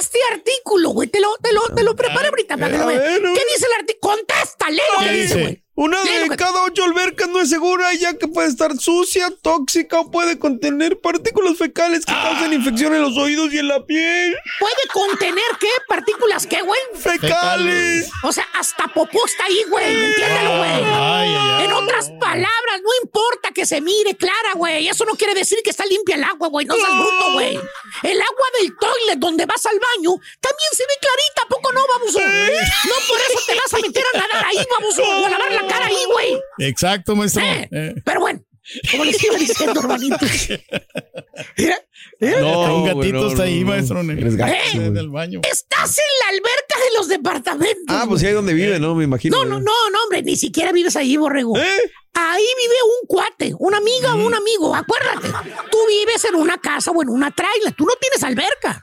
este 0.00 0.20
artículo, 0.32 0.90
güey. 0.90 1.08
Te 1.08 1.18
lo, 1.18 1.36
te 1.38 1.52
lo, 1.52 1.62
te 1.74 1.82
lo 1.82 1.96
preparé 1.96 2.28
ahorita 2.28 2.56
para 2.56 2.70
que 2.70 2.78
lo 2.78 2.86
veas. 2.86 3.02
¿Qué 3.02 3.44
dice 3.52 3.66
el 3.66 3.80
artículo? 3.80 4.14
Contesta, 4.14 4.70
lee 4.70 4.80
lo 4.94 4.98
¿Qué 5.00 5.04
que 5.06 5.12
dice, 5.12 5.22
dice? 5.34 5.40
güey. 5.40 5.62
Una 5.76 6.02
de 6.02 6.34
cada 6.38 6.62
ocho 6.62 6.84
albercas 6.84 7.28
no 7.28 7.38
es 7.38 7.50
segura, 7.50 7.92
ya 7.92 8.14
que 8.14 8.26
puede 8.28 8.48
estar 8.48 8.74
sucia, 8.78 9.30
tóxica 9.42 10.00
o 10.00 10.10
puede 10.10 10.38
contener 10.38 10.98
partículas 11.02 11.58
fecales 11.58 12.06
que 12.06 12.14
causan 12.14 12.54
infección 12.54 12.94
en 12.94 13.02
los 13.02 13.14
oídos 13.18 13.52
y 13.52 13.58
en 13.58 13.68
la 13.68 13.84
piel. 13.84 14.34
¿Puede 14.58 14.74
contener 14.90 15.44
qué? 15.60 15.68
¿Partículas 15.86 16.46
qué, 16.46 16.62
güey? 16.62 16.80
¡Fecales! 16.94 18.08
O 18.22 18.32
sea, 18.32 18.48
hasta 18.54 18.88
popó 18.88 19.26
está 19.26 19.44
ahí, 19.44 19.64
güey. 19.68 20.04
Entiéndelo, 20.06 20.56
güey. 20.56 20.70
Ay, 20.70 20.84
ay, 20.88 21.36
ay. 21.38 21.64
En 21.66 21.72
otras 21.74 22.10
palabras, 22.18 22.80
no 22.82 22.90
importa 23.02 23.50
que 23.50 23.66
se 23.66 23.82
mire 23.82 24.16
clara, 24.16 24.54
güey. 24.54 24.88
Eso 24.88 25.04
no 25.04 25.14
quiere 25.14 25.34
decir 25.34 25.58
que 25.62 25.68
está 25.68 25.84
limpia 25.84 26.14
el 26.14 26.24
agua, 26.24 26.48
güey. 26.48 26.64
No 26.64 26.74
seas 26.74 26.96
bruto, 26.96 27.32
güey. 27.34 27.54
El 28.02 28.20
agua 28.22 28.46
del 28.60 28.76
toilet 28.78 29.18
donde 29.18 29.44
vas 29.44 29.66
al 29.66 29.78
baño 29.78 30.12
también 30.40 30.70
se 30.72 30.84
ve 30.84 30.94
clarita, 31.00 31.42
¿a 31.44 31.48
poco 31.48 31.70
no, 31.74 31.86
baboso? 31.86 32.20
No 32.20 32.94
por 33.08 33.20
eso 33.20 33.40
te 33.46 33.54
vas 33.54 33.74
a 33.74 33.78
meter 33.78 34.04
a 34.14 34.18
nadar 34.18 34.46
ahí, 34.46 34.66
baboso, 34.70 35.02
o 35.02 35.26
a 35.26 35.28
lavar 35.28 35.52
la 35.52 35.65
cara 35.68 35.86
ahí, 35.86 35.96
güey. 36.12 36.40
Exacto, 36.58 37.14
maestro. 37.16 37.42
Eh, 37.44 37.68
Eh. 37.70 37.94
Pero 38.04 38.20
bueno, 38.20 38.44
como 38.90 39.04
les 39.04 39.22
iba 39.22 39.36
diciendo, 39.36 39.80
hermanitos. 39.80 40.20
Mira, 41.58 41.78
mira. 42.20 42.46
un 42.72 42.84
gatito 42.86 43.18
no, 43.20 43.28
está 43.28 43.42
ahí, 43.44 43.60
no, 43.60 43.66
no. 43.66 43.72
maestro. 43.72 44.00
Eres 44.00 44.36
gacho, 44.36 44.52
Eh. 44.54 44.70
güey. 44.74 44.86
En 44.86 44.96
el 44.96 45.08
baño. 45.10 45.40
Estás 45.50 45.98
en 45.98 46.04
la 46.20 46.28
alberca 46.30 46.78
de 46.78 46.96
los 46.98 47.08
departamentos. 47.08 47.84
Ah, 47.88 48.04
pues 48.08 48.20
sí, 48.22 48.26
ahí 48.26 48.32
donde 48.32 48.54
vive, 48.54 48.78
¿no? 48.80 48.94
Me 48.94 49.04
imagino. 49.04 49.36
No, 49.36 49.44
no, 49.44 49.60
no, 49.60 49.90
no, 49.90 50.02
hombre, 50.04 50.22
ni 50.22 50.34
siquiera 50.36 50.72
vives 50.72 50.96
ahí, 50.96 51.16
borrego. 51.16 51.56
¿Eh? 51.58 51.92
Ahí 52.14 52.42
vive 52.42 52.74
un 53.02 53.06
cuate, 53.06 53.54
una 53.58 53.76
amiga 53.76 54.14
o 54.14 54.26
un 54.26 54.34
amigo, 54.34 54.74
acuérdate. 54.74 55.28
Tú 55.70 55.78
vives 55.88 56.24
en 56.24 56.36
una 56.36 56.56
casa 56.58 56.90
o 56.90 57.02
en 57.02 57.10
una 57.10 57.30
trailer, 57.30 57.74
tú 57.74 57.84
no 57.84 57.92
tienes 58.00 58.22
alberca. 58.24 58.82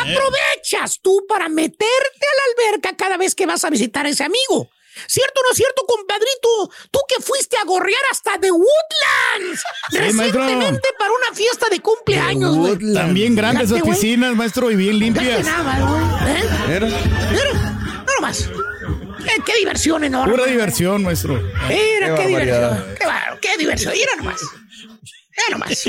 Aprovechas 0.00 1.00
tú 1.02 1.26
para 1.28 1.48
meterte 1.50 1.84
a 1.86 2.34
la 2.64 2.66
alberca 2.72 2.96
cada 2.96 3.16
vez 3.18 3.34
que 3.34 3.44
vas 3.46 3.64
a 3.64 3.70
visitar 3.70 4.06
a 4.06 4.08
ese 4.08 4.24
amigo. 4.24 4.70
¿Cierto 5.06 5.40
o 5.40 5.42
no 5.44 5.50
es 5.52 5.56
cierto, 5.56 5.82
compadrito? 5.86 6.70
Tú 6.90 7.00
que 7.08 7.22
fuiste 7.22 7.56
a 7.56 7.64
gorrear 7.64 8.00
hasta 8.10 8.38
The 8.40 8.50
Woodlands 8.50 9.62
recientemente 9.90 10.88
para 10.98 11.10
una 11.12 11.34
fiesta 11.34 11.68
de 11.68 11.80
cumpleaños, 11.80 12.56
güey. 12.56 12.94
También 12.94 13.34
grandes 13.34 13.70
Fíjate, 13.70 13.90
piscinas, 13.90 14.34
maestro, 14.34 14.70
y 14.70 14.76
bien 14.76 14.98
limpias. 14.98 15.44
nada. 15.44 16.28
¿Eh? 16.68 16.80
No 16.80 18.20
más. 18.20 18.48
Qué, 19.24 19.42
qué 19.44 19.58
diversión 19.58 20.04
enorme. 20.04 20.32
Pura 20.32 20.46
diversión, 20.46 21.02
maestro. 21.02 21.34
Mira, 21.68 22.14
Qué 22.16 22.26
diversión. 22.26 22.84
Qué, 22.98 23.06
qué 23.48 23.56
diversión. 23.58 23.92
Mira 23.92 24.16
nomás. 24.16 24.40
Mira 25.30 25.48
nomás. 25.50 25.84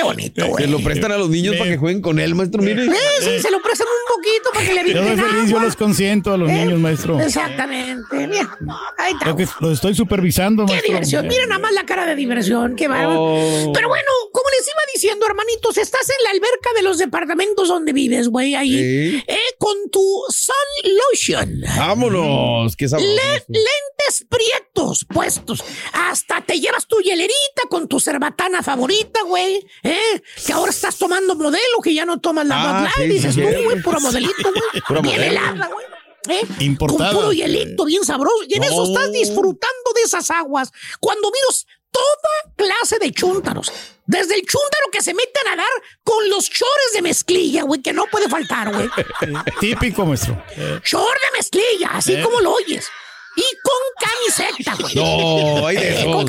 Qué 0.00 0.04
bonito, 0.04 0.46
güey. 0.46 0.64
Se 0.64 0.70
lo 0.70 0.78
prestan 0.80 1.12
a 1.12 1.18
los 1.18 1.28
niños 1.28 1.56
para 1.56 1.70
que 1.70 1.76
jueguen 1.76 2.00
con 2.00 2.18
él, 2.18 2.34
maestro, 2.34 2.62
mire. 2.62 2.86
Eh, 2.86 2.90
sí, 3.20 3.38
se 3.40 3.50
lo 3.50 3.60
prestan 3.60 3.86
un 3.86 4.16
poquito 4.16 4.50
para 4.54 4.66
que 4.66 4.72
le 4.82 4.94
Yo 4.94 5.02
soy 5.06 5.16
feliz, 5.16 5.50
yo 5.50 5.60
los 5.60 5.76
consiento 5.76 6.32
a 6.32 6.38
los 6.38 6.48
niños, 6.50 6.78
maestro. 6.80 7.20
Exactamente. 7.20 8.26
Mira, 8.26 8.56
ahí 8.96 9.12
está. 9.12 9.26
Lo 9.26 9.36
que 9.36 9.46
los 9.60 9.72
estoy 9.74 9.94
supervisando, 9.94 10.64
Qué 10.64 10.72
maestro. 10.72 10.92
diversión. 10.92 11.26
Mira 11.28 11.44
nada 11.46 11.58
más 11.60 11.72
la 11.72 11.84
cara 11.84 12.06
de 12.06 12.16
diversión. 12.16 12.76
Qué 12.76 12.88
bárbaro. 12.88 13.20
Oh. 13.22 13.72
Pero 13.74 13.88
bueno, 13.88 14.08
como 14.32 14.48
les 14.58 14.66
iba 14.66 14.80
diciendo, 14.94 15.26
hermanitos, 15.26 15.76
estás 15.76 16.08
en 16.08 16.24
la 16.24 16.30
alberca 16.30 16.70
de 16.76 16.82
los 16.82 16.96
departamentos 16.96 17.68
donde 17.68 17.92
vives, 17.92 18.28
güey, 18.28 18.54
ahí. 18.54 18.70
Sí. 18.72 19.24
Eh, 19.26 19.38
con 19.58 19.74
tu 19.90 20.00
Sun 20.30 20.94
Lotion. 21.10 21.60
Vámonos, 21.76 22.74
qué 22.76 22.88
sabroso. 22.88 23.12
Le- 23.14 23.44
lentes 23.48 24.26
prietos 24.28 25.04
puestos. 25.12 25.62
Hasta 25.92 26.40
te 26.40 26.58
llevas 26.58 26.86
tu 26.86 27.00
hielerita 27.00 27.62
con 27.68 27.86
tu 27.88 28.00
cerbatana 28.00 28.62
favorita, 28.62 29.22
güey. 29.22 29.56
¿Eh? 29.82 29.89
Que 30.46 30.52
ahora 30.52 30.70
estás 30.70 30.96
tomando 30.96 31.34
modelo, 31.34 31.80
que 31.82 31.94
ya 31.94 32.04
no 32.04 32.20
tomas 32.20 32.46
la 32.46 32.56
Ah, 32.56 32.72
Bud 32.72 32.82
Light. 32.84 32.94
sí, 32.96 33.02
Dices 33.16 33.34
sí, 33.34 33.40
tú, 33.42 33.62
güey, 33.64 33.82
puro 33.82 34.00
modelito, 34.00 34.50
güey. 34.52 35.02
Bien 35.02 35.20
helada, 35.22 35.66
güey. 35.72 35.86
¿Eh? 36.28 36.46
Importada. 36.60 37.12
Con 37.12 37.20
puro 37.20 37.32
hielito, 37.32 37.84
bien 37.86 38.04
sabroso. 38.04 38.44
Y 38.46 38.54
en 38.56 38.64
eso 38.64 38.84
estás 38.84 39.10
disfrutando 39.10 39.92
de 39.94 40.02
esas 40.02 40.30
aguas. 40.30 40.70
Cuando 41.00 41.30
miras 41.30 41.66
toda 41.90 42.54
clase 42.56 42.98
de 42.98 43.10
chúntaros. 43.12 43.72
Desde 44.06 44.34
el 44.34 44.42
chúntaro 44.42 44.86
que 44.92 45.02
se 45.02 45.14
mete 45.14 45.40
a 45.46 45.50
nadar 45.56 45.66
con 46.04 46.28
los 46.28 46.50
chores 46.50 46.92
de 46.94 47.02
mezclilla, 47.02 47.62
güey, 47.62 47.80
que 47.80 47.92
no 47.92 48.04
puede 48.06 48.28
faltar, 48.28 48.72
güey. 48.72 48.88
Típico, 49.60 50.04
maestro. 50.04 50.40
Short 50.84 51.14
de 51.14 51.38
mezclilla, 51.38 51.88
así 51.94 52.14
Eh. 52.14 52.22
como 52.22 52.40
lo 52.40 52.52
oyes. 52.54 52.86
Y 53.40 53.56
con 53.62 54.08
camiseta, 54.08 54.76
güey. 54.80 54.94
No, 54.94 55.66
hay 55.66 55.76
de 55.76 55.90
Eh, 56.00 56.04
con. 56.04 56.26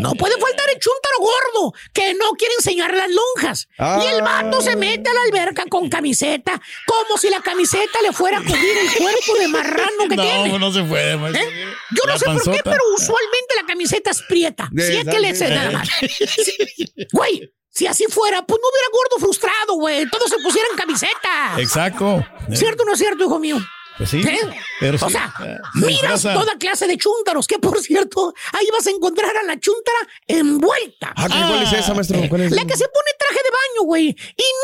No 0.00 0.14
puede 0.14 0.38
faltar 0.38 0.68
el 0.70 0.78
chúntaro 0.78 1.16
gordo 1.18 1.72
que 1.92 2.14
no 2.14 2.32
quiere 2.32 2.54
enseñar 2.58 2.94
las 2.94 3.08
lonjas. 3.10 3.68
Y 3.78 4.06
el 4.14 4.22
vato 4.22 4.60
se 4.60 4.76
mete 4.76 5.08
a 5.10 5.14
la 5.14 5.22
alberca 5.22 5.64
con 5.68 5.88
camiseta, 5.88 6.60
como 6.86 7.18
si 7.18 7.30
la 7.30 7.40
camiseta 7.40 8.00
le 8.02 8.12
fuera 8.12 8.38
a 8.38 8.42
cubrir 8.42 8.76
el 8.78 8.96
cuerpo 8.96 9.34
de 9.38 9.48
marrano 9.48 10.08
que 10.08 10.16
no, 10.16 10.22
tiene. 10.22 10.58
no 10.58 10.72
se 10.72 10.82
puede, 10.82 11.16
maestro. 11.16 11.42
¿Eh? 11.42 11.74
Yo 11.90 12.02
no 12.06 12.18
sé 12.18 12.24
por 12.26 12.54
qué, 12.56 12.60
pero 12.64 12.82
usualmente 12.96 13.54
la 13.56 13.66
camiseta 13.66 14.10
es 14.10 14.22
prieta. 14.22 14.68
De 14.70 14.86
si 14.86 14.96
es 14.98 15.04
que 15.04 15.20
le 15.20 15.30
eh. 15.30 15.50
nada 15.50 15.70
más. 15.70 15.88
Güey, 17.12 17.52
si 17.70 17.86
así 17.86 18.04
fuera, 18.08 18.44
pues 18.44 18.60
no 18.60 18.68
hubiera 18.68 18.88
gordo 18.92 19.26
frustrado, 19.26 19.74
güey. 19.74 20.08
Todos 20.10 20.28
se 20.28 20.36
pusieran 20.38 20.76
camiseta. 20.76 21.54
Exacto. 21.58 22.24
¿Cierto 22.52 22.82
o 22.82 22.86
no 22.86 22.92
es 22.92 22.98
cierto, 22.98 23.24
hijo 23.24 23.38
mío? 23.38 23.58
Pues 23.98 24.10
sí. 24.10 24.22
¿Eh? 24.26 24.38
Pero 24.80 24.96
o 24.96 25.08
sí, 25.08 25.12
sea, 25.12 25.32
eh, 25.44 25.58
miras 25.74 26.22
toda 26.22 26.56
clase 26.58 26.86
de 26.86 26.96
chúntaros, 26.96 27.46
que 27.46 27.58
por 27.58 27.78
cierto, 27.80 28.32
ahí 28.52 28.66
vas 28.72 28.86
a 28.86 28.90
encontrar 28.90 29.36
a 29.36 29.42
la 29.42 29.58
chúntara 29.60 29.98
envuelta. 30.26 31.12
Ah, 31.16 31.26
¿cuál 31.28 31.62
es 31.62 31.72
esa, 31.72 31.92
maestro? 31.92 32.18
¿Cuál 32.28 32.42
es? 32.42 32.52
La 32.52 32.64
que 32.64 32.76
se 32.76 32.88
pone 32.88 33.10
traje 33.18 33.40
de 33.44 33.50
baño, 33.50 33.84
güey. 33.86 34.06
Y 34.06 34.12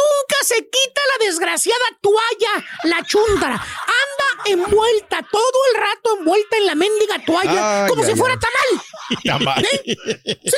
nunca 0.00 0.36
se 0.42 0.54
quita 0.56 1.00
la 1.18 1.26
desgraciada 1.26 1.84
toalla, 2.00 2.64
la 2.84 3.04
chúntara. 3.04 3.54
Anda 3.56 4.50
envuelta, 4.52 5.20
todo 5.30 5.58
el 5.74 5.80
rato 5.80 6.16
envuelta 6.18 6.56
en 6.56 6.66
la 6.66 6.74
mendiga 6.74 7.24
toalla, 7.26 7.86
como 7.88 8.04
si 8.04 8.14
fuera 8.14 8.38
tamal. 8.38 8.84
Tamal. 9.24 9.64
¿Eh? 9.84 9.96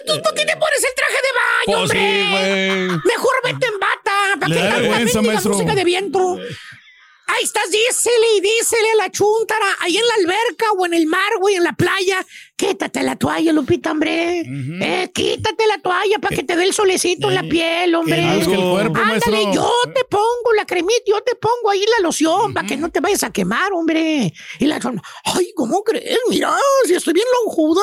Tú, 0.07 0.23
¿Por 0.23 0.35
qué 0.35 0.45
te 0.45 0.57
pones 0.57 0.85
el 0.85 0.95
traje 0.95 1.19
de 1.27 1.33
baño, 1.35 1.79
Pues 1.79 1.91
hombre? 1.91 2.89
sí. 2.91 3.09
Mejor 3.09 3.33
vete 3.43 3.67
en 3.67 3.79
bata. 3.81 4.41
¿Para 4.41 4.49
Le 4.49 4.61
tanta 4.61 4.77
vergüenza, 4.79 5.23
mendiga 5.23 5.49
música 5.51 5.75
de 5.75 5.85
viento? 5.85 6.39
Ahí 7.29 7.45
estás, 7.45 7.71
dísele 7.71 8.37
y 8.37 8.41
dísele 8.41 8.91
a 8.93 8.97
la 8.97 9.11
chúntara, 9.11 9.67
ahí 9.81 9.99
en 9.99 10.07
la 10.07 10.15
alberca 10.15 10.73
o 10.73 10.87
en 10.87 10.95
el 10.95 11.07
mar, 11.07 11.31
güey, 11.39 11.57
en 11.57 11.65
la 11.65 11.75
playa. 11.75 12.27
Quítate 12.59 13.05
la 13.05 13.15
toalla, 13.15 13.53
Lupita, 13.53 13.93
hombre. 13.93 14.41
eh, 14.41 15.11
quítate 15.15 15.65
la 15.69 15.79
toalla 15.79 16.19
para 16.21 16.35
que 16.35 16.43
te 16.43 16.57
dé 16.57 16.65
el 16.65 16.75
solecito 16.75 17.29
en 17.29 17.37
la 17.37 17.43
piel, 17.45 17.95
hombre. 17.95 18.17
que 18.17 18.35
luzca 18.35 18.53
el 18.53 18.61
cuerpo, 18.71 18.99
Ándale, 18.99 19.31
maestro. 19.31 19.53
yo 19.55 19.73
te 19.95 20.05
pongo 20.05 20.53
la 20.57 20.67
cremita, 20.67 21.05
yo 21.07 21.23
te 21.23 21.37
pongo 21.37 21.71
ahí 21.71 21.85
la 21.97 22.03
loción 22.03 22.53
para 22.53 22.67
que 22.67 22.77
no 22.77 22.91
te 22.91 22.99
vayas 22.99 23.23
a 23.23 23.31
quemar, 23.31 23.73
hombre. 23.73 24.33
Y 24.59 24.67
la 24.67 24.81
ay, 25.25 25.53
¿cómo 25.55 25.85
crees? 25.85 26.19
Mira, 26.29 26.53
si 26.85 26.95
estoy 26.95 27.13
bien 27.15 27.27
lonjuda. 27.45 27.83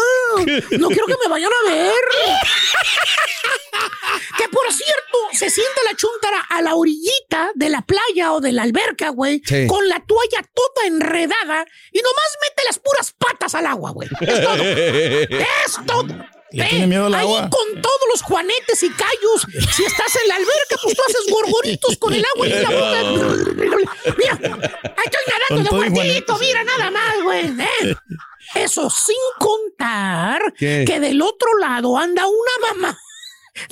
No 0.77 0.89
quiero 0.89 1.05
que 1.05 1.15
me 1.23 1.29
vayan 1.29 1.51
a 1.53 1.71
ver. 1.71 1.93
Que 4.37 4.47
por 4.49 4.71
cierto, 4.71 5.17
se 5.33 5.49
sienta 5.49 5.81
la 5.89 5.95
chúntara 5.95 6.39
a 6.49 6.61
la 6.61 6.75
orillita 6.75 7.51
de 7.55 7.69
la 7.69 7.81
playa 7.81 8.33
o 8.33 8.39
de 8.41 8.51
la 8.51 8.63
alberca, 8.63 9.09
güey, 9.09 9.41
Sí. 9.45 9.67
con 9.67 9.87
la 9.87 9.99
toalla 10.05 10.41
toda 10.53 10.87
enredada 10.87 11.65
y 11.91 11.97
nomás 11.99 12.37
mete 12.41 12.63
las 12.65 12.79
puras 12.79 13.13
patas 13.17 13.55
al 13.55 13.65
agua, 13.67 13.91
güey. 13.91 14.07
Es 14.21 14.41
todo. 14.41 14.63
Es 14.73 15.77
todo. 15.85 16.07
Le 16.51 16.63
tiene 16.69 16.87
miedo 16.87 17.07
al 17.07 17.13
ahí 17.15 17.21
agua. 17.25 17.49
con 17.49 17.81
todos 17.81 17.99
los 18.13 18.21
juanetes 18.21 18.81
y 18.83 18.89
callos. 18.89 19.45
Si 19.75 19.83
estás 19.83 20.15
en 20.23 20.29
la 20.29 20.35
alberca, 20.35 20.77
pues 20.81 20.95
tú 20.95 21.01
haces 21.07 21.33
gorgoritos 21.33 21.97
con 21.97 22.13
el 22.13 22.23
agua 22.33 22.47
y 22.47 22.49
la 22.51 22.69
boca. 22.69 24.13
Mira, 24.17 24.39
ahí 24.41 25.05
estoy 25.05 25.33
nadando 25.49 25.69
Con 25.69 25.81
de 25.81 25.89
juanetes. 25.89 26.35
mira 26.39 26.63
nada 26.63 26.91
más, 26.91 27.21
güey. 27.23 27.45
¿eh? 27.59 27.95
Eso 28.55 28.89
sin 28.89 29.15
contar 29.39 30.53
¿Qué? 30.57 30.85
que 30.87 30.99
del 30.99 31.21
otro 31.21 31.57
lado 31.59 31.97
anda 31.97 32.23
una 32.27 32.73
mamá. 32.73 32.97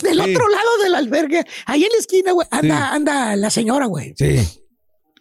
Del 0.01 0.15
Sí. 0.21 0.31
otro 0.31 0.47
lado 0.49 0.77
del 0.81 0.95
albergue, 0.95 1.45
ahí 1.65 1.83
en 1.83 1.91
la 1.91 1.97
esquina, 1.99 2.31
güey, 2.31 2.47
anda, 2.51 2.89
anda 2.93 3.35
la 3.35 3.49
señora, 3.49 3.85
güey, 3.85 4.13
Sí. 4.17 4.61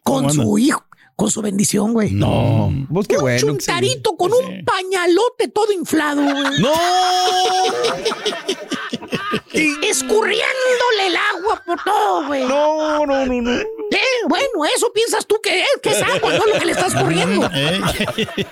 con 0.03 0.33
su 0.33 0.57
hijo, 0.59 0.85
con 1.17 1.31
su 1.31 1.43
bendición, 1.43 1.93
güey. 1.93 2.13
No. 2.13 2.71
Vos 2.89 3.07
qué 3.07 3.17
un 3.17 3.23
bueno. 3.23 3.41
chuntarito 3.41 4.17
con 4.17 4.33
un 4.33 4.65
pañalote 4.65 5.49
todo 5.49 5.73
inflado, 5.73 6.23
güey. 6.23 6.61
¡No! 6.61 6.73
Escurriéndole 9.83 11.07
el 11.07 11.17
agua 11.17 11.63
por 11.65 11.83
todo, 11.85 12.27
güey. 12.27 12.45
No, 12.45 13.05
no, 13.07 13.27
no, 13.27 13.43
no. 13.43 13.51
Eh, 13.61 14.23
bueno, 14.29 14.47
eso 14.75 14.93
piensas 14.93 15.27
tú 15.27 15.41
que 15.43 15.61
es, 15.63 15.69
que 15.83 15.91
es 15.91 16.03
agua, 16.03 16.33
no 16.33 16.47
lo 16.47 16.59
que 16.59 16.65
le 16.65 16.73
estás 16.73 16.95
corriendo. 16.95 17.49
Eh, 17.55 17.81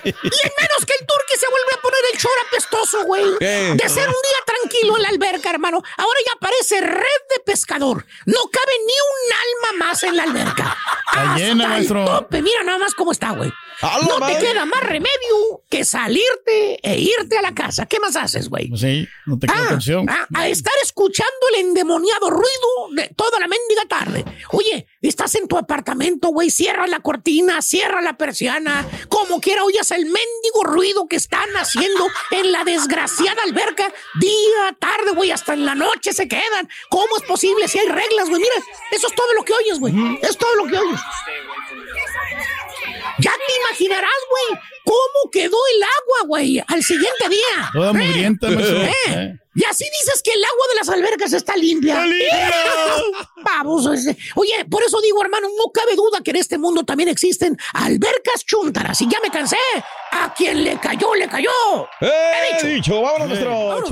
Y 0.05 0.09
en 0.09 0.51
menos 0.59 0.85
que 0.85 0.93
el 0.99 1.05
turqui 1.07 1.35
se 1.39 1.47
vuelve 1.49 1.73
a 1.77 1.81
poner 1.81 1.99
el 2.13 2.19
chor 2.19 2.31
apestoso, 2.47 3.03
güey. 3.05 3.23
¿Qué? 3.39 3.73
De 3.75 3.89
ser 3.89 4.07
un 4.07 4.13
día 4.13 4.45
tranquilo 4.45 4.97
en 4.97 5.03
la 5.03 5.09
alberca, 5.09 5.49
hermano. 5.49 5.81
Ahora 5.97 6.19
ya 6.25 6.39
parece 6.39 6.81
red 6.81 7.21
de 7.35 7.39
pescador. 7.45 8.05
No 8.25 8.39
cabe 8.51 8.71
ni 8.85 8.93
un 8.93 9.71
alma 9.73 9.85
más 9.85 10.03
en 10.03 10.15
la 10.17 10.23
alberca. 10.23 10.77
Está 11.11 11.35
llena, 11.35 11.67
maestro. 11.67 12.05
tope. 12.05 12.41
Mira 12.41 12.63
nada 12.63 12.77
más 12.77 12.93
cómo 12.93 13.11
está, 13.11 13.31
güey. 13.31 13.51
¡A 13.81 13.99
la 13.99 14.05
No 14.07 14.19
madre! 14.19 14.35
te 14.35 14.45
queda 14.45 14.65
más 14.65 14.81
remedio 14.83 15.63
que 15.69 15.83
salirte 15.85 16.79
e 16.83 16.99
irte 16.99 17.37
a 17.37 17.41
la 17.41 17.53
casa. 17.53 17.85
¿Qué 17.85 17.99
más 17.99 18.15
haces, 18.15 18.49
güey? 18.49 18.69
pues 18.69 18.81
sí, 18.81 19.07
no 19.25 19.37
te 19.39 19.47
queda 19.47 19.57
Ah, 19.63 19.69
canción. 19.69 20.09
ah, 20.09 20.27
a 20.35 20.47
estar 20.47 20.73
escuchando 20.83 21.31
el 21.53 21.65
endemoniado 21.67 22.29
ruido 22.29 22.89
de 22.95 23.09
toda 23.15 23.39
la 23.39 23.47
mendiga 23.47 23.85
tarde. 23.87 24.25
Oye, 24.51 24.87
estás 25.01 25.35
en 25.35 25.47
tu 25.47 25.57
apartamento, 25.57 26.29
güey, 26.29 26.49
cierra 26.49 26.87
la 26.87 26.99
cortina, 26.99 27.61
cierra 27.61 28.01
la 28.01 28.17
persiana, 28.17 28.85
como 29.09 29.39
quiera 29.41 29.63
oyas 29.63 29.89
el 29.91 30.05
mendigo 30.05 30.63
ruido 30.63 31.07
que 31.07 31.15
están 31.15 31.49
haciendo 31.55 32.07
en 32.31 32.51
la 32.51 32.63
desgraciada 32.63 33.41
alberca, 33.43 33.91
día, 34.19 34.75
tarde, 34.79 35.11
güey, 35.15 35.31
hasta 35.31 35.53
en 35.53 35.65
la 35.65 35.75
noche 35.75 36.13
se 36.13 36.27
quedan. 36.27 36.69
¿Cómo 36.89 37.17
es 37.17 37.23
posible 37.23 37.67
si 37.67 37.79
hay 37.79 37.87
reglas, 37.87 38.29
güey? 38.29 38.41
Mira, 38.41 38.55
eso 38.91 39.07
es 39.07 39.15
todo 39.15 39.33
lo 39.33 39.43
que 39.43 39.53
oyes, 39.53 39.79
güey. 39.79 39.93
Es 40.21 40.37
todo 40.37 40.53
lo 40.55 40.65
que 40.67 40.77
oyes. 40.77 40.99
Ya 43.21 43.31
te 43.31 43.53
imaginarás, 43.59 44.09
güey, 44.29 44.59
cómo 44.85 45.31
quedó 45.31 45.57
el 45.75 45.83
agua, 45.83 46.27
güey, 46.27 46.63
al 46.67 46.83
siguiente 46.83 47.29
día. 47.29 47.69
Toda 47.73 47.91
Eh, 47.91 47.93
mugrienta, 47.93 48.49
maestro. 48.49 48.81
eh. 48.83 48.93
Eh. 49.09 49.33
Y 49.53 49.65
así 49.65 49.83
dices 49.99 50.21
que 50.23 50.31
el 50.31 50.43
agua 50.43 50.65
de 50.69 50.75
las 50.77 50.89
albercas 50.89 51.33
está 51.33 51.57
limpia. 51.57 51.95
¡Está 51.95 52.05
limpia! 52.07 53.93
Ese. 53.93 54.17
Oye, 54.35 54.65
por 54.69 54.81
eso 54.83 55.01
digo, 55.01 55.21
hermano, 55.21 55.49
no 55.49 55.71
cabe 55.73 55.95
duda 55.95 56.21
que 56.23 56.31
en 56.31 56.37
este 56.37 56.57
mundo 56.57 56.83
también 56.83 57.09
existen 57.09 57.57
albercas 57.73 58.45
chúntaras. 58.45 59.01
Y 59.01 59.09
ya 59.09 59.19
me 59.21 59.29
cansé. 59.29 59.57
A 60.11 60.33
quien 60.33 60.63
le 60.63 60.79
cayó, 60.79 61.13
le 61.15 61.27
cayó. 61.27 61.49
¡Eh, 61.99 62.65
dicho! 62.75 63.01
¡Vámonos, 63.01 63.27
maestro! 63.27 63.49
Vámonos. 63.67 63.91